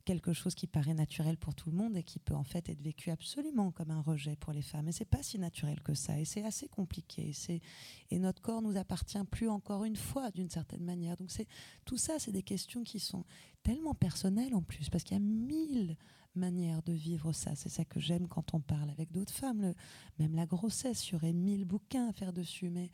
quelque 0.07 0.31
chose 0.31 0.55
qui 0.55 0.67
paraît 0.67 0.93
naturel 0.93 1.35
pour 1.35 1.53
tout 1.53 1.69
le 1.69 1.75
monde 1.75 1.97
et 1.97 2.03
qui 2.03 2.17
peut 2.19 2.33
en 2.33 2.45
fait 2.45 2.69
être 2.69 2.81
vécu 2.81 3.11
absolument 3.11 3.71
comme 3.71 3.91
un 3.91 3.99
rejet 3.99 4.37
pour 4.37 4.53
les 4.53 4.61
femmes. 4.61 4.87
Et 4.87 4.93
c'est 4.93 5.03
pas 5.03 5.21
si 5.21 5.37
naturel 5.37 5.81
que 5.81 5.93
ça. 5.93 6.17
Et 6.17 6.23
c'est 6.23 6.45
assez 6.45 6.69
compliqué. 6.69 7.33
Et, 7.49 7.61
et 8.09 8.17
notre 8.17 8.41
corps 8.41 8.61
nous 8.61 8.77
appartient 8.77 9.21
plus 9.29 9.49
encore 9.49 9.83
une 9.83 9.97
fois 9.97 10.31
d'une 10.31 10.49
certaine 10.49 10.85
manière. 10.85 11.17
Donc 11.17 11.29
c'est 11.29 11.45
tout 11.83 11.97
ça, 11.97 12.19
c'est 12.19 12.31
des 12.31 12.41
questions 12.41 12.85
qui 12.85 13.01
sont 13.01 13.25
tellement 13.63 13.93
personnelles 13.93 14.55
en 14.55 14.61
plus 14.61 14.89
parce 14.89 15.03
qu'il 15.03 15.17
y 15.17 15.19
a 15.19 15.23
mille 15.23 15.97
manières 16.35 16.81
de 16.83 16.93
vivre 16.93 17.33
ça. 17.33 17.55
C'est 17.55 17.67
ça 17.67 17.83
que 17.83 17.99
j'aime 17.99 18.29
quand 18.29 18.53
on 18.53 18.61
parle 18.61 18.89
avec 18.89 19.11
d'autres 19.11 19.33
femmes. 19.33 19.73
même 20.19 20.35
la 20.35 20.45
grossesse, 20.45 21.05
il 21.09 21.13
y 21.13 21.15
aurait 21.15 21.33
mille 21.33 21.65
bouquins 21.65 22.07
à 22.07 22.13
faire 22.13 22.31
dessus. 22.31 22.69
Mais 22.69 22.91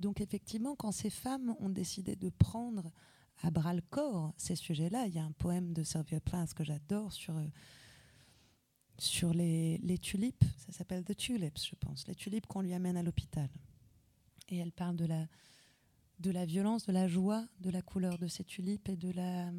donc 0.00 0.22
effectivement, 0.22 0.76
quand 0.76 0.92
ces 0.92 1.10
femmes 1.10 1.54
ont 1.60 1.68
décidé 1.68 2.16
de 2.16 2.30
prendre 2.30 2.90
à 3.42 3.50
bras 3.50 3.74
le 3.74 3.82
corps 3.82 4.32
ces 4.36 4.56
sujets-là. 4.56 5.06
Il 5.06 5.14
y 5.14 5.18
a 5.18 5.24
un 5.24 5.32
poème 5.32 5.72
de 5.72 5.82
Sylvia 5.82 6.20
Plath 6.20 6.54
que 6.54 6.64
j'adore 6.64 7.12
sur, 7.12 7.36
euh, 7.36 7.46
sur 8.98 9.34
les, 9.34 9.98
tulipes. 10.00 10.44
Ça 10.58 10.72
s'appelle 10.72 11.04
The 11.04 11.16
Tulips, 11.16 11.66
je 11.68 11.74
pense. 11.76 12.06
Les 12.06 12.14
tulipes 12.14 12.46
qu'on 12.46 12.62
lui 12.62 12.72
amène 12.72 12.96
à 12.96 13.02
l'hôpital. 13.02 13.48
Et 14.48 14.58
elle 14.58 14.72
parle 14.72 14.96
de 14.96 15.06
la, 15.06 15.26
de 16.20 16.30
la 16.30 16.46
violence, 16.46 16.86
de 16.86 16.92
la 16.92 17.08
joie, 17.08 17.46
de 17.60 17.70
la 17.70 17.82
couleur 17.82 18.18
de 18.18 18.28
ces 18.28 18.44
tulipes 18.44 18.88
et 18.88 18.96
de 18.96 19.10
la 19.10 19.50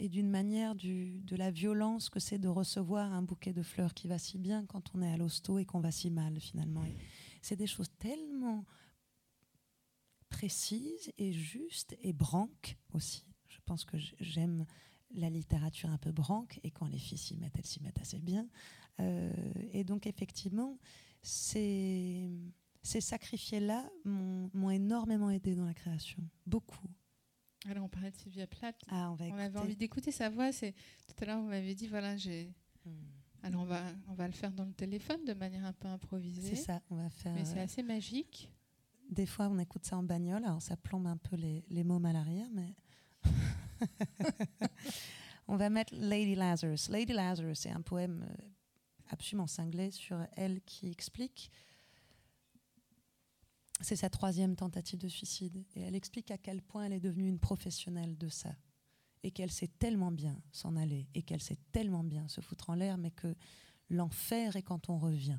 et 0.00 0.08
d'une 0.08 0.30
manière 0.30 0.76
du, 0.76 1.20
de 1.22 1.34
la 1.34 1.50
violence 1.50 2.08
que 2.08 2.20
c'est 2.20 2.38
de 2.38 2.46
recevoir 2.46 3.12
un 3.12 3.22
bouquet 3.22 3.52
de 3.52 3.64
fleurs 3.64 3.94
qui 3.94 4.06
va 4.06 4.16
si 4.16 4.38
bien 4.38 4.64
quand 4.64 4.94
on 4.94 5.02
est 5.02 5.12
à 5.12 5.16
l'hosto 5.16 5.58
et 5.58 5.64
qu'on 5.64 5.80
va 5.80 5.90
si 5.90 6.08
mal 6.08 6.38
finalement. 6.38 6.84
C'est 7.42 7.56
des 7.56 7.66
choses 7.66 7.90
tellement 7.98 8.64
précise 10.28 11.12
et 11.18 11.32
juste 11.32 11.96
et 12.00 12.12
branque 12.12 12.76
aussi. 12.92 13.24
Je 13.48 13.58
pense 13.64 13.84
que 13.84 13.96
j'aime 14.20 14.64
la 15.14 15.30
littérature 15.30 15.90
un 15.90 15.98
peu 15.98 16.12
branque 16.12 16.60
et 16.62 16.70
quand 16.70 16.86
les 16.86 16.98
filles 16.98 17.18
s'y 17.18 17.36
mettent, 17.36 17.58
elles 17.58 17.66
s'y 17.66 17.82
mettent 17.82 18.00
assez 18.00 18.18
bien. 18.20 18.46
Euh, 19.00 19.32
et 19.72 19.84
donc 19.84 20.06
effectivement, 20.06 20.78
ces, 21.22 22.28
ces 22.82 23.00
sacrifiés-là 23.00 23.90
m'ont 24.04 24.70
énormément 24.70 25.30
aidé 25.30 25.54
dans 25.54 25.64
la 25.66 25.74
création, 25.74 26.22
beaucoup. 26.46 26.88
Alors 27.66 27.84
on 27.84 27.88
parlait 27.88 28.10
de 28.10 28.16
Sylvia 28.16 28.46
Plath. 28.46 28.80
Ah, 28.88 29.10
on, 29.10 29.16
on 29.32 29.38
avait 29.38 29.58
envie 29.58 29.76
d'écouter 29.76 30.12
sa 30.12 30.30
voix. 30.30 30.52
C'est 30.52 30.74
tout 31.06 31.14
à 31.22 31.24
l'heure 31.24 31.40
vous 31.40 31.48
m'avez 31.48 31.74
dit 31.74 31.88
voilà 31.88 32.16
j'ai. 32.16 32.52
Hmm. 32.84 32.90
Alors 33.42 33.62
on 33.62 33.66
va 33.66 33.82
on 34.08 34.14
va 34.14 34.26
le 34.26 34.32
faire 34.32 34.52
dans 34.52 34.64
le 34.64 34.72
téléphone 34.72 35.24
de 35.24 35.34
manière 35.34 35.64
un 35.64 35.72
peu 35.72 35.88
improvisée. 35.88 36.54
C'est 36.54 36.62
ça, 36.62 36.82
on 36.90 36.96
va 36.96 37.10
faire. 37.10 37.34
Mais 37.34 37.44
c'est 37.44 37.60
assez 37.60 37.82
magique. 37.82 38.50
Des 39.08 39.26
fois, 39.26 39.48
on 39.48 39.58
écoute 39.58 39.84
ça 39.84 39.96
en 39.96 40.02
bagnole, 40.02 40.44
alors 40.44 40.62
ça 40.62 40.76
plombe 40.76 41.06
un 41.06 41.16
peu 41.16 41.36
les, 41.36 41.64
les 41.70 41.84
mômes 41.84 42.06
à 42.06 42.12
l'arrière, 42.12 42.48
mais. 42.52 42.74
on 45.48 45.56
va 45.56 45.70
mettre 45.70 45.94
Lady 45.96 46.34
Lazarus. 46.34 46.88
Lady 46.88 47.12
Lazarus, 47.12 47.60
c'est 47.60 47.70
un 47.70 47.80
poème 47.80 48.26
euh, 48.28 48.44
absolument 49.08 49.46
cinglé 49.46 49.90
sur 49.90 50.18
elle 50.36 50.60
qui 50.62 50.90
explique. 50.90 51.50
C'est 53.80 53.96
sa 53.96 54.10
troisième 54.10 54.56
tentative 54.56 54.98
de 54.98 55.08
suicide. 55.08 55.64
Et 55.74 55.80
elle 55.80 55.94
explique 55.94 56.30
à 56.30 56.38
quel 56.38 56.62
point 56.62 56.84
elle 56.84 56.92
est 56.92 57.00
devenue 57.00 57.28
une 57.28 57.38
professionnelle 57.38 58.16
de 58.18 58.28
ça. 58.28 58.54
Et 59.22 59.30
qu'elle 59.30 59.50
sait 59.50 59.70
tellement 59.78 60.12
bien 60.12 60.40
s'en 60.52 60.76
aller. 60.76 61.08
Et 61.14 61.22
qu'elle 61.22 61.40
sait 61.40 61.58
tellement 61.72 62.04
bien 62.04 62.28
se 62.28 62.40
foutre 62.40 62.70
en 62.70 62.74
l'air, 62.74 62.98
mais 62.98 63.10
que 63.10 63.34
l'enfer 63.88 64.56
est 64.56 64.62
quand 64.62 64.90
on 64.90 64.98
revient. 64.98 65.38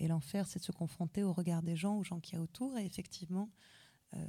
Et 0.00 0.08
l'enfer, 0.08 0.46
c'est 0.46 0.58
de 0.58 0.64
se 0.64 0.72
confronter 0.72 1.22
au 1.22 1.32
regard 1.32 1.62
des 1.62 1.76
gens, 1.76 1.96
aux 1.96 2.04
gens 2.04 2.20
qui 2.20 2.34
y 2.34 2.38
a 2.38 2.42
autour. 2.42 2.76
Et 2.78 2.84
effectivement, 2.84 3.50
euh, 4.14 4.24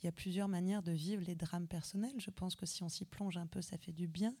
il 0.00 0.06
y 0.06 0.08
a 0.08 0.12
plusieurs 0.12 0.48
manières 0.48 0.82
de 0.84 0.92
vivre 0.92 1.22
les 1.26 1.34
drames 1.34 1.66
personnels. 1.66 2.14
Je 2.18 2.30
pense 2.30 2.54
que 2.54 2.64
si 2.64 2.84
on 2.84 2.88
s'y 2.88 3.04
plonge 3.04 3.36
un 3.36 3.46
peu, 3.46 3.60
ça 3.60 3.76
fait 3.76 3.92
du 3.92 4.06
bien. 4.06 4.34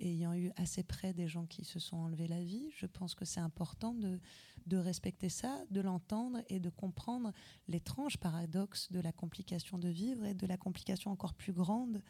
ayant 0.00 0.34
eu 0.34 0.50
assez 0.56 0.82
près 0.82 1.12
des 1.12 1.28
gens 1.28 1.46
qui 1.46 1.64
se 1.64 1.78
sont 1.78 1.98
enlevés 1.98 2.26
la 2.26 2.42
vie, 2.42 2.70
je 2.74 2.86
pense 2.86 3.14
que 3.14 3.26
c'est 3.26 3.40
important 3.40 3.94
de, 3.94 4.18
de 4.66 4.78
respecter 4.78 5.28
ça, 5.28 5.62
de 5.70 5.82
l'entendre 5.82 6.42
et 6.48 6.58
de 6.58 6.70
comprendre 6.70 7.32
l'étrange 7.68 8.16
paradoxe 8.16 8.90
de 8.90 9.00
la 9.00 9.12
complication 9.12 9.78
de 9.78 9.88
vivre 9.88 10.24
et 10.24 10.34
de 10.34 10.46
la 10.46 10.56
complication 10.56 11.10
encore 11.10 11.34
plus 11.34 11.52
grande 11.52 12.02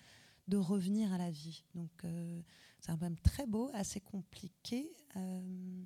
de 0.48 0.56
revenir 0.56 1.12
à 1.12 1.18
la 1.18 1.30
vie. 1.30 1.64
Donc 1.74 1.90
euh, 2.04 2.40
c'est 2.80 2.92
un 2.92 2.96
poème 2.96 3.18
très 3.18 3.46
beau, 3.46 3.70
assez 3.74 4.00
compliqué. 4.00 4.92
Euh, 5.16 5.84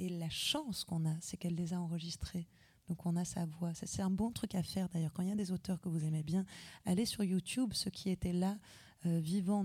et 0.00 0.08
la 0.08 0.30
chance 0.30 0.84
qu'on 0.84 1.06
a, 1.06 1.14
c'est 1.20 1.36
qu'elle 1.36 1.54
les 1.54 1.74
a 1.74 1.80
enregistrés. 1.80 2.48
Donc 2.88 3.06
on 3.06 3.14
a 3.16 3.24
sa 3.24 3.44
voix. 3.44 3.72
C'est 3.74 4.02
un 4.02 4.10
bon 4.10 4.32
truc 4.32 4.54
à 4.54 4.62
faire 4.62 4.88
d'ailleurs. 4.88 5.12
Quand 5.12 5.22
il 5.22 5.28
y 5.28 5.32
a 5.32 5.36
des 5.36 5.52
auteurs 5.52 5.80
que 5.80 5.88
vous 5.88 6.04
aimez 6.04 6.22
bien, 6.22 6.44
allez 6.86 7.06
sur 7.06 7.22
YouTube, 7.22 7.72
ceux 7.74 7.90
qui 7.90 8.10
étaient 8.10 8.32
là, 8.32 8.58
euh, 9.06 9.18
vivants 9.20 9.64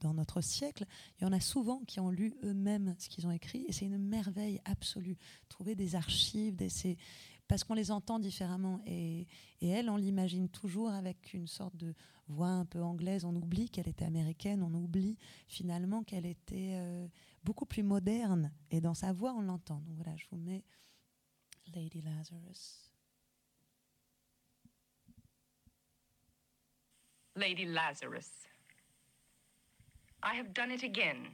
dans 0.00 0.14
notre 0.14 0.40
siècle, 0.40 0.86
il 1.18 1.24
y 1.24 1.26
en 1.26 1.32
a 1.32 1.40
souvent 1.40 1.82
qui 1.86 2.00
ont 2.00 2.10
lu 2.10 2.34
eux-mêmes 2.42 2.94
ce 2.98 3.08
qu'ils 3.08 3.26
ont 3.26 3.30
écrit. 3.30 3.64
Et 3.68 3.72
c'est 3.72 3.84
une 3.84 3.98
merveille 3.98 4.60
absolue. 4.64 5.18
Trouver 5.48 5.74
des 5.74 5.94
archives, 5.94 6.56
parce 7.46 7.62
qu'on 7.62 7.74
les 7.74 7.90
entend 7.90 8.18
différemment. 8.18 8.80
Et, 8.86 9.26
et 9.60 9.68
elle, 9.68 9.90
on 9.90 9.96
l'imagine 9.96 10.48
toujours 10.48 10.90
avec 10.90 11.34
une 11.34 11.46
sorte 11.46 11.76
de 11.76 11.94
voix 12.28 12.48
un 12.48 12.64
peu 12.64 12.82
anglaise. 12.82 13.24
On 13.24 13.36
oublie 13.36 13.68
qu'elle 13.68 13.88
était 13.88 14.04
américaine, 14.04 14.62
on 14.62 14.74
oublie 14.74 15.16
finalement 15.46 16.02
qu'elle 16.02 16.26
était 16.26 16.72
euh, 16.74 17.06
beaucoup 17.46 17.66
plus 17.66 17.84
moderne. 17.84 18.52
Et 18.70 18.80
dans 18.80 18.94
sa 18.94 19.12
voix, 19.12 19.32
on 19.32 19.42
l'entend. 19.42 19.80
Donc 19.80 19.94
voilà, 19.96 20.16
je 20.16 20.26
vous 20.30 20.36
mets 20.36 20.64
Lady 21.74 22.02
Lazarus. 22.02 22.90
Lady 27.36 27.64
Lazarus. 27.64 28.30
I 30.22 30.34
have 30.34 30.52
done 30.52 30.72
it 30.72 30.82
again. 30.82 31.28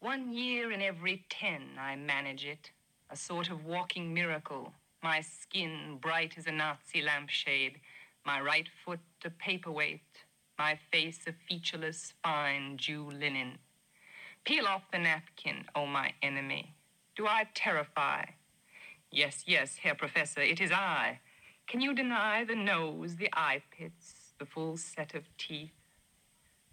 One 0.00 0.32
year 0.32 0.70
in 0.70 0.80
every 0.80 1.24
ten 1.28 1.62
I 1.78 1.96
manage 1.96 2.44
it, 2.44 2.70
a 3.10 3.16
sort 3.16 3.50
of 3.50 3.64
walking 3.64 4.14
miracle. 4.14 4.72
My 5.02 5.22
skin 5.22 5.98
bright 6.00 6.38
as 6.38 6.46
a 6.46 6.52
Nazi 6.52 7.02
lampshade 7.02 7.80
my 8.26 8.40
right 8.40 8.68
foot 8.84 8.98
a 9.24 9.30
paperweight, 9.30 10.00
my 10.58 10.76
face 10.90 11.20
a 11.28 11.32
featureless, 11.48 12.12
fine 12.24 12.76
Jew 12.76 13.08
linen. 13.10 13.58
Peel 14.46 14.68
off 14.68 14.82
the 14.92 14.98
napkin, 15.00 15.64
O 15.74 15.80
oh 15.80 15.86
my 15.86 16.12
enemy. 16.22 16.72
Do 17.16 17.26
I 17.26 17.48
terrify? 17.52 18.26
Yes, 19.10 19.42
yes, 19.44 19.78
Herr 19.82 19.96
Professor, 19.96 20.40
it 20.40 20.60
is 20.60 20.70
I. 20.70 21.18
Can 21.66 21.80
you 21.80 21.92
deny 21.92 22.44
the 22.44 22.54
nose, 22.54 23.16
the 23.16 23.28
eye 23.32 23.60
pits, 23.76 24.34
the 24.38 24.46
full 24.46 24.76
set 24.76 25.16
of 25.16 25.24
teeth? 25.36 25.72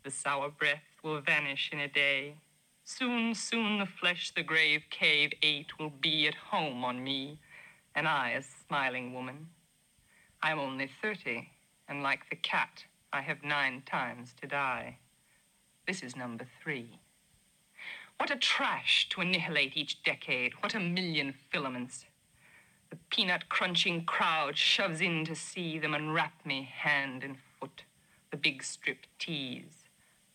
The 0.04 0.12
sour 0.12 0.52
breath 0.52 0.84
will 1.04 1.20
vanish 1.22 1.72
in 1.74 1.80
a 1.80 1.88
day. 1.88 2.36
Soon, 2.84 3.34
soon 3.34 3.80
the 3.80 3.88
flesh 3.88 4.32
the 4.36 4.44
grave 4.44 4.84
cave 4.92 5.32
ate 5.42 5.80
will 5.80 5.94
be 6.00 6.28
at 6.28 6.36
home 6.36 6.86
on 6.86 7.04
me, 7.04 7.40
and 7.96 8.08
I 8.08 8.34
a 8.38 8.44
smiling 8.68 9.16
woman. 9.16 9.48
I'm 10.44 10.60
only 10.60 10.92
30, 11.02 11.50
and 11.90 12.04
like 12.04 12.30
the 12.30 12.36
cat, 12.36 12.84
I 13.12 13.22
have 13.22 13.44
nine 13.44 13.82
times 13.88 14.36
to 14.42 14.48
die. 14.48 15.00
This 15.88 16.04
is 16.04 16.16
number 16.16 16.46
three. 16.62 17.00
What 18.18 18.32
a 18.32 18.36
trash 18.38 19.10
to 19.10 19.22
annihilate 19.22 19.76
each 19.76 20.02
decade. 20.04 20.54
What 20.62 20.76
a 20.76 20.80
million 20.80 21.34
filaments. 21.52 22.06
The 22.90 22.98
peanut 23.10 23.50
crunching 23.50 24.06
crowd 24.06 24.58
shoves 24.58 25.02
in 25.02 25.26
to 25.26 25.36
see 25.36 25.80
them 25.80 25.94
unwrap 25.94 26.46
me 26.46 26.70
hand 26.74 27.24
and 27.24 27.38
foot. 27.60 27.84
The 28.32 28.38
big 28.38 28.64
strip 28.64 29.00
tease. 29.20 29.86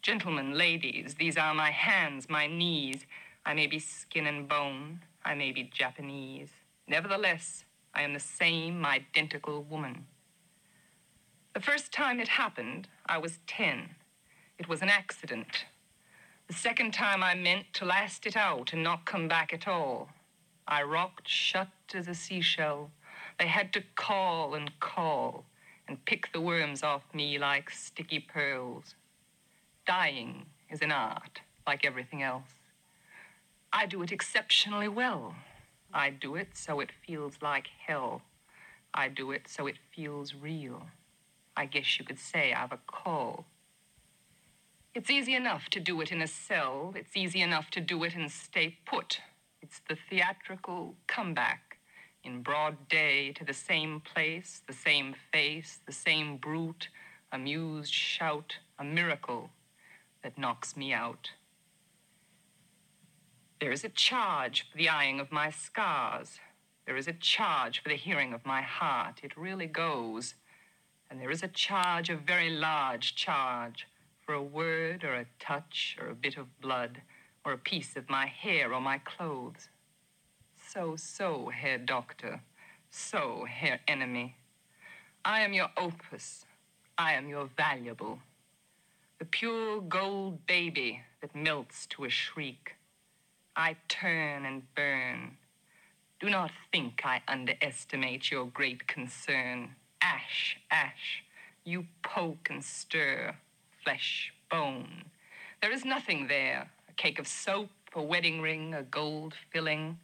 Gentlemen, 0.02 0.56
ladies, 0.56 1.14
these 1.14 1.36
are 1.36 1.54
my 1.54 1.70
hands, 1.70 2.28
my 2.28 2.46
knees. 2.46 3.06
I 3.46 3.54
may 3.54 3.66
be 3.66 3.78
skin 3.78 4.26
and 4.26 4.48
bone. 4.48 5.00
I 5.24 5.34
may 5.34 5.52
be 5.52 5.70
Japanese. 5.72 6.50
Nevertheless, 6.86 7.64
I 7.94 8.02
am 8.02 8.12
the 8.12 8.20
same 8.20 8.84
identical 8.84 9.62
woman. 9.62 10.06
The 11.54 11.60
first 11.60 11.92
time 11.92 12.20
it 12.20 12.28
happened, 12.28 12.88
I 13.06 13.18
was 13.18 13.38
10. 13.46 13.90
It 14.58 14.68
was 14.68 14.82
an 14.82 14.88
accident. 14.88 15.64
The 16.48 16.54
second 16.54 16.94
time 16.94 17.22
I 17.22 17.34
meant 17.34 17.74
to 17.74 17.84
last 17.84 18.24
it 18.24 18.34
out 18.34 18.72
and 18.72 18.82
not 18.82 19.04
come 19.04 19.28
back 19.28 19.52
at 19.52 19.68
all. 19.68 20.08
I 20.66 20.82
rocked 20.82 21.28
shut 21.28 21.68
as 21.92 22.08
a 22.08 22.14
seashell. 22.14 22.90
They 23.38 23.46
had 23.46 23.70
to 23.74 23.82
call 23.96 24.54
and 24.54 24.70
call 24.80 25.44
and 25.86 26.02
pick 26.06 26.32
the 26.32 26.40
worms 26.40 26.82
off 26.82 27.02
me 27.12 27.38
like 27.38 27.68
sticky 27.68 28.20
pearls. 28.20 28.94
Dying 29.86 30.46
is 30.70 30.80
an 30.80 30.90
art, 30.90 31.40
like 31.66 31.84
everything 31.84 32.22
else. 32.22 32.48
I 33.70 33.84
do 33.84 34.00
it 34.02 34.10
exceptionally 34.10 34.88
well. 34.88 35.34
I 35.92 36.08
do 36.08 36.34
it 36.34 36.48
so 36.54 36.80
it 36.80 36.92
feels 37.06 37.34
like 37.42 37.66
hell. 37.86 38.22
I 38.94 39.08
do 39.08 39.32
it 39.32 39.48
so 39.48 39.66
it 39.66 39.76
feels 39.94 40.34
real. 40.34 40.86
I 41.54 41.66
guess 41.66 41.98
you 41.98 42.06
could 42.06 42.18
say 42.18 42.54
I've 42.54 42.72
a 42.72 42.78
call. 42.86 43.44
It's 44.98 45.10
easy 45.10 45.36
enough 45.36 45.68
to 45.68 45.78
do 45.78 46.00
it 46.00 46.10
in 46.10 46.22
a 46.22 46.26
cell. 46.26 46.92
It's 46.96 47.16
easy 47.16 47.40
enough 47.40 47.70
to 47.70 47.80
do 47.80 48.02
it 48.02 48.16
and 48.16 48.28
stay 48.28 48.78
put. 48.84 49.20
It's 49.62 49.80
the 49.88 49.96
theatrical 50.10 50.96
comeback 51.06 51.78
in 52.24 52.42
broad 52.42 52.88
day 52.88 53.30
to 53.34 53.44
the 53.44 53.54
same 53.54 54.00
place, 54.00 54.60
the 54.66 54.72
same 54.72 55.14
face, 55.32 55.78
the 55.86 55.92
same 55.92 56.36
brute, 56.36 56.88
amused 57.30 57.92
shout, 57.92 58.56
a 58.80 58.82
miracle 58.82 59.50
that 60.24 60.36
knocks 60.36 60.76
me 60.76 60.92
out. 60.92 61.30
There 63.60 63.70
is 63.70 63.84
a 63.84 63.90
charge 63.90 64.68
for 64.68 64.78
the 64.78 64.88
eyeing 64.88 65.20
of 65.20 65.30
my 65.30 65.52
scars. 65.52 66.40
There 66.86 66.96
is 66.96 67.06
a 67.06 67.12
charge 67.12 67.84
for 67.84 67.88
the 67.88 67.94
hearing 67.94 68.32
of 68.32 68.44
my 68.44 68.62
heart. 68.62 69.20
It 69.22 69.36
really 69.36 69.66
goes. 69.66 70.34
And 71.08 71.20
there 71.20 71.30
is 71.30 71.44
a 71.44 71.48
charge, 71.48 72.10
a 72.10 72.16
very 72.16 72.50
large 72.50 73.14
charge, 73.14 73.86
for 74.28 74.34
a 74.34 74.42
word 74.42 75.04
or 75.04 75.14
a 75.14 75.24
touch 75.40 75.96
or 75.98 76.10
a 76.10 76.14
bit 76.14 76.36
of 76.36 76.60
blood 76.60 77.00
or 77.46 77.54
a 77.54 77.56
piece 77.56 77.96
of 77.96 78.10
my 78.10 78.26
hair 78.26 78.74
or 78.74 78.80
my 78.80 78.98
clothes. 78.98 79.70
So, 80.68 80.96
so, 80.96 81.48
Herr 81.48 81.78
Doctor. 81.78 82.42
So, 82.90 83.46
Herr 83.48 83.80
Enemy. 83.88 84.36
I 85.24 85.40
am 85.40 85.54
your 85.54 85.68
opus. 85.78 86.44
I 86.98 87.14
am 87.14 87.30
your 87.30 87.48
valuable. 87.56 88.18
The 89.18 89.24
pure 89.24 89.80
gold 89.80 90.46
baby 90.46 91.00
that 91.22 91.34
melts 91.34 91.86
to 91.86 92.04
a 92.04 92.10
shriek. 92.10 92.74
I 93.56 93.76
turn 93.88 94.44
and 94.44 94.62
burn. 94.74 95.38
Do 96.20 96.28
not 96.28 96.50
think 96.70 97.00
I 97.02 97.22
underestimate 97.26 98.30
your 98.30 98.44
great 98.44 98.86
concern. 98.86 99.70
Ash, 100.02 100.58
ash, 100.70 101.24
you 101.64 101.86
poke 102.02 102.48
and 102.50 102.62
stir, 102.62 103.34
flesh, 103.88 104.34
bone. 104.50 105.04
There 105.62 105.72
is 105.72 105.82
nothing 105.82 106.26
there 106.28 106.68
a 106.90 106.92
cake 106.92 107.18
of 107.18 107.26
soap, 107.26 107.70
a 107.94 108.02
wedding 108.02 108.42
ring, 108.42 108.74
a 108.74 108.82
gold 108.82 109.32
filling. 109.50 109.98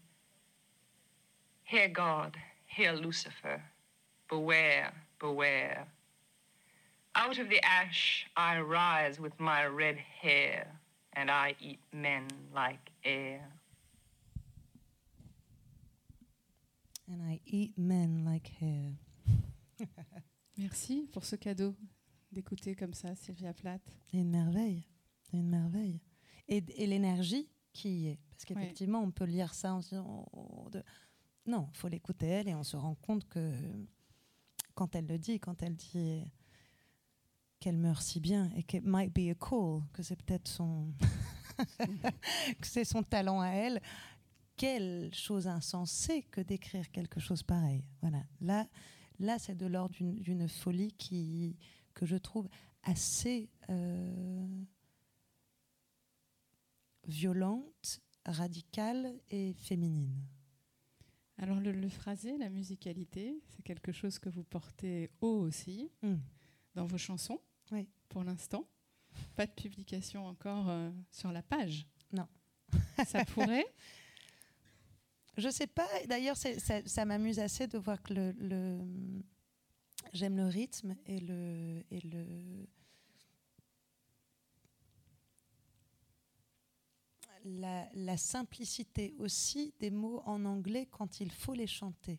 Hear 1.64 1.89
God, 1.89 2.35
hear 2.66 2.93
Lucifer, 2.93 3.61
beware, 4.30 4.95
beware. 5.20 5.87
Out 7.14 7.39
of 7.39 7.51
the 7.51 7.62
ash 7.62 8.26
I 8.39 8.59
rise 8.61 9.20
with 9.20 9.39
my 9.39 9.66
red 9.66 9.99
hair, 9.99 10.66
and 11.12 11.30
I 11.30 11.55
eat 11.61 11.80
men 11.93 12.28
like 12.55 12.91
air. 13.05 13.43
And 17.07 17.20
I 17.20 17.39
eat 17.45 17.76
men 17.76 18.24
like 18.24 18.49
hair. 18.59 18.93
Merci 20.57 21.07
pour 21.12 21.22
ce 21.22 21.37
cadeau 21.37 21.74
d'écouter 22.35 22.74
comme 22.74 22.93
ça 22.93 23.14
Sylvia 23.14 23.55
Plath. 23.55 23.82
C'est 24.11 24.18
une 24.18 24.30
merveille, 24.30 24.87
c'est 25.22 25.39
une 25.39 25.49
merveille. 25.49 26.01
Et, 26.49 26.61
l'énergie 26.61 27.49
qui 27.72 27.89
y 27.89 28.09
est, 28.09 28.20
parce 28.30 28.45
qu'effectivement 28.45 29.01
on 29.01 29.11
peut 29.11 29.24
lire 29.24 29.55
ça 29.55 29.74
en 29.74 29.80
se 29.80 29.91
disant 29.91 30.28
oh, 30.32 30.68
de... 30.70 30.82
non, 31.47 31.68
il 31.72 31.76
faut 31.76 31.89
l'écouter 31.89 32.26
elle 32.26 32.49
et 32.49 32.55
on 32.55 32.62
se 32.62 32.76
rend 32.76 32.95
compte 32.97 33.26
que 33.28 33.51
quand 34.74 34.95
elle 34.95 35.07
le 35.07 35.18
dit, 35.18 35.41
quand 35.41 35.62
elle 35.62 35.74
dit 35.74 36.22
qu'elle 37.59 37.78
meurt 37.78 38.03
si 38.03 38.20
bien 38.20 38.51
et 38.57 38.62
que 38.62 38.78
might 38.78 39.14
be 39.14 39.30
a 39.30 39.35
call, 39.35 39.82
que 39.93 40.03
c'est 40.03 40.20
peut-être 40.22 40.49
son 40.49 40.93
que 42.61 42.66
c'est 42.66 42.85
son 42.85 43.03
talent 43.03 43.41
à 43.41 43.49
elle. 43.49 43.80
Quelle 44.57 45.12
chose 45.12 45.49
insensée 45.49 46.22
que 46.30 46.41
d'écrire 46.41 46.89
quelque 46.93 47.18
chose 47.18 47.43
pareil. 47.43 47.85
Voilà. 48.03 48.22
Là, 48.41 48.68
Là, 49.20 49.39
c'est 49.39 49.57
de 49.57 49.66
l'ordre 49.66 49.95
d'une 49.99 50.49
folie 50.49 50.93
qui, 50.93 51.57
que 51.95 52.07
je 52.07 52.17
trouve 52.17 52.49
assez 52.83 53.49
euh, 53.71 54.47
violente, 57.07 58.01
radicale 58.27 59.15
et 59.31 59.55
féminine. 59.55 60.27
Alors 61.39 61.59
le, 61.61 61.89
phrasé, 61.89 62.39
la 62.39 62.49
musicalité, 62.49 63.41
c'est 63.49 63.63
quelque 63.63 63.93
chose 63.93 64.19
que 64.19 64.29
vous 64.29 64.45
portez 64.45 65.11
haut 65.21 65.41
aussi 65.41 65.91
hmm. 66.03 66.17
dans 66.75 66.87
vos 66.87 66.99
chansons, 66.99 67.41
oui. 67.73 67.89
pour 68.09 68.23
l'instant. 68.23 68.69
pas 69.35 69.47
de 69.47 69.53
publication 69.53 70.27
encore 70.27 70.69
euh, 70.69 70.91
sur 71.11 71.33
la 71.33 71.43
page. 71.43 71.87
Non. 72.13 72.29
ça 73.05 73.25
pourrait? 73.25 73.67
Je 75.37 75.49
sais 75.49 75.67
pas. 75.67 75.89
D'ailleurs, 76.07 76.37
ça, 76.37 76.51
ça 76.87 77.05
m'amuse 77.05 77.41
assez 77.41 77.67
de 77.67 77.77
voir 77.77 78.01
que 78.01 78.15
le, 78.15 78.33
le 78.39 78.79
j'aime 80.13 80.37
le 80.37 80.47
rythme 80.47 80.95
et 81.07 81.21
le 81.21 81.85
et 81.91 82.01
le 82.01 82.67
la, 87.45 87.89
la, 87.95 88.17
simplicité 88.17 89.15
aussi 89.19 89.75
des 89.79 89.91
mots 89.91 90.23
en 90.25 90.47
anglais 90.47 90.89
quand 90.91 91.21
il 91.21 91.31
faut 91.31 91.53
les 91.53 91.67
chanter. 91.67 92.19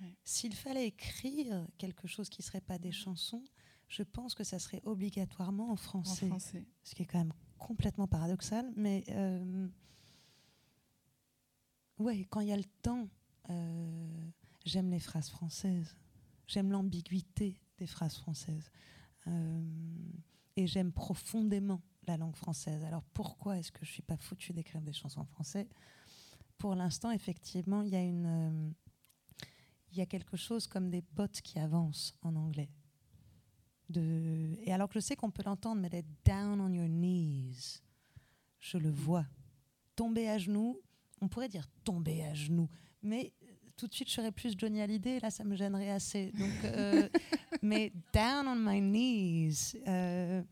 Ouais. 0.00 0.16
S'il 0.24 0.52
fallait 0.52 0.88
écrire 0.88 1.64
quelque 1.78 2.08
chose 2.08 2.28
qui 2.28 2.40
ne 2.40 2.44
serait 2.44 2.60
pas 2.60 2.78
des 2.78 2.90
chansons, 2.90 3.44
je 3.88 4.02
pense 4.02 4.34
que 4.34 4.42
ça 4.42 4.58
serait 4.58 4.82
obligatoirement 4.84 5.70
en 5.70 5.76
français. 5.76 6.26
En 6.26 6.30
français. 6.30 6.64
Ce 6.82 6.94
qui 6.94 7.02
est 7.02 7.06
quand 7.06 7.18
même 7.18 7.32
complètement 7.58 8.08
paradoxal. 8.08 8.72
Mais 8.76 9.04
euh, 9.10 9.68
ouais, 11.98 12.26
quand 12.30 12.40
il 12.40 12.48
y 12.48 12.52
a 12.52 12.56
le 12.56 12.64
temps, 12.82 13.08
euh, 13.50 14.30
j'aime 14.64 14.90
les 14.90 15.00
phrases 15.00 15.28
françaises. 15.28 15.94
J'aime 16.46 16.70
l'ambiguïté 16.70 17.60
des 17.78 17.86
phrases 17.86 18.16
françaises. 18.16 18.70
Euh, 19.26 19.64
et 20.56 20.66
j'aime 20.66 20.92
profondément 20.92 21.82
la 22.06 22.16
langue 22.16 22.36
française. 22.36 22.84
Alors 22.84 23.02
pourquoi 23.02 23.58
est-ce 23.58 23.72
que 23.72 23.84
je 23.84 23.90
ne 23.90 23.94
suis 23.94 24.02
pas 24.02 24.16
foutue 24.16 24.52
d'écrire 24.52 24.82
des 24.82 24.92
chansons 24.92 25.20
en 25.20 25.26
français? 25.26 25.68
Pour 26.58 26.74
l'instant, 26.74 27.10
effectivement, 27.10 27.82
il 27.82 27.88
y 27.88 27.96
a 27.96 28.02
une... 28.02 28.26
Euh, 28.26 28.70
il 29.90 29.98
y 29.98 30.00
a 30.00 30.06
quelque 30.06 30.36
chose 30.36 30.66
comme 30.66 30.90
des 30.90 31.02
bottes 31.02 31.40
qui 31.40 31.60
avancent 31.60 32.16
en 32.22 32.34
anglais. 32.34 32.68
Et 33.94 34.72
alors 34.72 34.88
que 34.88 34.94
je 34.94 35.00
sais 35.00 35.14
qu'on 35.14 35.30
peut 35.30 35.44
l'entendre, 35.44 35.80
mais 35.80 35.88
d'être 35.88 36.08
down 36.24 36.60
on 36.60 36.72
your 36.72 36.88
knees, 36.88 37.80
je 38.58 38.76
le 38.78 38.90
vois. 38.90 39.24
Tomber 39.94 40.28
à 40.28 40.38
genoux, 40.38 40.80
on 41.20 41.28
pourrait 41.28 41.48
dire 41.48 41.68
tomber 41.84 42.24
à 42.24 42.34
genoux, 42.34 42.68
mais 43.02 43.32
tout 43.76 43.86
de 43.86 43.94
suite 43.94 44.08
je 44.08 44.14
serais 44.14 44.32
plus 44.32 44.54
Johnny 44.56 44.80
Hallyday, 44.80 45.20
là 45.20 45.30
ça 45.30 45.44
me 45.44 45.56
gênerait 45.56 45.90
assez. 45.90 46.32
Donc, 46.32 46.64
euh, 46.64 47.08
mais 47.62 47.92
down 48.12 48.46
on 48.46 48.56
my 48.56 48.80
knees, 48.80 49.78
euh, 49.86 50.42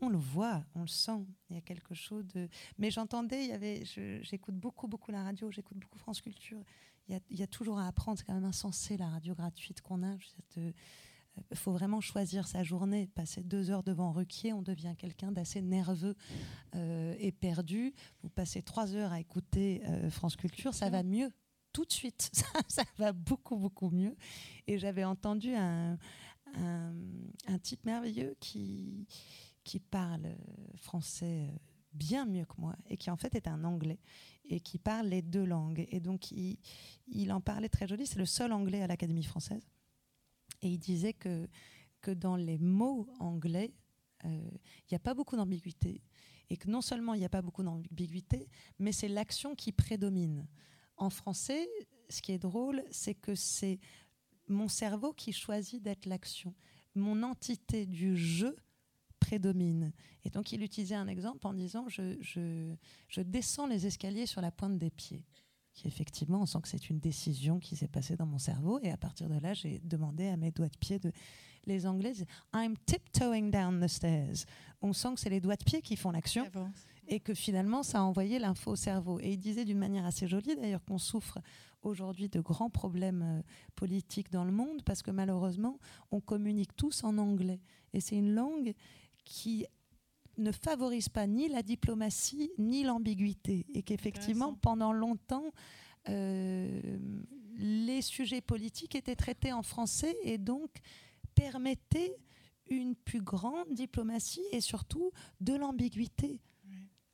on 0.00 0.08
le 0.08 0.18
voit, 0.18 0.64
on 0.74 0.82
le 0.82 0.88
sent. 0.88 1.24
Il 1.50 1.56
y 1.56 1.58
a 1.58 1.62
quelque 1.62 1.94
chose 1.94 2.26
de. 2.34 2.48
Mais 2.78 2.90
j'entendais, 2.90 3.44
il 3.44 3.50
y 3.50 3.52
avait, 3.52 3.84
j'écoute 4.22 4.56
beaucoup, 4.56 4.88
beaucoup 4.88 5.12
la 5.12 5.22
radio, 5.22 5.50
j'écoute 5.50 5.78
beaucoup 5.78 5.98
France 5.98 6.20
Culture. 6.20 6.62
Il 7.08 7.14
y, 7.14 7.16
a, 7.16 7.20
il 7.30 7.38
y, 7.38 7.42
a, 7.42 7.48
toujours 7.48 7.78
à 7.78 7.88
apprendre. 7.88 8.18
C'est 8.18 8.24
quand 8.24 8.34
même 8.34 8.44
insensé 8.44 8.96
la 8.96 9.08
radio 9.08 9.34
gratuite 9.34 9.80
qu'on 9.80 10.04
a. 10.04 10.16
Il 11.50 11.56
faut 11.56 11.72
vraiment 11.72 12.00
choisir 12.00 12.46
sa 12.46 12.62
journée. 12.62 13.08
Passer 13.14 13.42
deux 13.42 13.70
heures 13.70 13.82
devant 13.82 14.12
Ruquier, 14.12 14.52
on 14.52 14.62
devient 14.62 14.94
quelqu'un 14.96 15.32
d'assez 15.32 15.62
nerveux 15.62 16.14
euh, 16.74 17.14
et 17.18 17.32
perdu. 17.32 17.94
Vous 18.22 18.28
passez 18.28 18.62
trois 18.62 18.94
heures 18.94 19.12
à 19.12 19.20
écouter 19.20 19.82
euh, 19.86 20.10
France 20.10 20.36
Culture, 20.36 20.74
ça 20.74 20.90
va 20.90 21.02
mieux 21.02 21.30
tout 21.72 21.84
de 21.84 21.92
suite. 21.92 22.30
Ça, 22.68 22.84
va 22.98 23.12
beaucoup, 23.12 23.56
beaucoup 23.56 23.90
mieux. 23.90 24.16
Et 24.66 24.78
j'avais 24.78 25.04
entendu 25.04 25.54
un, 25.54 25.98
un, 26.54 27.58
type 27.62 27.84
merveilleux 27.84 28.36
qui 28.40 29.06
qui 29.64 29.78
parle 29.78 30.34
français 30.76 31.48
bien 31.92 32.26
mieux 32.26 32.44
que 32.44 32.54
moi 32.58 32.74
et 32.88 32.96
qui 32.96 33.10
en 33.10 33.16
fait 33.16 33.34
est 33.36 33.46
un 33.46 33.62
anglais 33.64 34.00
et 34.44 34.60
qui 34.60 34.78
parle 34.78 35.06
les 35.06 35.22
deux 35.22 35.44
langues. 35.44 35.86
Et 35.90 36.00
donc 36.00 36.30
il, 36.30 36.58
il 37.06 37.32
en 37.32 37.40
parlait 37.40 37.68
très 37.68 37.86
joli, 37.86 38.06
c'est 38.06 38.18
le 38.18 38.26
seul 38.26 38.52
anglais 38.52 38.82
à 38.82 38.86
l'Académie 38.86 39.22
française. 39.22 39.68
Et 40.62 40.68
il 40.68 40.78
disait 40.78 41.12
que, 41.12 41.48
que 42.00 42.10
dans 42.10 42.36
les 42.36 42.58
mots 42.58 43.06
anglais, 43.18 43.74
il 44.24 44.30
euh, 44.30 44.50
n'y 44.90 44.94
a 44.94 45.00
pas 45.00 45.14
beaucoup 45.14 45.36
d'ambiguïté. 45.36 46.02
Et 46.50 46.56
que 46.56 46.68
non 46.68 46.82
seulement 46.82 47.14
il 47.14 47.18
n'y 47.18 47.24
a 47.24 47.30
pas 47.30 47.42
beaucoup 47.42 47.62
d'ambiguïté, 47.62 48.48
mais 48.78 48.92
c'est 48.92 49.08
l'action 49.08 49.54
qui 49.54 49.72
prédomine. 49.72 50.46
En 50.96 51.10
français, 51.10 51.68
ce 52.08 52.22
qui 52.22 52.32
est 52.32 52.38
drôle, 52.38 52.84
c'est 52.90 53.14
que 53.14 53.34
c'est 53.34 53.78
mon 54.48 54.68
cerveau 54.68 55.12
qui 55.12 55.32
choisit 55.32 55.82
d'être 55.82 56.06
l'action. 56.06 56.54
Mon 56.94 57.22
entité 57.22 57.86
du 57.86 58.16
jeu 58.16 58.56
prédomine. 59.18 59.92
Et 60.24 60.30
donc 60.30 60.52
il 60.52 60.62
utilisait 60.62 60.94
un 60.94 61.08
exemple 61.08 61.46
en 61.46 61.54
disant 61.54 61.88
je, 61.88 62.18
je, 62.20 63.20
descends 63.20 63.66
les 63.66 63.86
escaliers 63.86 64.26
sur 64.26 64.40
la 64.40 64.50
pointe 64.50 64.78
des 64.78 64.90
pieds. 64.90 65.24
Qui 65.72 65.88
effectivement, 65.88 66.42
on 66.42 66.46
sent 66.46 66.60
que 66.60 66.68
c'est 66.68 66.90
une 66.90 66.98
décision 66.98 67.58
qui 67.58 67.76
s'est 67.76 67.88
passée 67.88 68.14
dans 68.14 68.26
mon 68.26 68.38
cerveau. 68.38 68.78
Et 68.82 68.90
à 68.90 68.98
partir 68.98 69.30
de 69.30 69.38
là, 69.38 69.54
j'ai 69.54 69.78
demandé 69.78 70.26
à 70.28 70.36
mes 70.36 70.50
doigts 70.50 70.68
de 70.68 70.76
pied 70.76 70.98
de. 70.98 71.12
Les 71.64 71.86
Anglais 71.86 72.14
I'm 72.52 72.76
tiptoeing 72.86 73.50
down 73.50 73.80
the 73.80 73.86
stairs. 73.86 74.44
On 74.80 74.92
sent 74.92 75.14
que 75.14 75.20
c'est 75.20 75.30
les 75.30 75.40
doigts 75.40 75.54
de 75.54 75.62
pied 75.62 75.80
qui 75.80 75.94
font 75.94 76.10
l'action. 76.10 76.44
Et 77.12 77.20
que 77.20 77.34
finalement, 77.34 77.82
ça 77.82 77.98
a 77.98 78.02
envoyé 78.02 78.38
l'info 78.38 78.70
au 78.70 78.76
cerveau. 78.76 79.20
Et 79.20 79.32
il 79.32 79.38
disait 79.38 79.66
d'une 79.66 79.78
manière 79.78 80.06
assez 80.06 80.26
jolie 80.26 80.56
d'ailleurs 80.56 80.82
qu'on 80.82 80.96
souffre 80.96 81.40
aujourd'hui 81.82 82.30
de 82.30 82.40
grands 82.40 82.70
problèmes 82.70 83.22
euh, 83.22 83.42
politiques 83.74 84.30
dans 84.30 84.46
le 84.46 84.50
monde 84.50 84.82
parce 84.82 85.02
que 85.02 85.10
malheureusement, 85.10 85.78
on 86.10 86.22
communique 86.22 86.74
tous 86.74 87.04
en 87.04 87.18
anglais. 87.18 87.60
Et 87.92 88.00
c'est 88.00 88.16
une 88.16 88.32
langue 88.32 88.72
qui 89.26 89.66
ne 90.38 90.52
favorise 90.52 91.10
pas 91.10 91.26
ni 91.26 91.48
la 91.48 91.62
diplomatie 91.62 92.50
ni 92.56 92.82
l'ambiguïté 92.82 93.66
et 93.74 93.82
qu'effectivement 93.82 94.54
pendant 94.54 94.94
longtemps 94.94 95.52
euh, 96.08 96.98
les 97.58 98.00
sujets 98.00 98.40
politiques 98.40 98.94
étaient 98.94 99.16
traités 99.16 99.52
en 99.52 99.62
français 99.62 100.16
et 100.22 100.38
donc 100.38 100.70
permettaient 101.34 102.16
une 102.70 102.96
plus 102.96 103.20
grande 103.20 103.74
diplomatie 103.74 104.40
et 104.52 104.62
surtout 104.62 105.10
de 105.42 105.54
l'ambiguïté. 105.54 106.40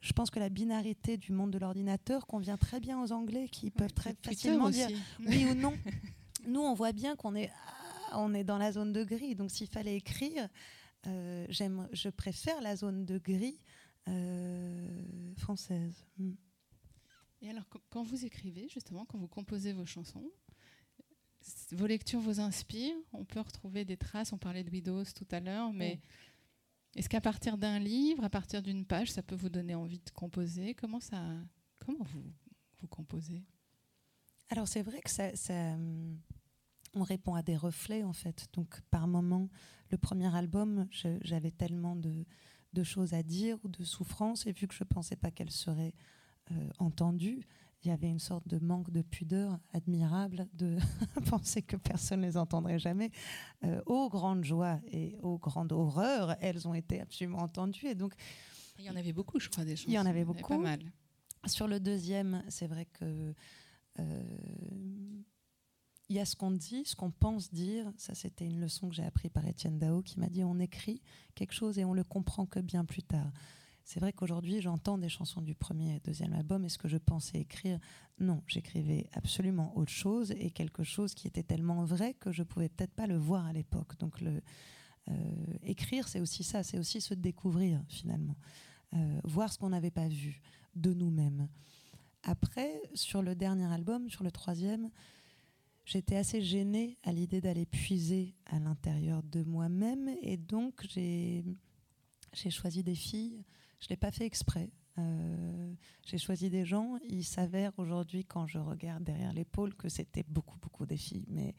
Je 0.00 0.12
pense 0.12 0.30
que 0.30 0.38
la 0.38 0.48
binarité 0.48 1.16
du 1.16 1.32
monde 1.32 1.50
de 1.50 1.58
l'ordinateur 1.58 2.26
convient 2.26 2.56
très 2.56 2.78
bien 2.80 3.02
aux 3.02 3.12
Anglais 3.12 3.48
qui 3.48 3.70
peuvent 3.70 3.92
très 3.92 4.14
facilement 4.22 4.70
dire 4.70 4.88
oui 5.26 5.44
ou 5.44 5.54
non. 5.54 5.74
Nous, 6.46 6.60
on 6.60 6.74
voit 6.74 6.92
bien 6.92 7.16
qu'on 7.16 7.34
est, 7.34 7.50
ah, 8.10 8.20
on 8.20 8.32
est 8.32 8.44
dans 8.44 8.58
la 8.58 8.72
zone 8.72 8.92
de 8.92 9.02
gris. 9.02 9.34
Donc, 9.34 9.50
s'il 9.50 9.68
fallait 9.68 9.96
écrire, 9.96 10.48
euh, 11.06 11.46
je 11.48 12.08
préfère 12.08 12.60
la 12.60 12.76
zone 12.76 13.04
de 13.04 13.18
gris 13.18 13.60
euh, 14.08 15.34
française. 15.36 16.06
Mm. 16.18 16.32
Et 17.42 17.50
alors, 17.50 17.64
quand 17.90 18.02
vous 18.02 18.24
écrivez, 18.24 18.68
justement, 18.68 19.04
quand 19.04 19.18
vous 19.18 19.28
composez 19.28 19.72
vos 19.72 19.86
chansons, 19.86 20.30
vos 21.72 21.86
lectures 21.86 22.20
vous 22.20 22.40
inspirent 22.40 22.96
On 23.12 23.24
peut 23.24 23.40
retrouver 23.40 23.84
des 23.84 23.96
traces, 23.96 24.32
on 24.32 24.38
parlait 24.38 24.64
de 24.64 24.70
Widows 24.70 25.04
tout 25.14 25.26
à 25.30 25.40
l'heure, 25.40 25.72
mais 25.72 26.00
est-ce 26.94 27.08
qu'à 27.08 27.20
partir 27.20 27.58
d'un 27.58 27.78
livre, 27.78 28.24
à 28.24 28.30
partir 28.30 28.62
d'une 28.62 28.84
page, 28.84 29.12
ça 29.12 29.22
peut 29.22 29.36
vous 29.36 29.48
donner 29.48 29.74
envie 29.74 30.00
de 30.00 30.10
composer? 30.10 30.74
Comment, 30.74 31.00
ça, 31.00 31.22
comment 31.78 32.04
vous, 32.04 32.24
vous 32.80 32.88
composez? 32.88 33.44
Alors, 34.50 34.66
c'est 34.66 34.82
vrai 34.82 35.00
que 35.00 35.10
ça, 35.10 35.30
on 36.94 37.02
répond 37.02 37.34
à 37.34 37.42
des 37.42 37.56
reflets 37.56 38.02
en 38.02 38.12
fait. 38.12 38.46
Donc 38.52 38.80
par 38.90 39.06
moment, 39.06 39.48
le 39.90 39.98
premier 39.98 40.34
album, 40.34 40.86
j'avais 41.22 41.50
tellement 41.50 41.96
de, 41.96 42.24
choses 42.82 43.12
à 43.12 43.22
dire 43.24 43.58
ou 43.64 43.68
de 43.68 43.82
souffrances, 43.82 44.46
et 44.46 44.52
vu 44.52 44.68
que 44.68 44.74
je 44.74 44.84
pensais 44.84 45.16
pas 45.16 45.30
qu'elles 45.32 45.50
seraient 45.50 45.94
euh, 46.52 46.70
entendues, 46.78 47.46
il 47.82 47.88
y 47.88 47.90
avait 47.90 48.08
une 48.08 48.18
sorte 48.18 48.46
de 48.48 48.58
manque 48.58 48.90
de 48.90 49.02
pudeur 49.02 49.58
admirable 49.72 50.48
de 50.52 50.78
penser 51.30 51.62
que 51.62 51.76
personne 51.76 52.20
ne 52.20 52.26
les 52.26 52.36
entendrait 52.36 52.78
jamais. 52.78 53.10
Euh, 53.64 53.80
aux 53.86 54.08
grandes 54.08 54.44
joies 54.44 54.80
et 54.90 55.16
aux 55.22 55.38
grandes 55.38 55.72
horreurs, 55.72 56.36
elles 56.40 56.66
ont 56.66 56.74
été 56.74 57.00
absolument 57.00 57.38
entendues. 57.38 57.86
Et 57.86 57.94
donc, 57.94 58.14
il 58.78 58.84
y 58.84 58.90
en 58.90 58.96
avait 58.96 59.12
beaucoup, 59.12 59.38
je 59.38 59.48
crois, 59.48 59.64
des 59.64 59.76
chansons. 59.76 59.90
Il 59.90 59.94
y 59.94 59.98
en 59.98 60.06
avait 60.06 60.24
beaucoup. 60.24 60.48
pas 60.48 60.58
mal. 60.58 60.80
Sur 61.46 61.68
le 61.68 61.78
deuxième, 61.78 62.42
c'est 62.48 62.66
vrai 62.66 62.86
que 62.86 63.34
euh, 64.00 64.22
il 66.08 66.16
y 66.16 66.20
a 66.20 66.24
ce 66.24 66.36
qu'on 66.36 66.50
dit, 66.50 66.84
ce 66.84 66.96
qu'on 66.96 67.10
pense 67.10 67.52
dire. 67.52 67.92
Ça, 67.96 68.14
c'était 68.14 68.46
une 68.46 68.60
leçon 68.60 68.88
que 68.88 68.94
j'ai 68.94 69.04
appris 69.04 69.28
par 69.28 69.46
Étienne 69.46 69.78
Dao 69.78 70.02
qui 70.02 70.18
m'a 70.18 70.28
dit 70.28 70.42
on 70.42 70.58
écrit 70.58 71.02
quelque 71.34 71.52
chose 71.52 71.78
et 71.78 71.84
on 71.84 71.92
le 71.92 72.04
comprend 72.04 72.46
que 72.46 72.60
bien 72.60 72.84
plus 72.84 73.02
tard. 73.02 73.30
C'est 73.88 74.00
vrai 74.00 74.12
qu'aujourd'hui, 74.12 74.60
j'entends 74.60 74.98
des 74.98 75.08
chansons 75.08 75.40
du 75.40 75.54
premier 75.54 75.96
et 75.96 76.00
deuxième 76.00 76.34
album. 76.34 76.62
Est-ce 76.62 76.76
que 76.76 76.88
je 76.88 76.98
pensais 76.98 77.38
écrire 77.38 77.78
Non, 78.20 78.42
j'écrivais 78.46 79.08
absolument 79.14 79.74
autre 79.78 79.90
chose 79.90 80.30
et 80.32 80.50
quelque 80.50 80.84
chose 80.84 81.14
qui 81.14 81.26
était 81.26 81.42
tellement 81.42 81.86
vrai 81.86 82.12
que 82.12 82.30
je 82.30 82.42
pouvais 82.42 82.68
peut-être 82.68 82.92
pas 82.92 83.06
le 83.06 83.16
voir 83.16 83.46
à 83.46 83.54
l'époque. 83.54 83.98
Donc, 83.98 84.22
euh, 84.22 85.22
écrire, 85.62 86.06
c'est 86.06 86.20
aussi 86.20 86.44
ça, 86.44 86.62
c'est 86.62 86.78
aussi 86.78 87.00
se 87.00 87.14
découvrir 87.14 87.82
finalement, 87.88 88.36
euh, 88.92 89.20
voir 89.24 89.50
ce 89.50 89.56
qu'on 89.56 89.70
n'avait 89.70 89.90
pas 89.90 90.06
vu 90.06 90.42
de 90.76 90.92
nous-mêmes. 90.92 91.48
Après, 92.24 92.82
sur 92.92 93.22
le 93.22 93.34
dernier 93.34 93.72
album, 93.72 94.10
sur 94.10 94.22
le 94.22 94.30
troisième, 94.30 94.90
j'étais 95.86 96.16
assez 96.16 96.42
gênée 96.42 96.98
à 97.04 97.12
l'idée 97.12 97.40
d'aller 97.40 97.64
puiser 97.64 98.34
à 98.44 98.58
l'intérieur 98.58 99.22
de 99.22 99.42
moi-même 99.44 100.10
et 100.20 100.36
donc 100.36 100.86
j'ai 100.90 101.42
choisi 102.50 102.82
des 102.82 102.94
filles. 102.94 103.46
Je 103.80 103.86
ne 103.86 103.90
l'ai 103.90 103.96
pas 103.96 104.10
fait 104.10 104.26
exprès. 104.26 104.70
Euh, 104.98 105.74
j'ai 106.04 106.18
choisi 106.18 106.50
des 106.50 106.64
gens. 106.64 106.98
Il 107.08 107.24
s'avère 107.24 107.72
aujourd'hui, 107.78 108.24
quand 108.24 108.46
je 108.46 108.58
regarde 108.58 109.04
derrière 109.04 109.32
l'épaule, 109.32 109.74
que 109.74 109.88
c'était 109.88 110.24
beaucoup, 110.28 110.58
beaucoup 110.58 110.86
des 110.86 110.96
filles. 110.96 111.26
Mais 111.28 111.54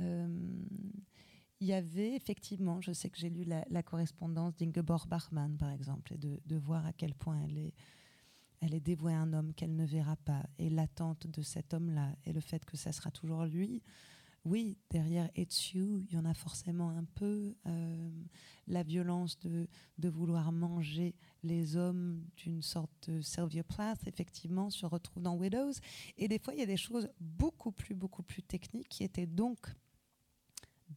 euh, 0.00 0.26
il 1.60 1.68
y 1.68 1.72
avait 1.72 2.14
effectivement, 2.14 2.80
je 2.80 2.92
sais 2.92 3.08
que 3.08 3.18
j'ai 3.18 3.30
lu 3.30 3.44
la, 3.44 3.82
correspondance 3.82 4.56
d'Ingeborg 4.56 5.08
Bachmann, 5.08 5.56
par 5.56 5.70
exemple, 5.70 6.14
et 6.14 6.18
de, 6.18 6.56
voir 6.56 6.84
à 6.84 6.92
quel 6.92 7.14
point 7.14 7.40
elle 7.44 7.58
est, 7.58 7.74
elle 8.60 8.74
est 8.74 8.80
dévouée 8.80 9.14
à 9.14 9.20
un 9.20 9.32
homme 9.32 9.54
qu'elle 9.54 9.76
ne 9.76 9.84
verra 9.84 10.16
pas, 10.16 10.42
et 10.58 10.68
l'attente 10.68 11.26
de 11.26 11.42
cet 11.42 11.72
homme-là, 11.72 12.16
et 12.24 12.32
le 12.32 12.40
fait 12.40 12.64
que 12.64 12.76
ça 12.76 12.92
sera 12.92 13.10
toujours 13.10 13.44
lui. 13.44 13.82
Oui, 14.44 14.76
derrière 14.90 15.30
It's 15.36 15.72
You, 15.72 15.98
il 15.98 16.14
y 16.14 16.18
en 16.18 16.24
a 16.24 16.34
forcément 16.34 16.90
un 16.90 17.04
peu. 17.04 17.54
Euh, 17.66 18.10
la 18.66 18.82
violence 18.82 19.38
de, 19.40 19.68
de, 19.98 20.08
vouloir 20.08 20.50
manger 20.52 21.14
les 21.42 21.76
hommes 21.76 22.24
d'une 22.36 22.62
sorte 22.62 23.10
de 23.10 23.20
Sylvia 23.20 23.62
Plath, 23.62 24.06
effectivement, 24.06 24.70
se 24.70 24.86
retrouve 24.86 25.22
dans 25.22 25.36
Widows. 25.36 25.74
Et 26.16 26.28
des 26.28 26.38
fois, 26.38 26.54
il 26.54 26.60
y 26.60 26.62
a 26.62 26.66
des 26.66 26.76
choses 26.76 27.08
beaucoup 27.20 27.72
plus, 27.72 27.94
beaucoup 27.94 28.22
plus 28.22 28.42
techniques 28.42 28.88
qui 28.88 29.04
étaient 29.04 29.26
donc 29.26 29.58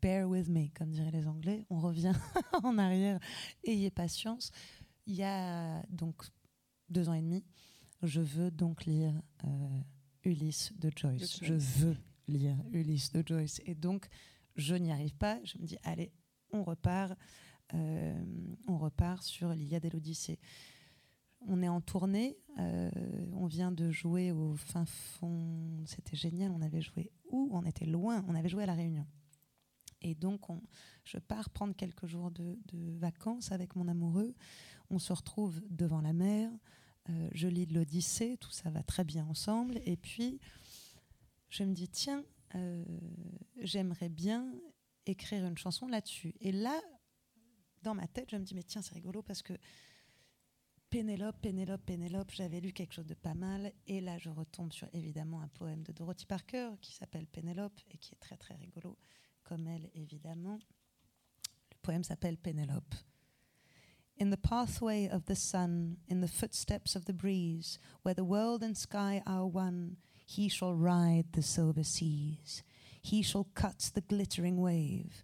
bear 0.01 0.29
with 0.29 0.47
me, 0.49 0.67
comme 0.73 0.91
diraient 0.91 1.11
les 1.11 1.27
Anglais. 1.27 1.65
On 1.69 1.79
revient 1.79 2.13
en 2.63 2.77
arrière, 2.77 3.19
ayez 3.63 3.91
patience. 3.91 4.51
Il 5.05 5.15
y 5.15 5.23
a 5.23 5.81
donc 5.89 6.23
deux 6.89 7.09
ans 7.09 7.13
et 7.13 7.21
demi, 7.21 7.43
je 8.03 8.21
veux 8.21 8.51
donc 8.51 8.85
lire 8.85 9.13
euh, 9.45 9.79
Ulysse 10.23 10.73
de 10.77 10.91
Joyce. 10.95 11.39
Je 11.41 11.53
veux 11.53 11.97
lire 12.27 12.57
Ulysse 12.71 13.11
de 13.11 13.23
Joyce. 13.25 13.61
Et 13.65 13.75
donc, 13.75 14.07
je 14.55 14.75
n'y 14.75 14.91
arrive 14.91 15.15
pas. 15.15 15.39
Je 15.43 15.57
me 15.59 15.65
dis, 15.65 15.77
allez, 15.83 16.11
on 16.51 16.63
repart. 16.63 17.17
Euh, 17.73 18.23
on 18.67 18.77
repart 18.77 19.23
sur 19.23 19.49
l'Iliade 19.49 19.85
et 19.85 19.89
l'Odyssée. 19.89 20.39
On 21.41 21.61
est 21.61 21.67
en 21.67 21.81
tournée. 21.81 22.37
Euh, 22.59 22.89
on 23.33 23.45
vient 23.45 23.71
de 23.71 23.91
jouer 23.91 24.31
au 24.31 24.55
fin 24.55 24.85
fond. 24.85 25.83
C'était 25.85 26.17
génial. 26.17 26.51
On 26.51 26.61
avait 26.61 26.81
joué 26.81 27.11
où? 27.29 27.49
On 27.51 27.63
était 27.63 27.85
loin. 27.85 28.23
On 28.27 28.35
avait 28.35 28.49
joué 28.49 28.63
à 28.63 28.65
La 28.65 28.73
Réunion. 28.73 29.05
Et 30.01 30.15
donc, 30.15 30.49
on, 30.49 30.61
je 31.03 31.17
pars 31.17 31.49
prendre 31.49 31.75
quelques 31.75 32.05
jours 32.05 32.31
de, 32.31 32.57
vacances 32.97 33.51
avec 33.51 33.75
mon 33.75 33.87
amoureux. 33.87 34.33
On 34.89 34.99
se 34.99 35.13
retrouve 35.13 35.61
devant 35.69 36.01
la 36.01 36.13
mer. 36.13 36.51
Euh, 37.09 37.29
je 37.33 37.47
lis 37.47 37.65
de 37.65 37.73
l'Odyssée. 37.73 38.37
Tout 38.37 38.51
ça 38.51 38.69
va 38.69 38.83
très 38.83 39.03
bien 39.03 39.25
ensemble. 39.25 39.79
Et 39.85 39.97
puis, 39.97 40.39
je 41.49 41.63
me 41.63 41.73
dis, 41.73 41.87
tiens, 41.89 42.23
euh, 42.55 42.83
j'aimerais 43.57 44.09
bien 44.09 44.53
écrire 45.05 45.45
une 45.45 45.57
chanson 45.57 45.87
là-dessus. 45.87 46.33
Et 46.39 46.51
là, 46.51 46.79
dans 47.81 47.95
ma 47.95 48.07
tête, 48.07 48.29
je 48.31 48.37
me 48.37 48.43
dis, 48.43 48.53
mais 48.53 48.63
tiens, 48.63 48.81
c'est 48.81 48.93
rigolo 48.93 49.21
parce 49.21 49.41
que 49.41 49.53
Pénélope, 50.89 51.41
Pénélope, 51.41 51.85
Pénélope, 51.85 52.31
j'avais 52.31 52.61
lu 52.61 52.71
quelque 52.71 52.93
chose 52.93 53.07
de 53.07 53.13
pas 53.13 53.33
mal. 53.33 53.73
Et 53.87 53.99
là, 53.99 54.17
je 54.17 54.29
retombe 54.29 54.71
sur 54.71 54.87
évidemment 54.93 55.41
un 55.41 55.49
poème 55.49 55.83
de 55.83 55.91
Dorothy 55.91 56.25
Parker 56.25 56.71
qui 56.81 56.93
s'appelle 56.93 57.27
Pénélope 57.27 57.79
et 57.91 57.97
qui 57.97 58.13
est 58.13 58.19
très 58.19 58.37
très 58.37 58.55
rigolo, 58.55 58.97
comme 59.43 59.67
elle 59.67 59.89
évidemment. 59.95 60.59
Le 61.71 61.77
poème 61.81 62.03
s'appelle 62.03 62.37
Pénélope. 62.37 62.95
In 64.19 64.31
the 64.31 64.37
pathway 64.37 65.09
of 65.09 65.25
the 65.25 65.35
sun, 65.35 65.97
in 66.09 66.21
the 66.21 66.27
footsteps 66.27 66.95
of 66.95 67.05
the 67.05 67.13
breeze, 67.13 67.79
where 68.03 68.15
the 68.15 68.23
world 68.23 68.63
and 68.63 68.75
sky 68.75 69.21
are 69.25 69.45
one, 69.45 69.97
he 70.27 70.49
shall 70.49 70.75
ride 70.75 71.31
the 71.31 71.41
silver 71.41 71.85
seas. 71.85 72.61
He 73.01 73.21
shall 73.21 73.47
cut 73.55 73.91
the 73.93 74.01
glittering 74.01 74.57
wave. 74.57 75.23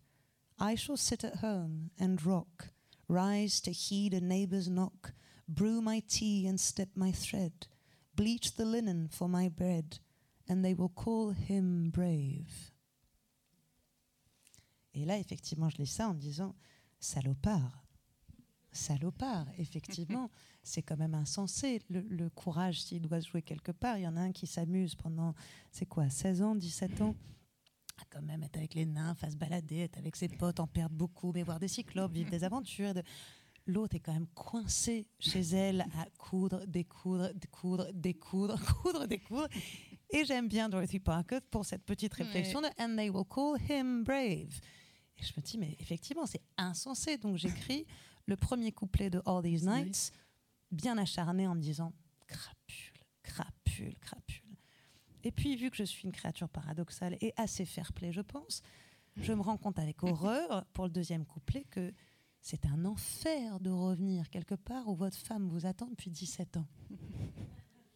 I 0.58 0.76
shall 0.76 0.96
sit 0.96 1.26
at 1.26 1.38
home 1.38 1.92
and 2.00 2.26
rock, 2.26 2.70
rise 3.10 3.60
to 3.62 3.72
heed 3.72 4.14
a 4.14 4.22
neighbour's 4.22 4.70
knock, 4.70 5.12
brew 5.46 5.82
my 5.82 6.02
tea 6.08 6.48
and 6.48 6.58
step 6.58 6.88
my 6.96 7.12
thread, 7.12 7.68
bleach 8.16 8.56
the 8.56 8.64
linen 8.64 9.10
for 9.12 9.28
my 9.28 9.50
bread, 9.50 10.00
and 10.48 10.64
they 10.64 10.74
will 10.74 10.90
call 10.90 11.32
him 11.32 11.90
brave. 11.90 12.72
Et 14.96 15.06
là, 15.06 15.20
effectivement, 15.20 15.70
je 15.70 15.80
lis 15.80 15.92
ça 15.92 16.08
en 16.08 16.14
disant 16.14 16.56
salopard. 17.00 17.83
Salopard, 18.74 19.48
effectivement, 19.58 20.30
c'est 20.64 20.82
quand 20.82 20.98
même 20.98 21.16
insensé. 21.16 21.82
Le, 21.90 22.02
le 22.02 22.30
courage, 22.30 22.82
s'il 22.82 23.02
doit 23.02 23.22
se 23.22 23.30
jouer 23.30 23.42
quelque 23.42 23.72
part, 23.72 23.98
il 23.98 24.04
y 24.04 24.08
en 24.08 24.18
a 24.18 24.22
un 24.22 24.32
qui 24.32 24.48
s'amuse 24.48 24.96
pendant, 24.96 25.34
c'est 25.72 25.86
quoi, 25.86 26.10
16 26.10 26.42
ans, 26.42 26.56
17 26.56 27.02
ans 27.02 27.16
à 28.00 28.06
quand 28.10 28.22
même 28.22 28.44
être 28.44 28.58
avec 28.58 28.74
les 28.74 28.86
nains, 28.86 29.16
à 29.22 29.30
se 29.30 29.36
balader, 29.36 29.80
être 29.80 29.98
avec 29.98 30.16
ses 30.16 30.28
potes, 30.28 30.60
en 30.60 30.68
perdre 30.68 30.96
beaucoup, 30.96 31.32
mais 31.34 31.44
voir 31.44 31.60
des 31.60 31.68
cyclopes, 31.68 32.12
vivre 32.12 32.30
des 32.30 32.44
aventures. 32.44 32.94
De... 32.94 33.04
L'autre 33.66 33.96
est 33.96 34.00
quand 34.00 34.14
même 34.14 34.28
coincé 34.28 35.08
chez 35.20 35.42
elle 35.42 35.82
à 35.82 36.06
coudre, 36.18 36.66
découdre, 36.68 37.32
découdre, 37.34 37.88
découdre, 37.94 38.60
coudre, 38.82 39.08
découdre. 39.08 39.48
Et 40.10 40.26
j'aime 40.26 40.48
bien 40.48 40.70
Dorothy 40.70 41.00
Parker 41.00 41.40
pour 41.50 41.66
cette 41.66 41.84
petite 41.84 42.14
réflexion 42.14 42.62
de 42.62 42.68
And 42.80 42.96
they 42.96 43.10
will 43.10 43.26
call 43.26 43.58
him 43.70 44.04
brave. 44.04 44.60
Et 45.18 45.24
je 45.24 45.34
me 45.38 45.42
dis, 45.42 45.58
mais 45.58 45.76
effectivement, 45.80 46.26
c'est 46.26 46.44
insensé. 46.58 47.18
Donc 47.18 47.38
j'écris 47.38 47.86
le 48.26 48.38
premier 48.38 48.72
couplet 48.72 49.10
de 49.10 49.22
All 49.26 49.44
These 49.44 49.64
Nights, 49.64 50.12
bien 50.72 50.98
acharné 50.98 51.48
en 51.48 51.56
me 51.56 51.62
disant 51.62 51.94
crapule, 52.28 53.00
crapule, 53.22 53.96
crapule. 54.00 54.58
Et 55.24 55.32
puis, 55.32 55.56
vu 55.56 55.70
que 55.70 55.78
je 55.78 55.84
suis 55.84 56.04
une 56.04 56.12
créature 56.12 56.50
paradoxale 56.50 57.18
et 57.22 57.34
assez 57.38 57.66
fair-play, 57.66 58.12
je 58.12 58.22
pense, 58.22 58.62
je 59.16 59.32
me 59.34 59.42
rends 59.42 59.58
compte 59.58 59.80
avec 59.80 60.04
horreur, 60.04 60.66
pour 60.74 60.86
le 60.86 60.92
deuxième 60.92 61.26
couplet, 61.26 61.64
que 61.70 61.94
c'est 62.42 62.66
un 62.66 62.84
enfer 62.84 63.60
de 63.62 63.70
revenir 63.70 64.30
quelque 64.30 64.56
part 64.56 64.90
où 64.90 64.96
votre 64.96 65.18
femme 65.18 65.48
vous 65.48 65.66
attend 65.66 65.88
depuis 65.88 66.12
17 66.12 66.58
ans. 66.58 66.68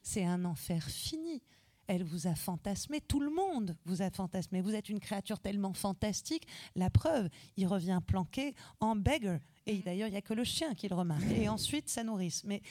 C'est 0.01 0.23
un 0.23 0.45
enfer 0.45 0.83
fini. 0.85 1.43
Elle 1.87 2.03
vous 2.03 2.27
a 2.27 2.35
fantasmé, 2.35 3.01
tout 3.01 3.19
le 3.19 3.29
monde 3.29 3.75
vous 3.85 4.01
a 4.01 4.09
fantasmé. 4.09 4.61
Vous 4.61 4.75
êtes 4.75 4.89
une 4.89 4.99
créature 4.99 5.39
tellement 5.39 5.73
fantastique. 5.73 6.45
La 6.75 6.89
preuve, 6.89 7.29
il 7.55 7.67
revient 7.67 7.99
planqué 8.05 8.53
en 8.79 8.95
beggar. 8.95 9.39
Et 9.65 9.79
d'ailleurs, 9.79 10.07
il 10.07 10.11
n'y 10.11 10.17
a 10.17 10.21
que 10.21 10.33
le 10.33 10.43
chien 10.43 10.73
qui 10.75 10.87
le 10.87 10.95
remarque. 10.95 11.29
Et 11.31 11.49
ensuite, 11.49 11.89
sa 11.89 12.03
nourrice. 12.03 12.43
Mais 12.43 12.61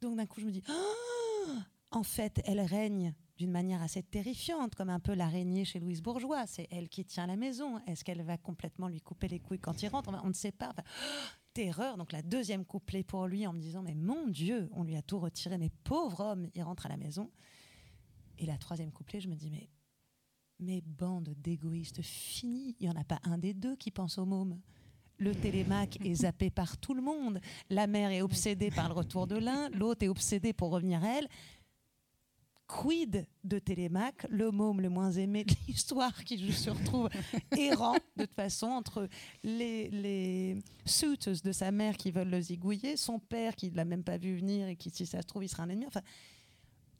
donc 0.00 0.16
d'un 0.16 0.26
coup, 0.26 0.40
je 0.40 0.46
me 0.46 0.50
dis, 0.50 0.62
ah 0.68 1.64
en 1.92 2.02
fait, 2.02 2.40
elle 2.44 2.60
règne 2.60 3.14
d'une 3.36 3.50
manière 3.50 3.82
assez 3.82 4.02
terrifiante, 4.02 4.74
comme 4.74 4.90
un 4.90 5.00
peu 5.00 5.14
l'araignée 5.14 5.64
chez 5.64 5.78
Louise 5.78 6.02
Bourgeois. 6.02 6.46
C'est 6.46 6.68
elle 6.70 6.88
qui 6.88 7.04
tient 7.04 7.26
la 7.26 7.36
maison. 7.36 7.80
Est-ce 7.86 8.04
qu'elle 8.04 8.22
va 8.22 8.38
complètement 8.38 8.88
lui 8.88 9.00
couper 9.00 9.28
les 9.28 9.40
couilles 9.40 9.58
quand 9.58 9.82
il 9.82 9.88
rentre? 9.88 10.10
On 10.24 10.28
ne 10.28 10.32
sait 10.32 10.52
pas. 10.52 10.72
terreur. 11.52 11.96
Donc 11.96 12.12
la 12.12 12.22
deuxième 12.22 12.64
couplet 12.64 13.02
pour 13.02 13.26
lui 13.26 13.46
en 13.46 13.52
me 13.52 13.60
disant 13.60 13.82
mais 13.82 13.94
mon 13.94 14.26
Dieu, 14.26 14.68
on 14.72 14.84
lui 14.84 14.96
a 14.96 15.02
tout 15.02 15.18
retiré, 15.18 15.58
mais 15.58 15.70
pauvre 15.84 16.20
homme, 16.20 16.48
il 16.54 16.62
rentre 16.62 16.86
à 16.86 16.88
la 16.88 16.96
maison. 16.96 17.30
Et 18.38 18.46
la 18.46 18.58
troisième 18.58 18.92
couplet, 18.92 19.20
je 19.20 19.28
me 19.28 19.34
dis 19.34 19.50
mais 19.50 19.68
mais 20.58 20.80
bande 20.80 21.34
d'égoïstes 21.38 22.02
finis. 22.02 22.76
Il 22.78 22.86
y 22.86 22.90
en 22.90 22.96
a 22.96 23.04
pas 23.04 23.18
un 23.24 23.36
des 23.36 23.52
deux 23.52 23.74
qui 23.76 23.90
pense 23.90 24.18
au 24.18 24.24
môme. 24.24 24.60
Le 25.18 25.34
télémac 25.34 25.98
est 26.04 26.14
zappé 26.22 26.50
par 26.50 26.78
tout 26.78 26.94
le 26.94 27.02
monde. 27.02 27.40
La 27.68 27.86
mère 27.86 28.10
est 28.10 28.22
obsédée 28.22 28.70
par 28.70 28.88
le 28.88 28.94
retour 28.94 29.26
de 29.26 29.36
l'un, 29.36 29.68
l'autre 29.70 30.04
est 30.04 30.08
obsédée 30.08 30.52
pour 30.52 30.70
revenir 30.70 31.02
à 31.02 31.18
elle 31.18 31.28
quid 32.72 33.26
de 33.44 33.58
Télémaque, 33.58 34.26
le 34.30 34.50
môme 34.50 34.80
le 34.80 34.88
moins 34.88 35.10
aimé 35.12 35.44
de 35.44 35.54
l'histoire 35.68 36.24
qui 36.24 36.38
se 36.52 36.70
retrouve 36.70 37.10
errant 37.58 37.96
de 38.16 38.24
toute 38.24 38.34
façon 38.34 38.66
entre 38.66 39.08
les, 39.42 39.90
les 39.90 40.54
de 40.54 41.52
sa 41.52 41.70
mère 41.70 41.96
qui 41.96 42.10
veulent 42.10 42.30
le 42.30 42.40
zigouiller, 42.40 42.96
son 42.96 43.18
père 43.18 43.56
qui 43.56 43.70
ne 43.70 43.76
l'a 43.76 43.84
même 43.84 44.04
pas 44.04 44.16
vu 44.16 44.36
venir 44.36 44.68
et 44.68 44.76
qui, 44.76 44.90
si 44.90 45.04
ça 45.04 45.20
se 45.20 45.26
trouve, 45.26 45.44
il 45.44 45.48
sera 45.48 45.64
un 45.64 45.68
ennemi. 45.68 45.86
Enfin, 45.86 46.02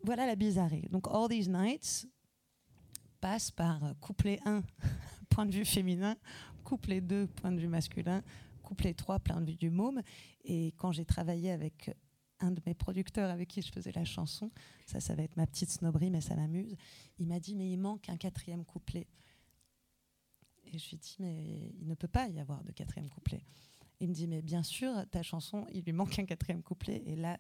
voilà 0.05 0.27
la 0.27 0.37
bizarrerie. 0.37 0.89
Donc, 0.91 1.07
All 1.09 1.29
These 1.29 1.49
Nights 1.49 2.07
passe 3.21 3.51
par 3.51 3.85
euh, 3.85 3.93
couplet 4.01 4.41
1, 4.45 4.63
point 5.31 5.47
de 5.47 5.53
vue 5.53 5.65
féminin, 5.65 6.17
couplet 6.65 7.01
2, 7.01 7.27
point 7.29 7.53
de 7.53 7.61
vue 7.61 7.69
masculin, 7.69 8.23
couplet 8.63 8.95
3, 8.95 9.19
point 9.21 9.41
de 9.41 9.51
vue 9.51 9.57
du 9.57 9.71
môme. 9.71 10.03
Et 10.45 10.73
quand 10.77 10.93
j'ai 10.93 11.05
travaillé 11.05 11.51
avec 11.51 11.91
un 12.41 12.51
de 12.51 12.61
mes 12.67 12.75
producteurs 12.75 13.31
avec 13.31 13.49
qui 13.49 13.63
je 13.63 13.71
faisais 13.71 13.93
la 13.93 14.05
chanson, 14.05 14.51
ça, 14.87 15.01
ça 15.01 15.15
va 15.15 15.23
être 15.23 15.37
ma 15.37 15.47
petite 15.47 15.71
snobberie, 15.71 16.11
mais 16.11 16.21
ça 16.21 16.35
m'amuse, 16.35 16.77
il 17.19 17.29
m'a 17.29 17.39
dit, 17.39 17.55
mais 17.55 17.71
il 17.71 17.79
manque 17.79 18.09
un 18.09 18.17
quatrième 18.17 18.65
couplet. 18.65 19.07
Et 20.65 20.79
je 20.79 20.89
lui 20.89 20.95
ai 20.97 20.99
dit, 20.99 21.17
mais 21.21 21.73
il 21.81 21.87
ne 21.87 21.95
peut 21.95 22.09
pas 22.09 22.29
y 22.29 22.41
avoir 22.41 22.65
de 22.65 22.73
quatrième 22.73 23.09
couplet. 23.09 23.45
Il 24.01 24.09
me 24.09 24.15
dit, 24.15 24.27
mais 24.27 24.43
bien 24.43 24.63
sûr, 24.63 24.93
ta 25.11 25.23
chanson, 25.23 25.67
il 25.73 25.85
lui 25.85 25.93
manque 25.93 26.19
un 26.19 26.25
quatrième 26.25 26.63
couplet. 26.63 27.03
Et 27.07 27.15
là, 27.15 27.39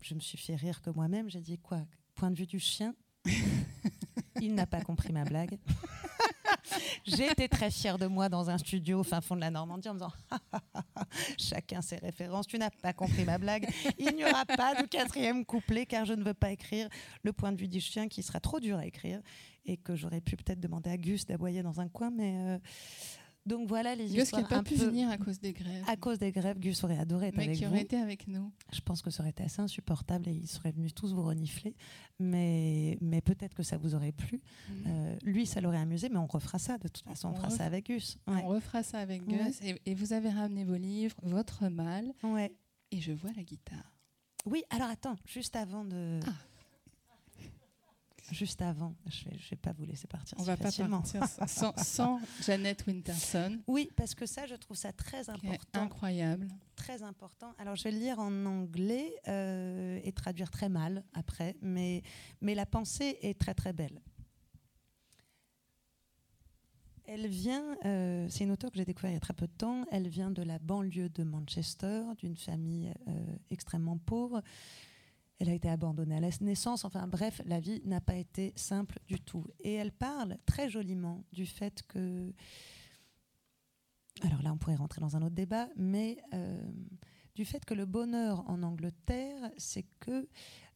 je 0.00 0.14
me 0.14 0.20
suis 0.20 0.38
fait 0.38 0.56
rire 0.56 0.80
que 0.82 0.90
moi-même. 0.90 1.28
J'ai 1.28 1.40
dit, 1.40 1.58
quoi 1.58 1.80
Point 2.14 2.30
de 2.30 2.36
vue 2.36 2.46
du 2.46 2.58
chien? 2.58 2.94
Il 4.40 4.54
n'a 4.54 4.66
pas 4.66 4.82
compris 4.82 5.12
ma 5.12 5.24
blague. 5.24 5.58
J'étais 7.04 7.48
très 7.48 7.70
fière 7.70 7.98
de 7.98 8.06
moi 8.06 8.28
dans 8.28 8.50
un 8.50 8.58
studio 8.58 9.00
au 9.00 9.02
fin 9.02 9.20
fond 9.20 9.36
de 9.36 9.40
la 9.40 9.50
Normandie 9.50 9.88
en 9.88 9.94
me 9.94 9.98
disant 9.98 10.12
chacun 11.38 11.80
ses 11.80 11.96
références. 11.96 12.46
Tu 12.46 12.58
n'as 12.58 12.70
pas 12.70 12.92
compris 12.92 13.24
ma 13.24 13.38
blague. 13.38 13.68
Il 13.98 14.14
n'y 14.16 14.24
aura 14.24 14.44
pas 14.44 14.74
de 14.80 14.86
quatrième 14.86 15.44
couplet 15.44 15.86
car 15.86 16.04
je 16.04 16.12
ne 16.12 16.22
veux 16.22 16.34
pas 16.34 16.50
écrire 16.50 16.88
le 17.22 17.32
point 17.32 17.52
de 17.52 17.60
vue 17.60 17.68
du 17.68 17.80
chien 17.80 18.08
qui 18.08 18.22
sera 18.22 18.40
trop 18.40 18.60
dur 18.60 18.78
à 18.78 18.86
écrire 18.86 19.20
et 19.64 19.76
que 19.76 19.96
j'aurais 19.96 20.20
pu 20.20 20.36
peut-être 20.36 20.60
demander 20.60 20.90
à 20.90 20.96
Gus 20.96 21.26
d'aboyer 21.26 21.62
dans 21.62 21.80
un 21.80 21.88
coin, 21.88 22.10
mais 22.10 22.36
euh, 22.36 22.58
Donc 23.46 23.68
voilà 23.68 23.94
les 23.94 24.04
Gus 24.06 24.12
qui 24.14 24.20
histoires 24.22 24.42
n'a 24.42 24.48
pas 24.48 24.62
pu 24.62 24.74
venir 24.74 25.08
à 25.08 25.16
cause 25.18 25.38
des 25.38 25.52
grèves. 25.52 25.84
à 25.86 25.96
cause 25.96 26.18
des 26.18 26.32
grèves. 26.32 26.58
Gus 26.58 26.82
aurait 26.84 26.98
adoré 26.98 27.28
être 27.28 27.36
mais 27.36 27.44
avec 27.44 27.56
qui 27.56 27.64
vous. 27.64 27.70
aurait 27.70 27.82
été 27.82 27.96
avec 27.96 28.26
nous. 28.26 28.50
Je 28.72 28.80
pense 28.80 29.02
que 29.02 29.10
ça 29.10 29.22
aurait 29.22 29.30
été 29.30 29.44
assez 29.44 29.62
insupportable 29.62 30.28
et 30.28 30.32
ils 30.32 30.48
seraient 30.48 30.72
venus 30.72 30.94
tous 30.94 31.12
vous 31.14 31.22
renifler. 31.22 31.74
Mais, 32.18 32.98
mais 33.00 33.20
peut-être 33.20 33.54
que 33.54 33.62
ça 33.62 33.76
vous 33.76 33.94
aurait 33.94 34.12
plu. 34.12 34.40
Euh, 34.86 35.16
lui, 35.22 35.46
ça 35.46 35.60
l'aurait 35.60 35.78
amusé, 35.78 36.08
mais 36.08 36.18
on 36.18 36.26
refera 36.26 36.58
ça. 36.58 36.78
De 36.78 36.88
toute 36.88 37.04
façon, 37.04 37.28
on, 37.28 37.32
On 37.32 37.34
fera 37.36 37.50
ça 37.50 37.64
avec 37.64 37.86
Gus. 37.86 38.18
Ouais. 38.26 38.42
On 38.44 38.48
refera 38.48 38.82
ça 38.82 38.98
avec 38.98 39.26
Ouais. 39.28 39.38
Gus. 39.44 39.60
Et, 39.62 39.80
et 39.86 39.94
vous 39.94 40.12
avez 40.12 40.30
ramené 40.30 40.64
vos 40.64 40.76
livres, 40.76 41.16
votre 41.22 41.68
mal, 41.68 42.12
Ouais. 42.22 42.52
et 42.90 43.00
je 43.00 43.12
vois 43.12 43.30
la 43.36 43.42
guitare. 43.44 43.92
Oui, 44.46 44.62
alors 44.70 44.88
attends, 44.88 45.16
juste 45.26 45.56
avant 45.56 45.84
de. 45.84 46.20
Ah. 46.26 46.30
Juste 48.32 48.60
avant, 48.62 48.94
je 49.06 49.24
vais, 49.24 49.38
je 49.38 49.50
vais 49.50 49.56
pas 49.56 49.72
vous 49.72 49.84
laisser 49.84 50.06
partir 50.08 50.36
On 50.38 50.42
si 50.42 50.46
va 50.48 50.56
pas 50.56 50.64
partir 50.64 50.88
sans, 51.46 51.72
sans 51.76 52.20
Janet 52.44 52.84
Winterson, 52.86 53.60
Oui, 53.68 53.90
parce 53.96 54.14
que 54.14 54.26
ça, 54.26 54.46
je 54.46 54.54
trouve 54.56 54.76
ça 54.76 54.92
très 54.92 55.30
important. 55.30 55.82
incroyable. 55.82 56.48
Très 56.74 57.02
important. 57.02 57.54
Alors, 57.58 57.76
je 57.76 57.84
vais 57.84 57.92
le 57.92 57.98
lire 57.98 58.18
en 58.18 58.44
anglais 58.46 59.14
euh, 59.28 60.00
et 60.02 60.12
traduire 60.12 60.50
très 60.50 60.68
mal 60.68 61.04
après, 61.14 61.56
mais, 61.62 62.02
mais 62.40 62.54
la 62.54 62.66
pensée 62.66 63.18
est 63.22 63.38
très 63.38 63.54
très 63.54 63.72
belle. 63.72 64.00
Elle 67.08 67.28
vient, 67.28 67.76
euh, 67.84 68.26
c'est 68.28 68.42
une 68.42 68.50
auteure 68.50 68.70
que 68.72 68.78
j'ai 68.78 68.84
découvert 68.84 69.10
il 69.12 69.14
y 69.14 69.16
a 69.16 69.20
très 69.20 69.32
peu 69.34 69.46
de 69.46 69.52
temps, 69.52 69.84
elle 69.92 70.08
vient 70.08 70.32
de 70.32 70.42
la 70.42 70.58
banlieue 70.58 71.08
de 71.08 71.22
Manchester, 71.22 72.02
d'une 72.18 72.36
famille 72.36 72.92
euh, 73.06 73.12
extrêmement 73.50 73.96
pauvre. 73.96 74.42
Elle 75.38 75.50
a 75.50 75.52
été 75.52 75.68
abandonnée 75.68 76.16
à 76.16 76.20
la 76.20 76.30
naissance, 76.40 76.84
enfin 76.84 77.06
bref, 77.06 77.42
la 77.44 77.60
vie 77.60 77.82
n'a 77.84 78.00
pas 78.00 78.14
été 78.16 78.52
simple 78.56 78.98
du 79.06 79.20
tout. 79.20 79.44
Et 79.60 79.74
elle 79.74 79.92
parle 79.92 80.38
très 80.46 80.70
joliment 80.70 81.24
du 81.32 81.44
fait 81.46 81.82
que... 81.86 82.32
Alors 84.22 84.40
là, 84.40 84.50
on 84.52 84.56
pourrait 84.56 84.76
rentrer 84.76 85.02
dans 85.02 85.14
un 85.14 85.20
autre 85.22 85.34
débat, 85.34 85.68
mais 85.76 86.16
euh, 86.32 86.58
du 87.34 87.44
fait 87.44 87.64
que 87.66 87.74
le 87.74 87.84
bonheur 87.84 88.48
en 88.48 88.62
Angleterre, 88.62 89.50
c'est 89.58 89.84
que 90.00 90.26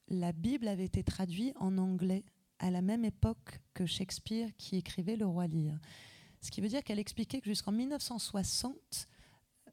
la 0.09 0.33
Bible 0.33 0.69
avait 0.69 0.85
été 0.85 1.03
traduite 1.03 1.55
en 1.59 1.79
anglais 1.79 2.25
à 2.59 2.71
la 2.71 2.83
même 2.83 3.07
époque 3.07 3.61
que 3.73 3.87
Shakespeare 3.87 4.51
qui 4.59 4.77
écrivait 4.77 5.17
Le 5.17 5.27
Roi 5.27 5.47
Lear. 5.47 5.79
Ce 6.43 6.51
qui 6.51 6.61
veut 6.61 6.69
dire 6.69 6.85
qu'elle 6.85 6.99
expliquait 6.99 7.41
que 7.41 7.49
jusqu'en 7.49 7.73
1960, 7.73 9.09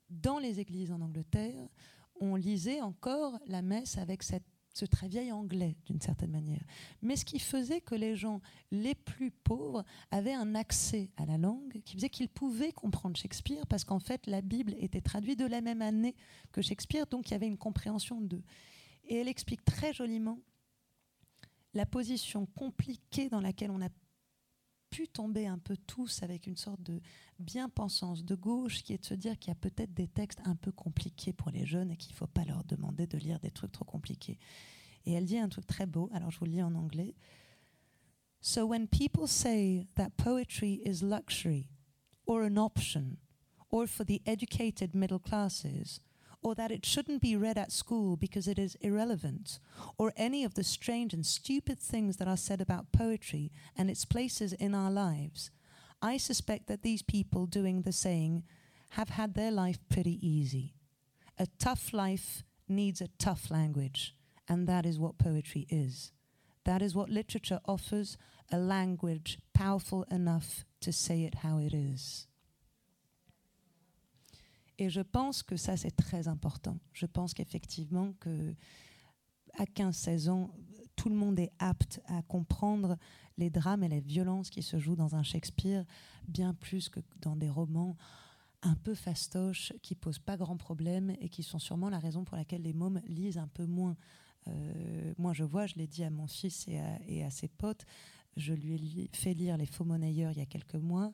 dans 0.10 0.40
les 0.40 0.62
églises 0.62 0.94
en 0.94 1.02
Angleterre, 1.02 1.68
on 2.22 2.36
lisait 2.36 2.82
encore 2.82 3.38
la 3.48 3.62
messe 3.62 3.98
avec 3.98 4.24
cette- 4.24 4.46
ce 4.78 4.86
très 4.86 5.08
vieil 5.08 5.32
anglais, 5.32 5.76
d'une 5.86 6.00
certaine 6.00 6.32
manière. 6.32 6.64
Mais 7.02 7.16
ce 7.16 7.26
qui 7.26 7.40
faisait 7.40 7.82
que 7.82 7.96
les 7.96 8.16
gens 8.16 8.42
les 8.72 8.96
plus 8.96 9.32
pauvres 9.32 9.84
avaient 10.12 10.34
un 10.34 10.56
accès 10.56 11.10
à 11.18 11.26
la 11.26 11.38
langue 11.38 11.82
qui 11.84 11.96
faisait 11.96 12.10
qu'ils 12.10 12.30
pouvaient 12.30 12.72
comprendre 12.72 13.18
Shakespeare 13.18 13.66
parce 13.68 13.84
qu'en 13.84 14.00
fait, 14.00 14.28
la 14.28 14.42
Bible 14.42 14.76
était 14.80 15.02
traduite 15.02 15.40
de 15.40 15.46
la 15.46 15.62
même 15.62 15.82
année 15.82 16.16
que 16.52 16.62
Shakespeare, 16.62 17.08
donc 17.08 17.30
il 17.30 17.32
y 17.32 17.36
avait 17.36 17.48
une 17.48 17.58
compréhension 17.58 18.22
d'eux. 18.22 18.44
Et 19.06 19.16
elle 19.16 19.28
explique 19.28 19.66
très 19.66 19.94
joliment 19.94 20.40
la 21.74 21.86
position 21.86 22.46
compliquée 22.46 23.30
dans 23.30 23.42
laquelle 23.42 23.72
on 23.72 23.82
a 23.82 23.90
pu 24.98 25.08
tomber 25.08 25.46
un 25.46 25.60
peu 25.60 25.78
tous 25.78 26.24
avec 26.24 26.48
une 26.48 26.58
sorte 26.58 26.82
de 26.82 27.00
bien-pensance 27.38 28.26
de 28.26 28.34
gauche 28.34 28.82
qui 28.82 28.94
est 28.94 28.98
de 28.98 29.06
se 29.06 29.14
dire 29.14 29.38
qu'il 29.38 29.50
y 29.50 29.52
a 29.52 29.56
peut-être 29.56 29.94
des 29.94 30.08
textes 30.08 30.42
un 30.44 30.56
peu 30.56 30.72
compliqués 30.72 31.34
pour 31.34 31.52
les 31.52 31.68
jeunes 31.68 31.92
et 31.92 31.98
qu'il 31.98 32.14
ne 32.14 32.18
faut 32.18 32.26
pas 32.26 32.44
leur 32.46 32.64
demander 32.64 33.06
de 33.06 33.20
lire 33.20 33.40
des 33.40 33.52
trucs 33.52 33.72
trop 33.72 33.86
compliqués. 33.86 34.40
Et 35.06 35.14
elle 35.14 35.26
dit 35.26 35.38
un 35.38 35.50
truc 35.50 35.68
très 35.68 35.86
beau, 35.86 36.10
alors 36.14 36.32
je 36.32 36.40
vous 36.40 36.46
le 36.46 36.52
lis 36.54 36.64
en 36.64 36.74
anglais. 36.74 37.14
So 38.42 38.66
when 38.66 38.88
people 38.88 39.28
say 39.28 39.86
that 39.94 40.10
poetry 40.18 40.82
is 40.84 41.04
luxury 41.04 41.70
or 42.26 42.42
an 42.42 42.58
option 42.58 43.18
or 43.70 43.86
for 43.86 44.04
the 44.04 44.24
educated 44.26 44.96
middle 44.96 45.20
classes 45.20 46.02
or 46.48 46.56
that 46.56 46.72
it 46.72 46.86
shouldn't 46.86 47.22
be 47.22 47.36
read 47.36 47.58
at 47.58 47.74
school 47.74 48.16
because 48.16 48.48
it 48.48 48.58
is 48.58 48.76
irrelevant, 48.76 49.60
or 49.98 50.14
any 50.16 50.46
of 50.46 50.54
the 50.54 50.64
strange 50.64 51.14
and 51.14 51.26
stupid 51.26 51.78
things 51.78 52.16
that 52.16 52.28
are 52.28 52.38
said 52.38 52.62
about 52.62 52.94
poetry 52.94 53.52
and 53.78 53.90
its 53.90 54.06
places 54.06 54.54
in 54.54 54.74
our 54.74 54.90
lives, 54.90 55.52
I 56.02 56.16
suspect 56.16 56.68
that 56.68 56.84
these 56.84 57.02
people 57.02 57.48
doing 57.48 57.82
the 57.82 57.92
saying 57.92 58.44
have 58.92 59.10
had 59.10 59.34
their 59.34 59.52
life 59.52 59.78
pretty 59.90 60.26
easy. 60.26 60.76
A 61.38 61.48
tough 61.60 61.92
life 61.92 62.44
needs 62.70 63.02
a 63.02 63.10
tough 63.20 63.52
language, 63.52 64.16
and 64.48 64.68
that 64.68 64.86
is 64.86 64.98
what 64.98 65.18
poetry 65.18 65.68
is. 65.70 66.14
That 66.64 66.82
is 66.82 66.96
what 66.96 67.10
literature 67.10 67.60
offers 67.66 68.18
a 68.50 68.58
language 68.58 69.38
powerful 69.54 70.06
enough 70.10 70.64
to 70.80 70.94
say 70.94 71.24
it 71.24 71.36
how 71.36 71.58
it 71.58 71.74
is. 71.74 72.28
Et 74.80 74.90
je 74.90 75.02
pense 75.02 75.44
que 75.44 75.58
ça, 75.58 75.76
c'est 75.78 75.96
très 75.96 76.28
important. 76.28 76.78
Je 76.94 77.06
pense 77.06 77.34
qu'effectivement, 77.34 78.14
que 78.20 78.54
à 79.58 79.64
15-16 79.64 80.30
ans, 80.30 80.52
tout 80.96 81.10
le 81.10 81.16
monde 81.16 81.40
est 81.40 81.52
apte 81.60 82.02
à 82.06 82.22
comprendre 82.24 82.98
les 83.38 83.50
drames 83.50 83.84
et 83.84 83.88
les 83.88 84.02
violences 84.02 84.50
qui 84.50 84.64
se 84.64 84.80
jouent 84.80 84.96
dans 84.96 85.16
un 85.16 85.24
Shakespeare, 85.24 85.86
bien 86.28 86.54
plus 86.54 86.90
que 86.90 87.00
dans 87.22 87.36
des 87.36 87.50
romans 87.50 87.96
un 88.64 88.76
peu 88.76 88.96
fastoches, 88.96 89.74
qui 89.82 89.96
posent 89.96 90.20
pas 90.20 90.36
grand 90.36 90.58
problème 90.58 91.16
et 91.22 91.30
qui 91.30 91.44
sont 91.44 91.60
sûrement 91.60 91.90
la 91.90 92.00
raison 92.00 92.24
pour 92.24 92.38
laquelle 92.38 92.64
les 92.64 92.74
mômes 92.74 93.02
lisent 93.08 93.38
un 93.38 93.48
peu 93.48 93.66
moins. 93.66 93.96
Euh, 94.48 95.14
moi, 95.18 95.34
je 95.34 95.44
vois, 95.44 95.68
je 95.68 95.76
l'ai 95.76 95.88
dit 95.88 96.04
à 96.04 96.10
mon 96.10 96.28
fils 96.28 96.68
et 96.68 97.24
à, 97.24 97.30
ses 97.30 97.48
potes, 97.48 97.86
je 98.36 98.54
lui 98.54 99.02
ai 99.02 99.10
fait 99.14 99.34
lire 99.34 99.58
Les 99.58 99.66
Faux 99.66 99.84
Monnayeurs 99.84 100.32
il 100.32 100.40
y 100.40 100.42
a 100.42 100.46
quelques 100.46 100.76
mois. 100.76 101.14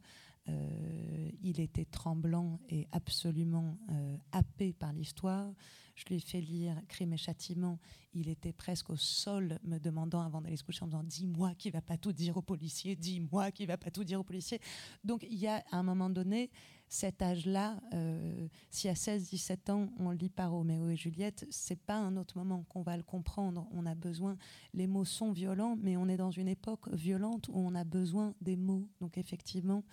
Euh, 0.49 1.29
il 1.41 1.59
était 1.59 1.85
tremblant 1.85 2.59
et 2.69 2.87
absolument 2.91 3.77
euh, 3.91 4.17
happé 4.31 4.73
par 4.73 4.93
l'histoire. 4.93 5.53
Je 5.95 6.05
lui 6.05 6.15
ai 6.15 6.19
fait 6.19 6.41
lire 6.41 6.75
Crime 6.87 7.13
et 7.13 7.17
Châtiment. 7.17 7.79
Il 8.13 8.27
était 8.27 8.53
presque 8.53 8.89
au 8.89 8.95
sol, 8.95 9.59
me 9.63 9.77
demandant 9.77 10.21
avant 10.21 10.41
d'aller 10.41 10.57
se 10.57 10.63
coucher, 10.63 10.83
en 10.83 10.87
me 10.87 10.91
disant 10.91 11.03
Dis-moi 11.03 11.53
qui 11.55 11.69
va 11.69 11.81
pas 11.81 11.97
tout 11.97 12.13
dire 12.13 12.37
au 12.37 12.41
policier, 12.41 12.95
dis-moi 12.95 13.51
qui 13.51 13.65
va 13.65 13.77
pas 13.77 13.91
tout 13.91 14.03
dire 14.03 14.19
au 14.19 14.23
policier. 14.23 14.59
Donc 15.03 15.23
il 15.29 15.37
y 15.37 15.47
a 15.47 15.63
à 15.71 15.77
un 15.77 15.83
moment 15.83 16.09
donné 16.09 16.49
cet 16.87 17.21
âge-là, 17.21 17.79
euh, 17.93 18.47
si 18.69 18.87
à 18.87 18.93
16-17 18.93 19.71
ans 19.71 19.89
on 19.97 20.11
lit 20.11 20.29
pas 20.29 20.47
Roméo 20.47 20.89
et 20.89 20.95
Juliette, 20.95 21.45
c'est 21.49 21.79
pas 21.79 21.97
un 21.97 22.17
autre 22.17 22.37
moment 22.37 22.63
qu'on 22.69 22.83
va 22.83 22.97
le 22.97 23.03
comprendre. 23.03 23.67
On 23.71 23.85
a 23.85 23.95
besoin, 23.95 24.37
les 24.73 24.87
mots 24.87 25.05
sont 25.05 25.31
violents, 25.31 25.77
mais 25.81 25.97
on 25.97 26.07
est 26.07 26.17
dans 26.17 26.31
une 26.31 26.47
époque 26.47 26.87
violente 26.93 27.47
où 27.49 27.59
on 27.59 27.73
a 27.75 27.83
besoin 27.83 28.35
des 28.41 28.55
mots. 28.55 28.87
Donc 29.01 29.17
effectivement, 29.17 29.83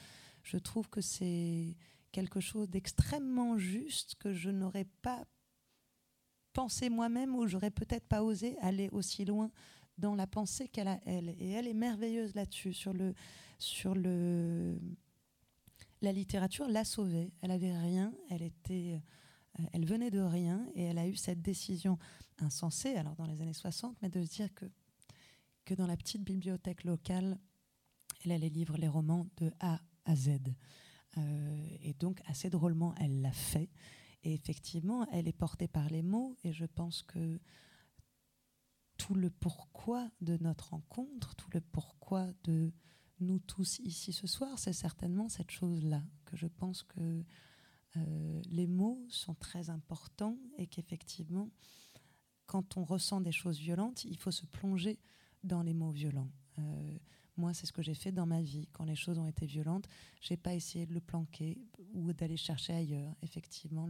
je 0.43 0.57
trouve 0.57 0.88
que 0.88 1.01
c'est 1.01 1.76
quelque 2.12 2.41
chose 2.41 2.68
d'extrêmement 2.68 3.59
juste 3.59 4.16
que 4.16 4.32
je 4.32 4.51
n'aurais 4.51 4.86
pas 5.03 5.24
pensé 6.53 6.91
moi-même 6.91 7.34
ou 7.34 7.47
j'aurais 7.47 7.70
peut-être 7.70 8.07
pas 8.07 8.22
osé 8.22 8.57
aller 8.61 8.88
aussi 8.91 9.24
loin 9.24 9.51
dans 9.99 10.14
la 10.14 10.26
pensée 10.26 10.68
qu'elle 10.68 10.88
a 10.88 11.01
elle. 11.05 11.30
Et 11.38 11.51
elle 11.51 11.68
est 11.68 11.74
merveilleuse 11.74 12.34
là-dessus 12.34 12.72
sur 12.72 12.93
le 12.93 13.14
sur 13.59 13.95
le 13.95 14.78
la 16.03 16.12
littérature 16.12 16.66
l'a 16.68 16.84
sauvée. 16.84 17.32
Elle 17.43 17.51
avait 17.51 17.76
rien 17.76 18.12
elle 18.30 18.43
était 18.43 19.01
euh, 19.59 19.64
elle 19.72 19.84
venait 19.84 20.11
de 20.11 20.20
rien 20.20 20.66
et 20.74 20.84
elle 20.84 20.99
a 20.99 21.07
eu 21.07 21.16
cette 21.16 21.43
décision 21.43 21.99
insensée 22.38 22.95
alors 22.97 23.14
dans 23.16 23.26
les 23.26 23.43
années 23.43 23.53
60 23.53 23.97
mais 24.01 24.09
de 24.09 24.22
se 24.22 24.30
dire 24.30 24.55
que 24.55 24.64
que 25.64 25.74
dans 25.74 25.86
la 25.86 25.97
petite 25.97 26.22
bibliothèque 26.22 26.84
locale 26.84 27.38
elle 28.24 28.32
allait 28.32 28.49
livrer 28.49 28.78
les 28.78 28.88
romans 28.88 29.26
de 29.36 29.53
A 29.61 29.80
à 30.05 30.16
Z 30.16 30.40
Euh, 31.18 31.66
et 31.82 31.92
donc 31.94 32.22
assez 32.26 32.51
drôlement 32.51 32.94
elle 33.01 33.20
l'a 33.20 33.32
fait 33.32 33.68
et 34.22 34.34
effectivement, 34.34 35.07
elle 35.11 35.28
est 35.28 35.36
portée 35.36 35.68
par 35.68 35.88
les 35.88 36.03
mots 36.03 36.36
et 36.44 36.53
je 36.53 36.66
pense 36.66 37.03
que 37.03 37.40
tout 38.98 39.14
le 39.14 39.30
pourquoi 39.30 40.11
de 40.20 40.36
notre 40.38 40.70
rencontre, 40.70 41.34
tout 41.36 41.48
le 41.55 41.61
pourquoi 41.61 42.28
de 42.44 42.72
nous 43.20 43.38
tous 43.38 43.78
ici 43.80 44.12
ce 44.12 44.26
soir, 44.26 44.59
c'est 44.59 44.74
certainement 44.74 45.28
cette 45.28 45.51
chose-là, 45.51 46.03
que 46.26 46.36
je 46.36 46.46
pense 46.46 46.82
que 46.82 47.24
euh, 47.96 48.42
les 48.46 48.66
mots 48.66 49.05
sont 49.09 49.34
très 49.34 49.70
importants 49.70 50.38
et 50.59 50.66
qu'effectivement, 50.66 51.51
quand 52.46 52.76
on 52.76 52.84
ressent 52.84 53.20
des 53.20 53.32
choses 53.32 53.59
violentes, 53.59 54.05
il 54.05 54.16
faut 54.16 54.30
se 54.30 54.46
plonger 54.46 54.98
dans 55.44 55.62
les 55.62 55.74
mots 55.74 55.90
violents. 55.90 56.30
Euh, 56.59 56.98
moi, 57.41 57.55
c'est 57.55 57.66
ce 57.66 57.72
que 57.72 57.82
j'ai 57.82 57.95
fait 57.95 58.12
dans 58.12 58.26
ma 58.26 58.43
vie. 58.43 58.68
Quand 58.72 58.84
les 58.84 58.95
choses 58.95 59.18
ont 59.18 59.26
été 59.26 59.47
violentes, 59.47 59.88
j'ai 60.20 60.36
pas 60.36 60.55
essayé 60.55 60.86
de 60.86 60.95
le 60.95 61.01
planquer 61.01 61.59
ou 61.95 62.12
d'aller 62.12 62.36
chercher 62.36 62.74
ailleurs. 62.74 63.14
Effectivement, 63.22 63.88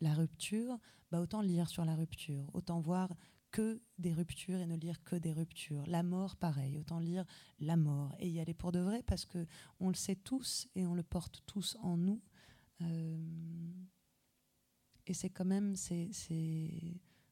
la 0.00 0.14
rupture, 0.14 0.78
bah, 1.10 1.20
autant 1.20 1.40
lire 1.40 1.68
sur 1.68 1.84
la 1.84 1.94
rupture, 1.94 2.44
autant 2.52 2.80
voir 2.80 3.08
que 3.50 3.80
des 3.98 4.12
ruptures 4.12 4.58
et 4.58 4.66
ne 4.66 4.76
lire 4.76 5.02
que 5.04 5.16
des 5.16 5.32
ruptures. 5.32 5.84
La 5.86 6.02
mort, 6.02 6.36
pareil, 6.36 6.76
autant 6.76 6.98
lire 6.98 7.24
la 7.60 7.76
mort 7.76 8.14
et 8.18 8.28
y 8.28 8.40
aller 8.40 8.52
pour 8.52 8.72
de 8.72 8.80
vrai 8.80 9.02
parce 9.06 9.24
que 9.24 9.46
on 9.80 9.88
le 9.88 9.94
sait 9.94 10.16
tous 10.16 10.68
et 10.74 10.84
on 10.86 10.94
le 10.94 11.02
porte 11.02 11.42
tous 11.46 11.76
en 11.80 11.96
nous. 11.96 12.20
Euh, 12.82 13.16
et 15.06 15.14
c'est 15.14 15.30
quand 15.30 15.46
même, 15.46 15.74
c'est- 15.76 16.10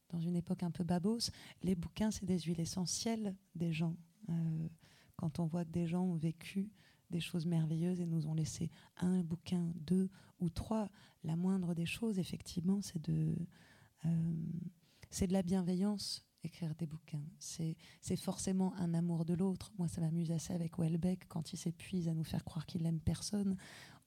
dans 0.09 0.21
une 0.21 0.37
époque 0.37 0.63
un 0.63 0.71
peu 0.71 0.85
babos, 0.85 1.31
les 1.63 1.75
bouquins, 1.75 2.11
c'est 2.11 2.25
des 2.25 2.39
huiles 2.41 2.61
essentielles 2.61 3.35
des 3.55 3.73
gens. 3.73 3.97
Euh, 4.31 4.69
quand 5.17 5.39
on 5.39 5.47
voit 5.47 5.65
que 5.65 5.71
des 5.71 5.87
gens 5.87 6.03
ont 6.03 6.17
vécu 6.17 6.71
des 7.11 7.21
choses 7.21 7.47
merveilleuses 7.47 8.01
et 8.01 8.07
nous 8.07 8.27
ont 8.27 8.35
laissé 8.35 8.71
un 8.97 9.23
bouquin, 9.23 9.73
deux 9.77 10.11
ou 10.41 10.51
trois. 10.51 10.89
La 11.25 11.37
moindre 11.37 11.75
des 11.75 11.87
choses, 11.87 12.19
effectivement, 12.19 12.81
c'est 12.83 13.03
de, 13.03 13.37
euh, 14.05 14.33
de 15.21 15.33
la 15.33 15.43
bienveillance 15.43 16.27
écrire 16.47 16.75
des 16.77 16.87
bouquins. 16.87 17.23
C'est, 17.39 17.77
c'est 18.01 18.17
forcément 18.17 18.75
un 18.77 18.95
amour 18.95 19.25
de 19.25 19.35
l'autre. 19.35 19.73
Moi, 19.79 19.89
ça 19.89 20.01
m'amuse 20.01 20.31
assez 20.31 20.53
avec 20.53 20.79
Welbeck 20.79 21.27
quand 21.29 21.53
il 21.53 21.57
s'épuise 21.57 22.09
à 22.09 22.15
nous 22.15 22.25
faire 22.25 22.45
croire 22.45 22.67
qu'il 22.67 22.83
n'aime 22.83 23.01
personne. 23.01 23.57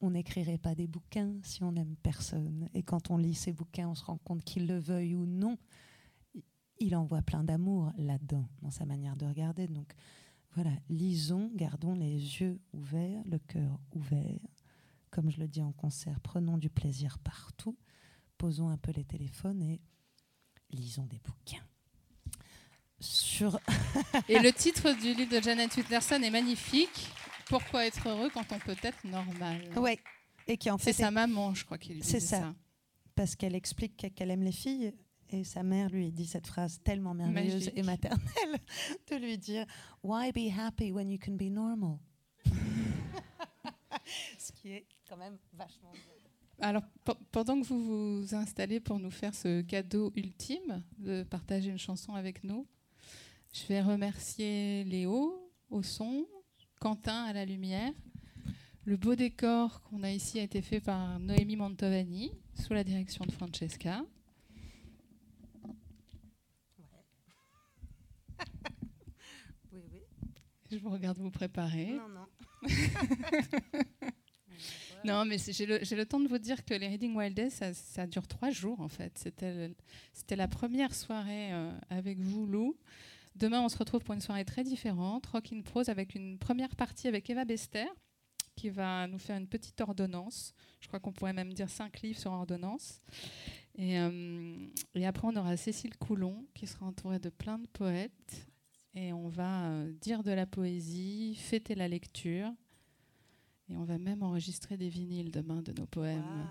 On 0.01 0.11
n'écrirait 0.11 0.57
pas 0.57 0.75
des 0.75 0.87
bouquins 0.87 1.35
si 1.43 1.63
on 1.63 1.73
n'aime 1.73 1.95
personne. 1.97 2.69
Et 2.73 2.83
quand 2.83 3.11
on 3.11 3.17
lit 3.17 3.35
ces 3.35 3.53
bouquins, 3.53 3.89
on 3.89 3.95
se 3.95 4.05
rend 4.05 4.17
compte 4.17 4.43
qu'il 4.43 4.67
le 4.67 4.79
veuille 4.79 5.15
ou 5.15 5.25
non, 5.25 5.57
il 6.79 6.95
envoie 6.95 7.21
plein 7.21 7.43
d'amour 7.43 7.91
là-dedans, 7.97 8.47
dans 8.61 8.71
sa 8.71 8.85
manière 8.85 9.17
de 9.17 9.25
regarder. 9.25 9.67
Donc 9.67 9.93
voilà, 10.55 10.71
lisons, 10.89 11.51
gardons 11.55 11.93
les 11.93 12.13
yeux 12.13 12.59
ouverts, 12.73 13.21
le 13.25 13.37
cœur 13.39 13.79
ouvert. 13.93 14.39
Comme 15.11 15.29
je 15.31 15.39
le 15.39 15.47
dis 15.47 15.61
en 15.61 15.71
concert, 15.71 16.19
prenons 16.21 16.57
du 16.57 16.69
plaisir 16.69 17.17
partout, 17.19 17.77
posons 18.37 18.69
un 18.69 18.77
peu 18.77 18.91
les 18.91 19.03
téléphones 19.03 19.61
et 19.61 19.81
lisons 20.71 21.05
des 21.05 21.19
bouquins. 21.19 21.63
Sur 22.99 23.59
et 24.27 24.39
le 24.39 24.51
titre 24.51 24.91
du 24.99 25.13
livre 25.13 25.37
de 25.37 25.41
Janet 25.41 25.75
Whitlerson 25.75 26.21
est 26.21 26.29
magnifique. 26.29 27.07
Pourquoi 27.45 27.85
être 27.85 28.07
heureux 28.09 28.29
quand 28.33 28.51
on 28.51 28.59
peut 28.59 28.75
être 28.83 29.03
normal? 29.05 29.61
Oui. 29.77 29.99
Et 30.47 30.57
qui 30.57 30.69
en 30.69 30.77
fait 30.77 30.93
c'est 30.93 31.03
sa 31.03 31.11
maman, 31.11 31.53
je 31.53 31.63
crois 31.63 31.77
qu'il 31.77 32.03
C'est 32.03 32.19
ça. 32.19 32.53
Parce 33.15 33.35
qu'elle 33.35 33.55
explique 33.55 34.13
qu'elle 34.15 34.31
aime 34.31 34.43
les 34.43 34.51
filles 34.51 34.93
et 35.31 35.43
sa 35.43 35.63
mère 35.63 35.89
lui 35.89 36.11
dit 36.11 36.25
cette 36.25 36.47
phrase 36.47 36.79
tellement 36.83 37.13
merveilleuse 37.13 37.71
et 37.75 37.83
maternelle 37.83 38.59
de 39.11 39.15
lui 39.15 39.37
dire 39.37 39.65
Why 40.03 40.31
be 40.31 40.51
happy 40.57 40.91
when 40.91 41.09
you 41.09 41.17
can 41.17 41.33
be 41.33 41.51
normal? 41.51 41.97
Ce 44.39 44.51
qui 44.51 44.71
est 44.71 44.87
quand 45.07 45.17
même 45.17 45.37
vachement 45.53 45.91
bien. 45.91 46.01
Alors, 46.61 46.83
pendant 47.31 47.61
que 47.61 47.65
vous 47.67 48.21
vous 48.21 48.35
installez 48.35 48.81
pour 48.81 48.99
nous 48.99 49.11
faire 49.11 49.33
ce 49.33 49.61
cadeau 49.61 50.11
ultime 50.15 50.83
de 50.97 51.23
partager 51.23 51.69
une 51.69 51.77
chanson 51.77 52.15
avec 52.15 52.43
nous, 52.43 52.67
je 53.53 53.65
vais 53.67 53.81
remercier 53.81 54.83
Léo 54.83 55.49
au 55.69 55.83
son, 55.83 56.27
Quentin 56.81 57.23
à 57.23 57.33
la 57.33 57.45
lumière. 57.45 57.93
Le 58.83 58.97
beau 58.97 59.15
décor 59.15 59.81
qu'on 59.83 60.03
a 60.03 60.11
ici 60.11 60.39
a 60.39 60.43
été 60.43 60.61
fait 60.61 60.81
par 60.81 61.19
Noémie 61.19 61.55
Mantovani 61.55 62.31
sous 62.55 62.73
la 62.73 62.83
direction 62.83 63.25
de 63.25 63.31
Francesca. 63.31 64.03
Je 70.71 70.77
vous 70.77 70.89
regarde 70.89 71.17
vous 71.17 71.31
préparer. 71.31 71.93
Non, 71.93 72.09
non. 72.09 72.27
non, 75.03 75.25
mais 75.25 75.37
j'ai 75.39 75.65
le, 75.65 75.79
le, 75.79 76.05
temps 76.05 76.19
de 76.19 76.27
vous 76.27 76.37
dire 76.37 76.63
que 76.63 76.75
les 76.75 76.87
Reading 76.87 77.15
Wild 77.15 77.33
Days, 77.33 77.49
ça, 77.49 77.73
ça 77.73 78.05
dure 78.05 78.27
trois 78.27 78.51
jours 78.51 78.79
en 78.79 78.87
fait. 78.87 79.17
C'était 79.17 80.35
la 80.35 80.47
première 80.47 80.93
soirée 80.93 81.53
euh, 81.53 81.71
avec 81.89 82.19
vous, 82.19 82.45
Lou. 82.45 82.77
Demain, 83.35 83.61
on 83.61 83.69
se 83.69 83.77
retrouve 83.77 84.03
pour 84.03 84.13
une 84.13 84.21
soirée 84.21 84.45
très 84.45 84.63
différente, 84.63 85.25
Rock 85.27 85.53
in 85.53 85.61
Prose, 85.61 85.89
avec 85.89 86.13
une 86.13 86.37
première 86.37 86.75
partie 86.75 87.07
avec 87.07 87.29
Eva 87.29 87.45
Bester, 87.45 87.87
qui 88.55 88.69
va 88.69 89.07
nous 89.07 89.19
faire 89.19 89.37
une 89.37 89.47
petite 89.47 89.79
ordonnance. 89.81 90.53
Je 90.81 90.87
crois 90.87 90.99
qu'on 90.99 91.13
pourrait 91.13 91.33
même 91.33 91.53
dire 91.53 91.69
cinq 91.69 92.01
livres 92.01 92.19
sur 92.19 92.31
ordonnance. 92.31 93.01
Et, 93.75 93.97
euh, 93.97 94.67
et 94.93 95.07
après, 95.07 95.27
on 95.27 95.35
aura 95.37 95.55
Cécile 95.55 95.95
Coulon, 95.97 96.45
qui 96.53 96.67
sera 96.67 96.85
entourée 96.85 97.19
de 97.19 97.29
plein 97.29 97.57
de 97.57 97.67
poètes 97.67 98.48
et 98.93 99.13
on 99.13 99.29
va 99.29 99.69
euh, 99.69 99.91
dire 100.01 100.23
de 100.23 100.31
la 100.31 100.45
poésie, 100.45 101.35
fêter 101.35 101.75
la 101.75 101.87
lecture. 101.87 102.51
Et 103.69 103.75
on 103.75 103.83
va 103.83 103.99
même 103.99 104.23
enregistrer 104.23 104.77
des 104.77 104.89
vinyles 104.89 105.31
demain 105.31 105.61
de 105.61 105.71
nos 105.71 105.85
poèmes. 105.85 106.47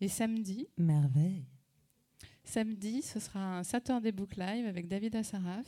Et 0.00 0.08
samedi. 0.08 0.66
Merveille. 0.78 1.44
Samedi, 2.42 3.02
ce 3.02 3.20
sera 3.20 3.58
un 3.58 3.62
Saturday 3.62 4.12
Book 4.12 4.36
Live 4.36 4.66
avec 4.66 4.88
David 4.88 5.16
Assaraf, 5.16 5.66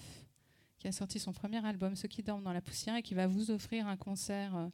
qui 0.78 0.88
a 0.88 0.92
sorti 0.92 1.18
son 1.18 1.32
premier 1.32 1.64
album, 1.64 1.96
Ceux 1.96 2.08
qui 2.08 2.22
dorment 2.22 2.44
dans 2.44 2.52
la 2.52 2.62
poussière, 2.62 2.96
et 2.96 3.02
qui 3.02 3.14
va 3.14 3.26
vous 3.26 3.50
offrir 3.50 3.86
un 3.86 3.96
concert 3.96 4.56
euh, 4.56 4.68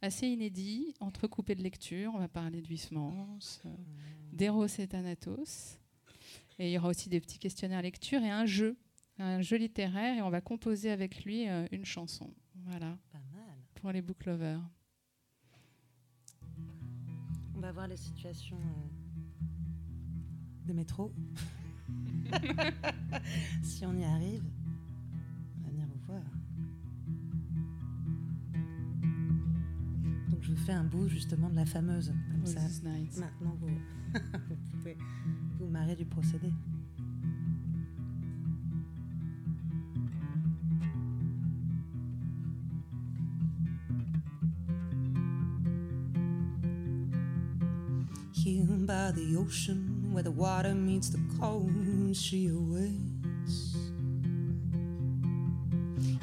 assez 0.00 0.28
inédit, 0.28 0.94
entrecoupé 1.00 1.54
de 1.54 1.62
lectures. 1.62 2.12
On 2.14 2.18
va 2.18 2.28
parler 2.28 2.62
d'Huysmans, 2.62 3.38
euh, 3.66 3.68
mmh. 3.68 4.36
d'Eros 4.36 4.66
et 4.66 4.86
Thanatos. 4.86 5.78
Et 6.58 6.68
il 6.68 6.72
y 6.72 6.78
aura 6.78 6.88
aussi 6.88 7.08
des 7.08 7.20
petits 7.20 7.38
questionnaires 7.38 7.82
lecture 7.82 8.22
et 8.22 8.30
un 8.30 8.46
jeu 8.46 8.76
un 9.18 9.40
jeu 9.42 9.56
littéraire 9.56 10.16
et 10.16 10.22
on 10.22 10.30
va 10.30 10.40
composer 10.40 10.90
avec 10.90 11.24
lui 11.24 11.48
euh, 11.48 11.66
une 11.72 11.84
chanson. 11.84 12.32
Voilà. 12.66 12.98
Pas 13.12 13.18
mal. 13.32 13.56
Pour 13.74 13.92
les 13.92 14.02
book 14.02 14.24
lovers. 14.26 14.62
On 17.56 17.60
va 17.60 17.72
voir 17.72 17.88
les 17.88 17.96
situations 17.96 18.58
euh, 18.58 18.88
de 20.66 20.72
métro. 20.72 21.12
si 23.62 23.84
on 23.86 23.96
y 23.96 24.04
arrive, 24.04 24.44
on 25.58 25.64
va 25.64 25.70
venir 25.70 25.86
vous 25.86 26.00
voir. 26.06 26.22
Donc 30.28 30.42
je 30.42 30.52
vous 30.52 30.64
fais 30.64 30.72
un 30.72 30.84
bout 30.84 31.08
justement 31.08 31.50
de 31.50 31.56
la 31.56 31.66
fameuse. 31.66 32.12
Comme 32.30 32.46
ça. 32.46 32.60
Maintenant 33.18 33.56
vous, 33.58 33.68
vous 34.14 34.56
pouvez 34.76 34.96
vous 35.58 35.66
marrer 35.66 35.96
du 35.96 36.04
procédé. 36.04 36.52
By 49.08 49.12
the 49.12 49.36
ocean 49.38 50.10
where 50.12 50.22
the 50.22 50.30
water 50.30 50.74
meets 50.74 51.08
the 51.08 51.20
coast, 51.40 52.22
she 52.22 52.48
awaits. 52.48 53.74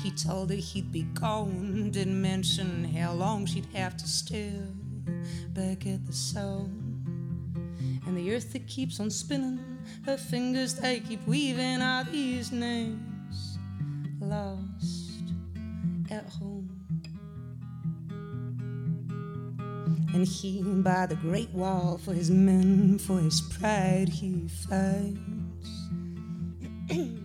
He 0.03 0.11
told 0.11 0.51
her 0.51 0.55
he'd 0.55 0.91
be 0.91 1.01
gone, 1.15 1.89
didn't 1.89 2.21
mention 2.21 2.83
how 2.83 3.13
long 3.13 3.47
she'd 3.47 3.65
have 3.73 3.97
to 3.97 4.07
stare 4.07 4.67
back 5.49 5.88
at 5.88 6.05
the 6.05 6.13
sun. 6.13 7.01
And 8.05 8.15
the 8.15 8.36
earth 8.36 8.53
that 8.53 8.67
keeps 8.67 8.99
on 8.99 9.09
spinning, 9.09 9.79
her 10.05 10.17
fingers 10.17 10.75
they 10.75 10.99
keep 10.99 11.25
weaving 11.25 11.81
out 11.81 12.11
these 12.11 12.51
names 12.51 13.14
he, 20.26 20.61
by 20.61 21.05
the 21.05 21.15
great 21.15 21.49
wall, 21.51 21.97
for 21.97 22.13
his 22.13 22.30
men, 22.30 22.97
for 22.97 23.19
his 23.19 23.41
pride, 23.41 24.09
he 24.09 24.47
fights. 24.47 25.89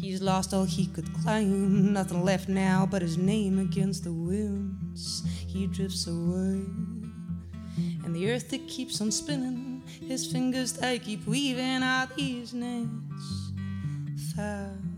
He's 0.00 0.20
lost 0.20 0.52
all 0.52 0.64
he 0.64 0.86
could 0.86 1.12
claim, 1.22 1.92
nothing 1.92 2.24
left 2.24 2.48
now 2.48 2.86
but 2.90 3.02
his 3.02 3.16
name 3.16 3.58
against 3.58 4.04
the 4.04 4.12
winds. 4.12 5.22
He 5.46 5.66
drifts 5.66 6.06
away. 6.06 6.64
And 8.04 8.14
the 8.14 8.30
earth 8.30 8.50
that 8.50 8.66
keeps 8.66 9.00
on 9.00 9.10
spinning, 9.10 9.82
his 10.06 10.26
fingers 10.26 10.72
they 10.72 10.98
keep 10.98 11.26
weaving 11.26 11.82
out 11.82 12.14
these 12.16 12.52
nets 12.52 13.52
far 14.34 14.89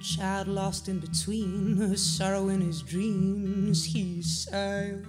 child 0.00 0.48
lost 0.48 0.88
in 0.88 0.98
between 0.98 1.76
her 1.76 1.96
sorrow 1.96 2.48
and 2.48 2.62
his 2.62 2.82
dreams. 2.82 3.84
He 3.84 4.22
sighs. 4.22 5.04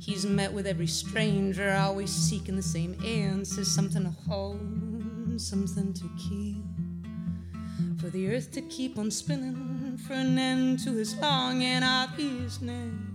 He's 0.00 0.24
met 0.24 0.52
with 0.52 0.66
every 0.66 0.86
stranger, 0.86 1.72
always 1.72 2.10
seeking 2.10 2.56
the 2.56 2.62
same 2.62 2.96
answers 3.04 3.70
something 3.70 4.04
to 4.04 4.10
hold, 4.28 5.40
something 5.40 5.92
to 5.92 6.10
keep. 6.18 6.64
For 8.00 8.08
the 8.08 8.34
earth 8.34 8.50
to 8.52 8.62
keep 8.62 8.98
on 8.98 9.10
spinning, 9.10 9.98
for 10.06 10.14
an 10.14 10.38
end 10.38 10.80
to 10.80 10.92
his 10.92 11.14
longing 11.16 11.82
of 11.82 12.10
his 12.16 12.60
nets. 12.60 13.09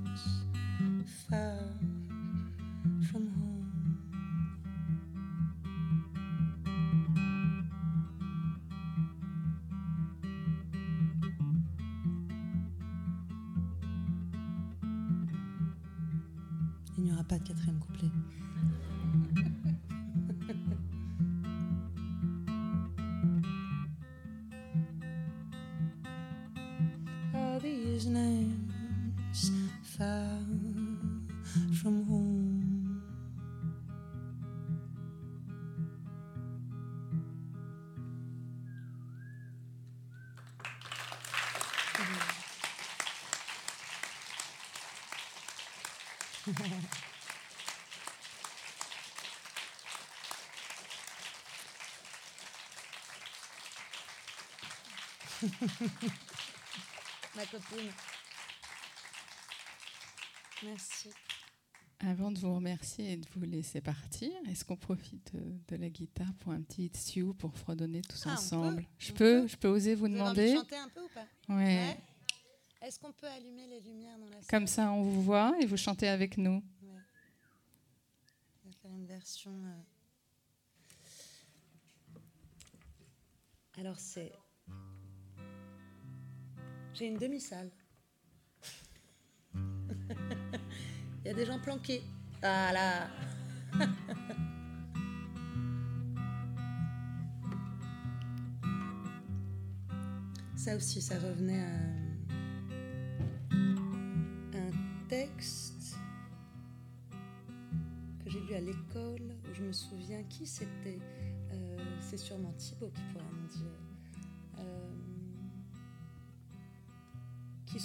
Ma 57.35 57.45
copine. 57.45 57.91
Merci. 60.63 61.09
Avant 61.99 62.31
de 62.31 62.39
vous 62.39 62.53
remercier 62.53 63.13
et 63.13 63.17
de 63.17 63.25
vous 63.35 63.45
laisser 63.45 63.81
partir, 63.81 64.29
est-ce 64.49 64.63
qu'on 64.65 64.75
profite 64.75 65.31
de, 65.67 65.75
la 65.75 65.89
guitare 65.89 66.33
pour 66.39 66.51
un 66.51 66.61
petit 66.61 66.85
It's 66.85 67.15
You 67.15 67.33
pour 67.33 67.57
fredonner 67.57 68.01
tous 68.01 68.23
Ah, 68.27 68.33
ensemble? 68.33 68.83
Peut 68.83 68.87
Je 68.99 69.11
peux, 69.11 69.41
peut 69.41 69.47
je 69.47 69.55
peux 69.57 69.67
oser 69.69 69.95
vous 69.95 70.07
de 70.07 70.13
demander? 70.13 70.55
chanter 70.55 70.75
un 70.77 70.89
peu 70.89 71.01
ou 71.01 71.09
pas? 71.13 71.25
Ouais. 71.53 71.63
Ouais. 71.63 71.97
Est-ce 72.81 72.99
qu'on 72.99 73.11
peut 73.13 73.27
allumer 73.27 73.65
les 73.67 73.79
lumières 73.79 74.17
dans 74.19 74.25
la 74.25 74.33
salle? 74.33 74.45
Comme 74.47 74.67
ça, 74.67 74.91
on 74.91 75.01
vous 75.01 75.23
voit 75.23 75.55
et 75.59 75.65
vous 75.65 75.77
chantez 75.77 76.07
avec 76.07 76.37
nous. 76.37 76.61
J'ai 86.95 87.07
une 87.07 87.17
demi-salle. 87.17 87.69
Il 89.53 91.25
y 91.25 91.29
a 91.29 91.33
des 91.33 91.45
gens 91.45 91.59
planqués. 91.59 92.01
Ah 92.41 92.71
là 92.71 93.09
Ça 100.55 100.77
aussi, 100.77 101.01
ça 101.01 101.19
revenait 101.19 101.59
à 101.59 101.81
un 104.57 104.71
texte 105.09 105.97
que 108.23 108.29
j'ai 108.29 108.39
lu 108.39 108.53
à 108.55 108.61
l'école 108.61 109.35
où 109.49 109.53
je 109.53 109.63
me 109.63 109.73
souviens 109.73 110.23
qui 110.29 110.45
c'était. 110.47 110.99
Euh, 111.51 111.77
c'est 111.99 112.15
sûrement 112.15 112.53
Thibaut 112.53 112.87
qui 112.87 113.01
pourra 113.11 113.29
me 113.33 113.49
dire. 113.49 113.94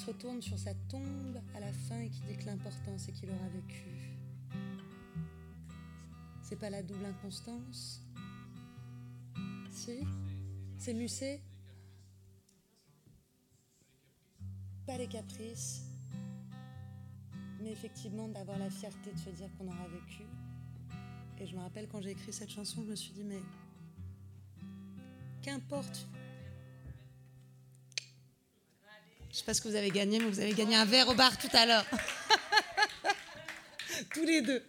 Retourne 0.07 0.41
sur 0.43 0.59
sa 0.59 0.75
tombe 0.89 1.41
à 1.55 1.61
la 1.61 1.73
fin 1.73 2.01
et 2.01 2.09
qui 2.09 2.21
dit 2.23 2.37
que 2.37 2.47
l'important 2.47 2.97
c'est 2.99 3.13
qu'il 3.13 3.31
aura 3.31 3.49
vécu. 3.49 4.17
C'est 6.43 6.57
pas 6.57 6.71
la 6.71 6.83
double 6.83 7.05
inconstance? 7.05 8.03
Si? 9.71 10.01
C'est 10.79 10.95
Musset? 10.95 11.41
Pas 14.87 14.99
les 14.99 15.07
caprices 15.07 15.91
mais 17.63 17.73
effectivement 17.73 18.29
d'avoir 18.29 18.59
la 18.59 18.71
fierté 18.71 19.13
de 19.13 19.19
se 19.19 19.31
dire 19.31 19.49
qu'on 19.57 19.67
aura 19.67 19.87
vécu. 19.89 20.23
Et 21.39 21.47
je 21.47 21.55
me 21.55 21.61
rappelle 21.61 21.89
quand 21.89 22.01
j'ai 22.01 22.11
écrit 22.11 22.33
cette 22.33 22.51
chanson, 22.51 22.83
je 22.85 22.91
me 22.91 22.97
suis 22.97 23.13
dit, 23.13 23.25
mais 23.25 23.41
qu'importe. 25.43 26.07
Je 29.33 29.37
sais 29.37 29.45
pas 29.45 29.55
ce 29.55 29.61
que 29.61 29.69
vous 29.69 29.77
avez 29.77 29.91
gagné, 29.91 30.19
mais 30.19 30.29
vous 30.29 30.41
avez 30.41 30.55
gagné 30.55 30.75
un 30.75 30.85
verre 30.85 31.09
au 31.09 31.15
bar 31.15 31.39
tout 31.39 31.49
à 31.53 31.65
l'heure. 31.65 31.87
Tous 34.15 34.25
les 34.25 34.43
deux. 34.43 34.63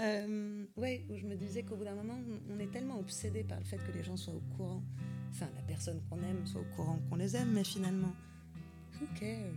Euh, 0.00 0.64
ouais, 0.76 1.06
où 1.08 1.16
je 1.16 1.26
me 1.26 1.36
disais 1.36 1.62
qu'au 1.62 1.76
bout 1.76 1.84
d'un 1.84 1.94
moment, 1.94 2.18
on 2.50 2.58
est 2.58 2.70
tellement 2.70 2.98
obsédé 2.98 3.44
par 3.44 3.58
le 3.58 3.64
fait 3.64 3.78
que 3.78 3.92
les 3.92 4.02
gens 4.02 4.16
soient 4.16 4.34
au 4.34 4.42
courant, 4.56 4.82
enfin 5.30 5.48
la 5.54 5.62
personne 5.62 6.02
qu'on 6.10 6.22
aime 6.22 6.46
soit 6.46 6.60
au 6.60 6.76
courant 6.76 6.98
qu'on 7.08 7.16
les 7.16 7.36
aime, 7.36 7.52
mais 7.52 7.64
finalement, 7.64 8.12
who 9.00 9.06
cares? 9.18 9.54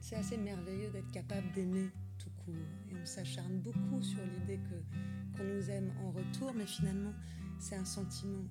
C'est 0.00 0.16
assez 0.16 0.36
merveilleux 0.36 0.90
d'être 0.90 1.12
capable 1.12 1.52
d'aimer 1.52 1.90
tout 2.18 2.30
court. 2.44 2.54
Et 2.90 2.94
on 3.00 3.06
s'acharne 3.06 3.60
beaucoup 3.60 4.02
sur 4.02 4.20
l'idée 4.24 4.58
que 4.58 5.38
qu'on 5.38 5.44
nous 5.44 5.70
aime 5.70 5.92
en 6.02 6.10
retour, 6.10 6.52
mais 6.54 6.66
finalement, 6.66 7.12
c'est 7.58 7.76
un 7.76 7.84
sentiment 7.84 8.44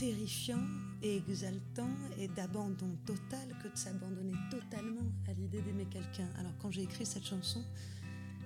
terrifiant 0.00 0.66
et 1.02 1.18
exaltant 1.18 1.90
et 2.18 2.26
d'abandon 2.26 2.96
total 3.04 3.54
que 3.62 3.68
de 3.68 3.76
s'abandonner 3.76 4.32
totalement 4.50 5.12
à 5.28 5.34
l'idée 5.34 5.60
d'aimer 5.60 5.84
quelqu'un. 5.90 6.26
Alors 6.38 6.56
quand 6.58 6.70
j'ai 6.70 6.84
écrit 6.84 7.04
cette 7.04 7.26
chanson, 7.26 7.62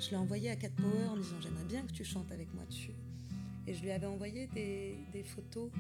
je 0.00 0.10
l'ai 0.10 0.16
envoyée 0.16 0.50
à 0.50 0.56
Cat 0.56 0.70
Power 0.70 1.06
en 1.10 1.16
disant 1.16 1.36
j'aimerais 1.40 1.64
bien 1.64 1.82
que 1.82 1.92
tu 1.92 2.04
chantes 2.04 2.32
avec 2.32 2.52
moi 2.54 2.64
dessus. 2.64 2.90
Et 3.68 3.74
je 3.74 3.82
lui 3.82 3.92
avais 3.92 4.06
envoyé 4.06 4.48
des, 4.48 5.22
photos 5.22 5.70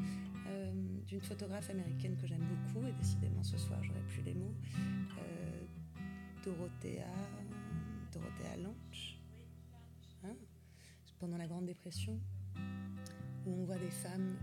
euh, 0.46 0.72
d'une 1.08 1.20
photographe 1.20 1.68
américaine 1.70 2.16
que 2.20 2.28
j'aime 2.28 2.46
beaucoup, 2.46 2.86
et 2.86 2.92
décidément 2.92 3.42
ce 3.42 3.58
soir 3.58 3.82
j'aurais 3.82 4.06
plus 4.10 4.22
les 4.22 4.34
mots. 4.34 4.54
Euh, 5.18 5.60
Dorothea, 6.44 7.10
Dorothea 8.12 8.56
Lange, 8.62 9.20
hein, 10.22 10.36
pendant 11.18 11.36
la 11.36 11.48
Grande 11.48 11.66
Dépression, 11.66 12.20
où 13.44 13.50
on 13.50 13.64
voit 13.64 13.78
des 13.78 13.90
femmes 13.90 14.36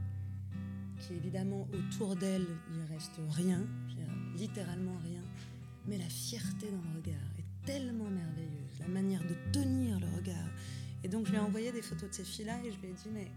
qui, 1.02 1.14
évidemment, 1.14 1.68
autour 1.74 2.16
d'elles, 2.16 2.48
il 2.74 2.94
reste 2.94 3.20
rien, 3.30 3.66
littéralement 4.38 4.98
rien, 5.04 5.22
mais 5.88 5.98
la 5.98 6.10
fierté 6.10 6.68
dans 6.72 6.82
le 6.92 6.98
regard 7.00 7.28
est 7.38 7.66
tellement 7.66 8.10
merveilleuse, 8.10 8.80
la 8.80 8.88
manière 8.88 9.24
de 9.24 9.36
tenir 9.52 10.00
le 10.00 10.08
regard. 10.16 10.50
Et 11.04 11.08
donc, 11.08 11.26
je 11.26 11.32
lui 11.32 11.38
ai 11.38 11.42
envoyé 11.42 11.72
des 11.72 11.82
photos 11.82 12.10
de 12.10 12.16
ces 12.16 12.24
filles-là 12.24 12.60
et 12.64 12.72
je 12.72 12.80
lui 12.80 12.90
ai 12.90 12.94
dit, 12.94 13.10
mais 13.14 13.32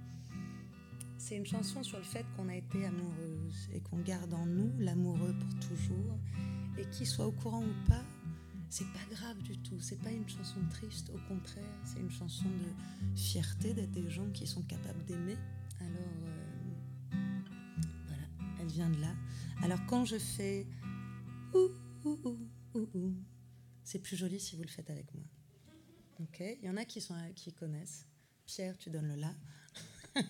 c'est 1.19 1.37
une 1.37 1.47
chanson 1.47 1.83
sur 1.83 1.99
le 1.99 2.05
fait 2.05 2.27
qu'on 2.37 2.49
a 2.49 2.57
été 2.57 2.85
amoureuse 2.85 3.69
et 3.73 3.81
qu'on 3.81 3.99
garde 3.99 4.35
en 4.35 4.45
nous 4.45 4.71
l'amoureux 4.79 5.35
pour 5.39 5.69
toujours, 5.69 6.19
et 6.77 6.85
qu'il 6.91 7.07
soit 7.07 7.27
au 7.27 7.33
courant 7.33 7.63
ou 7.63 7.89
pas, 7.89 8.03
c'est 8.69 8.93
pas 8.93 9.15
grave 9.15 9.41
du 9.43 9.57
tout, 9.59 9.79
c'est 9.79 10.03
pas 10.03 10.11
une 10.11 10.29
chanson 10.29 10.59
triste, 10.69 11.11
au 11.15 11.29
contraire, 11.29 11.79
c'est 11.85 12.01
une 12.01 12.11
chanson 12.11 12.45
de 12.45 13.19
fierté 13.19 13.73
d'être 13.73 13.93
des 13.93 14.11
gens 14.11 14.29
qui 14.35 14.47
sont 14.47 14.63
capables 14.63 15.05
d'aimer. 15.05 15.37
Alors 15.81 16.19
euh, 16.25 16.34
vient 18.75 18.91
de 18.91 19.01
là. 19.01 19.15
Alors 19.63 19.79
quand 19.87 20.05
je 20.05 20.19
fais 20.19 20.67
ouh 21.55 21.71
ouh 22.05 22.41
ouh, 22.75 23.15
c'est 23.85 24.01
plus 24.01 24.17
joli 24.17 24.41
si 24.41 24.57
vous 24.57 24.63
le 24.63 24.69
faites 24.69 24.91
avec 24.91 25.15
moi. 25.15 25.25
Ok, 26.21 26.41
il 26.41 26.67
y 26.67 26.69
en 26.69 26.77
a 26.77 26.85
qui 26.85 27.01
sont 27.01 27.15
qui 27.37 27.53
connaissent. 27.53 28.07
Pierre, 28.47 28.77
tu 28.77 28.91
donnes 28.91 29.09
le 29.09 29.15
là. 29.15 29.33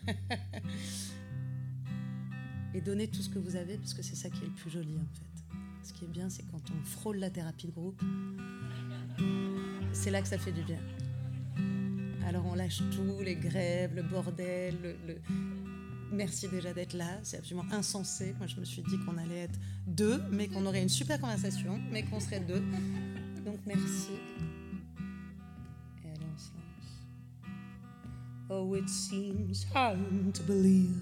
Et 2.74 2.80
donnez 2.80 3.09
tout 3.09 3.22
ce 3.22 3.30
que 3.30 3.38
vous 3.38 3.57
avez 3.57 3.78
parce 3.78 3.95
que 3.95 4.03
c'est 4.03 4.16
ça 4.16 4.28
qui 4.28 4.42
est 4.42 4.47
le 4.47 4.53
plus 4.53 4.70
joli 4.70 4.99
en 4.99 5.07
fait. 5.07 5.24
Ce 5.82 5.92
qui 5.95 6.05
est 6.05 6.09
bien, 6.09 6.28
c'est 6.28 6.42
quand 6.51 6.70
on 6.70 6.84
frôle 6.84 7.16
la 7.16 7.30
thérapie 7.30 7.68
de 7.68 7.72
groupe, 7.72 8.03
c'est 9.92 10.11
là 10.11 10.20
que 10.20 10.28
ça 10.28 10.38
fait 10.38 10.53
du 10.53 10.62
bien. 10.64 10.80
Alors 12.26 12.45
on 12.47 12.55
lâche 12.55 12.82
tout, 12.90 13.20
les 13.22 13.36
grèves, 13.36 13.95
le 13.95 14.03
bordel, 14.03 14.76
le... 14.82 15.16
Merci 16.12 16.48
déjà 16.48 16.72
d'être 16.72 16.94
là, 16.94 17.18
c'est 17.22 17.38
absolument 17.38 17.66
insensé. 17.72 18.34
Moi 18.38 18.46
je 18.46 18.59
me 18.61 18.64
suis 18.64 18.82
dit 18.82 18.98
qu'on 19.05 19.18
allait 19.18 19.42
être 19.42 19.59
deux, 19.86 20.22
mais 20.30 20.48
qu'on 20.48 20.64
aurait 20.66 20.82
une 20.82 20.88
super 20.88 21.20
conversation, 21.20 21.80
mais 21.90 22.05
qu'on 22.05 22.20
serait 22.20 22.40
deux. 22.40 22.62
Donc 23.44 23.59
merci. 23.66 24.12
Et 26.05 26.09
allez, 26.09 26.26
on 26.32 26.38
se 26.38 26.50
lance. 26.55 27.02
Oh, 28.48 28.74
it 28.76 28.88
seems 28.88 29.66
hard 29.74 29.98
to 30.34 30.42
believe 30.44 30.94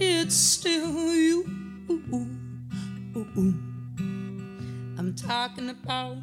it's 0.00 0.34
still 0.34 1.14
you. 1.14 1.44
I'm 4.98 5.14
talking 5.14 5.68
about 5.70 6.16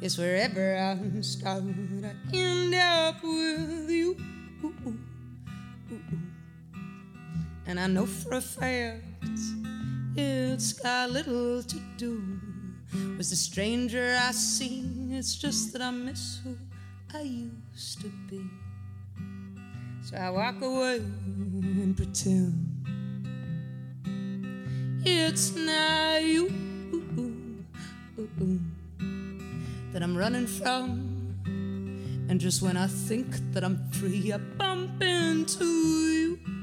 is 0.00 0.18
wherever 0.18 0.76
I 0.76 1.20
start, 1.20 1.64
I 1.64 2.36
end 2.36 2.74
up 2.74 3.22
with 3.22 3.90
you. 3.90 4.16
Ooh, 4.62 4.74
ooh. 4.86 4.99
And 7.70 7.78
I 7.78 7.86
know 7.86 8.04
for 8.04 8.34
a 8.34 8.40
fact 8.40 9.04
it's 10.16 10.72
got 10.72 11.08
little 11.08 11.62
to 11.62 11.76
do 11.96 12.20
with 13.16 13.30
the 13.30 13.36
stranger 13.36 14.18
I 14.20 14.32
see. 14.32 14.82
It's 15.12 15.36
just 15.36 15.72
that 15.72 15.80
I 15.80 15.92
miss 15.92 16.40
who 16.42 16.56
I 17.14 17.20
used 17.20 18.00
to 18.00 18.08
be. 18.28 18.42
So 20.02 20.16
I 20.16 20.30
walk 20.30 20.60
away 20.60 20.96
and 20.96 21.96
pretend 21.96 22.66
it's 25.04 25.54
not 25.54 26.24
you 26.24 26.50
that 29.92 30.02
I'm 30.02 30.18
running 30.18 30.48
from. 30.48 31.36
And 32.28 32.40
just 32.40 32.62
when 32.62 32.76
I 32.76 32.88
think 32.88 33.28
that 33.52 33.62
I'm 33.62 33.78
free, 33.92 34.32
I 34.32 34.38
bump 34.38 35.00
into 35.00 35.64
you. 35.64 36.59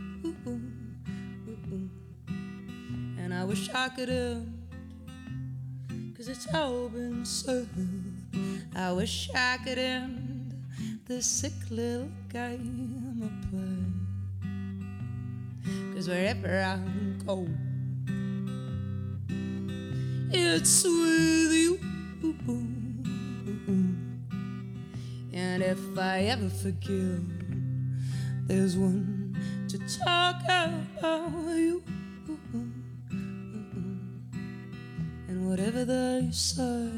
And 3.37 3.47
wish 3.49 3.69
I 3.69 3.89
could 3.89 4.09
end. 4.09 4.51
Cause 6.17 6.27
it's 6.27 6.51
all 6.55 6.89
been 6.89 7.23
said. 7.23 7.69
I 8.75 8.91
wish 8.93 9.29
I 9.35 9.59
could 9.63 9.77
end 9.77 10.55
this 11.07 11.27
sick 11.27 11.53
little 11.69 12.09
game 12.33 13.21
of 13.21 13.29
play. 13.51 13.85
Cause 15.93 16.07
wherever 16.09 16.49
I 16.49 16.79
go, 17.27 17.47
it's 20.31 20.83
with 20.83 21.53
you. 21.53 21.79
And 25.33 25.61
if 25.61 25.79
I 25.95 26.21
ever 26.21 26.49
forgive, 26.49 27.23
there's 28.47 28.75
one 28.75 29.37
to 29.69 29.77
talk 30.03 30.43
about 30.43 31.31
you. 31.55 31.83
Whatever 35.47 35.85
they 35.85 36.27
say, 36.31 36.91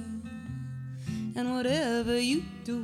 and 1.36 1.54
whatever 1.54 2.20
you 2.20 2.43
do, 2.64 2.80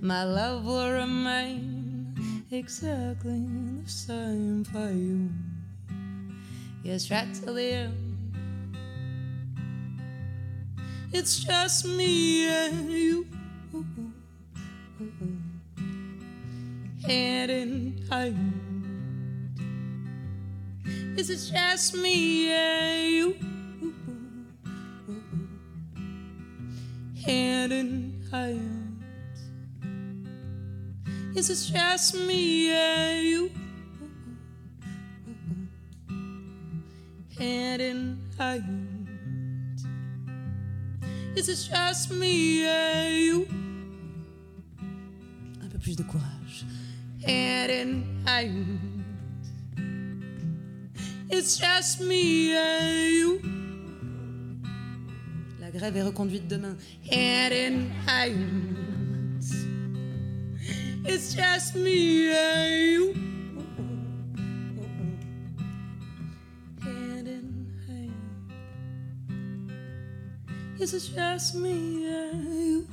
my 0.00 0.24
love 0.24 0.64
will 0.64 0.90
remain 0.90 2.14
exactly 2.50 3.44
the 3.82 3.90
same 3.90 4.64
for 4.64 4.90
you. 4.90 5.28
Yes, 6.82 7.10
right 7.10 7.28
till 7.34 7.54
the 7.54 7.72
end. 7.72 8.36
It's 11.12 11.44
just 11.44 11.86
me 11.86 12.48
and 12.48 12.90
you. 12.90 13.26
Hand 17.06 17.50
in 17.50 18.02
hand. 18.10 18.62
Is 21.18 21.28
it 21.28 21.52
just 21.52 21.94
me 21.94 22.50
and 22.50 23.10
you? 23.12 23.53
Hand 27.24 27.72
in 27.72 28.22
hand. 28.30 29.02
Is 31.34 31.48
it 31.48 31.72
just 31.72 32.14
me 32.14 32.70
and 32.70 33.26
you? 33.26 33.50
Hand 37.38 37.80
in 37.80 38.18
hand. 38.38 39.08
Is 41.34 41.48
it 41.48 41.70
just 41.72 42.12
me 42.12 42.66
and 42.66 43.16
you? 43.16 43.46
Un 45.62 45.68
peu 45.70 45.78
plus 45.78 45.96
de 45.96 46.04
courage. 46.04 46.66
Hand 47.26 47.70
in 47.70 48.04
hand. 48.26 49.04
It's 51.30 51.56
just 51.56 52.00
me 52.02 52.54
and 52.54 53.10
you. 53.10 53.63
Grève 55.74 55.96
est 55.96 56.02
reconduite 56.02 56.46
demain. 56.46 56.76
Hand 57.10 57.52
in 57.52 57.90
hand. 58.06 59.42
It's 61.04 61.34
just 61.34 61.74
me 61.74 62.30
and 62.32 62.70
you. 62.70 63.14
Hand 66.80 67.26
in 67.26 67.66
hand. 67.88 68.12
It's 70.78 71.08
just 71.08 71.56
me 71.56 72.06
and 72.06 72.44
you. 72.44 72.86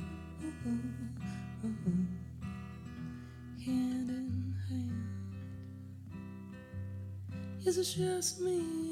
Hand 3.64 4.10
in 4.10 4.54
hand. 4.68 5.06
Is 7.64 7.78
it 7.78 7.96
just 7.96 8.40
me 8.40 8.91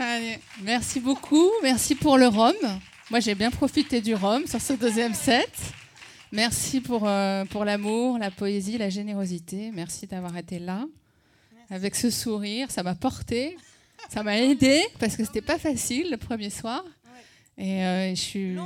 Allez, 0.00 0.38
merci 0.62 1.00
beaucoup. 1.00 1.50
Merci 1.60 1.96
pour 1.96 2.18
le 2.18 2.28
rhum. 2.28 2.54
Moi, 3.10 3.18
j'ai 3.18 3.34
bien 3.34 3.50
profité 3.50 4.00
du 4.00 4.14
rhum 4.14 4.46
sur 4.46 4.60
ce 4.60 4.74
deuxième 4.74 5.12
set. 5.12 5.50
Merci 6.30 6.80
pour, 6.80 7.08
euh, 7.08 7.44
pour 7.46 7.64
l'amour, 7.64 8.16
la 8.16 8.30
poésie, 8.30 8.78
la 8.78 8.90
générosité. 8.90 9.72
Merci 9.74 10.06
d'avoir 10.06 10.36
été 10.36 10.60
là 10.60 10.84
avec 11.68 11.96
ce 11.96 12.10
sourire. 12.10 12.70
Ça 12.70 12.84
m'a 12.84 12.94
porté, 12.94 13.56
ça 14.08 14.22
m'a 14.22 14.38
aidé 14.38 14.80
parce 15.00 15.16
que 15.16 15.24
c'était 15.24 15.40
pas 15.40 15.58
facile 15.58 16.12
le 16.12 16.16
premier 16.16 16.50
soir. 16.50 16.84
Et 17.56 17.84
euh, 17.84 18.10
je 18.10 18.20
suis. 18.20 18.56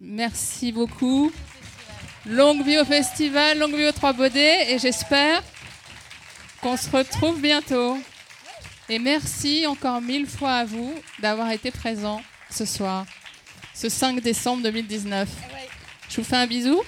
Merci 0.00 0.70
beaucoup. 0.70 1.32
Longue 2.26 2.64
vie 2.64 2.78
au 2.78 2.84
festival, 2.84 3.58
longue 3.58 3.74
vie 3.74 3.88
aux 3.88 3.92
Trois 3.92 4.12
Baudets 4.12 4.72
et 4.72 4.78
j'espère 4.78 5.42
qu'on 6.62 6.76
se 6.76 6.88
retrouve 6.90 7.40
bientôt. 7.40 7.98
Et 8.90 8.98
merci 8.98 9.66
encore 9.66 10.00
mille 10.00 10.26
fois 10.26 10.52
à 10.52 10.64
vous 10.64 10.94
d'avoir 11.20 11.50
été 11.50 11.70
présents 11.70 12.22
ce 12.50 12.64
soir, 12.64 13.04
ce 13.74 13.90
5 13.90 14.20
décembre 14.22 14.62
2019. 14.62 15.28
Je 16.08 16.16
vous 16.16 16.24
fais 16.24 16.36
un 16.36 16.46
bisou. 16.46 16.80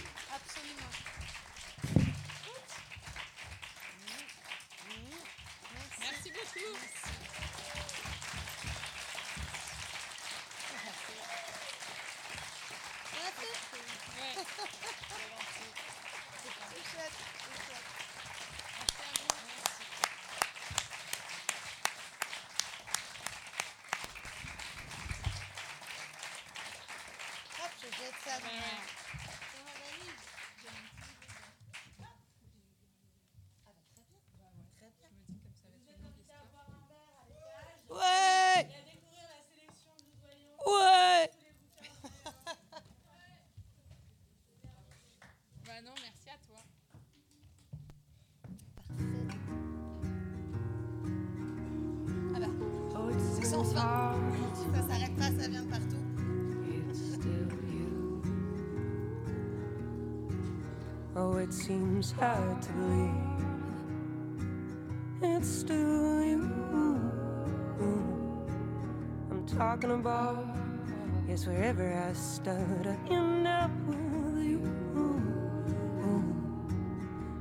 Start, 72.20 72.86
I 72.86 72.98
end 73.10 73.48
up 73.48 73.70
with 73.86 74.44
you. 74.44 74.60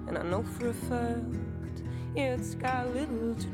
And 0.07 0.17
I 0.17 0.23
know 0.23 0.41
for 0.41 0.69
a 0.69 0.73
fact, 0.73 1.83
it's 2.15 2.55
got 2.55 2.87
little 2.95 3.35
to 3.35 3.48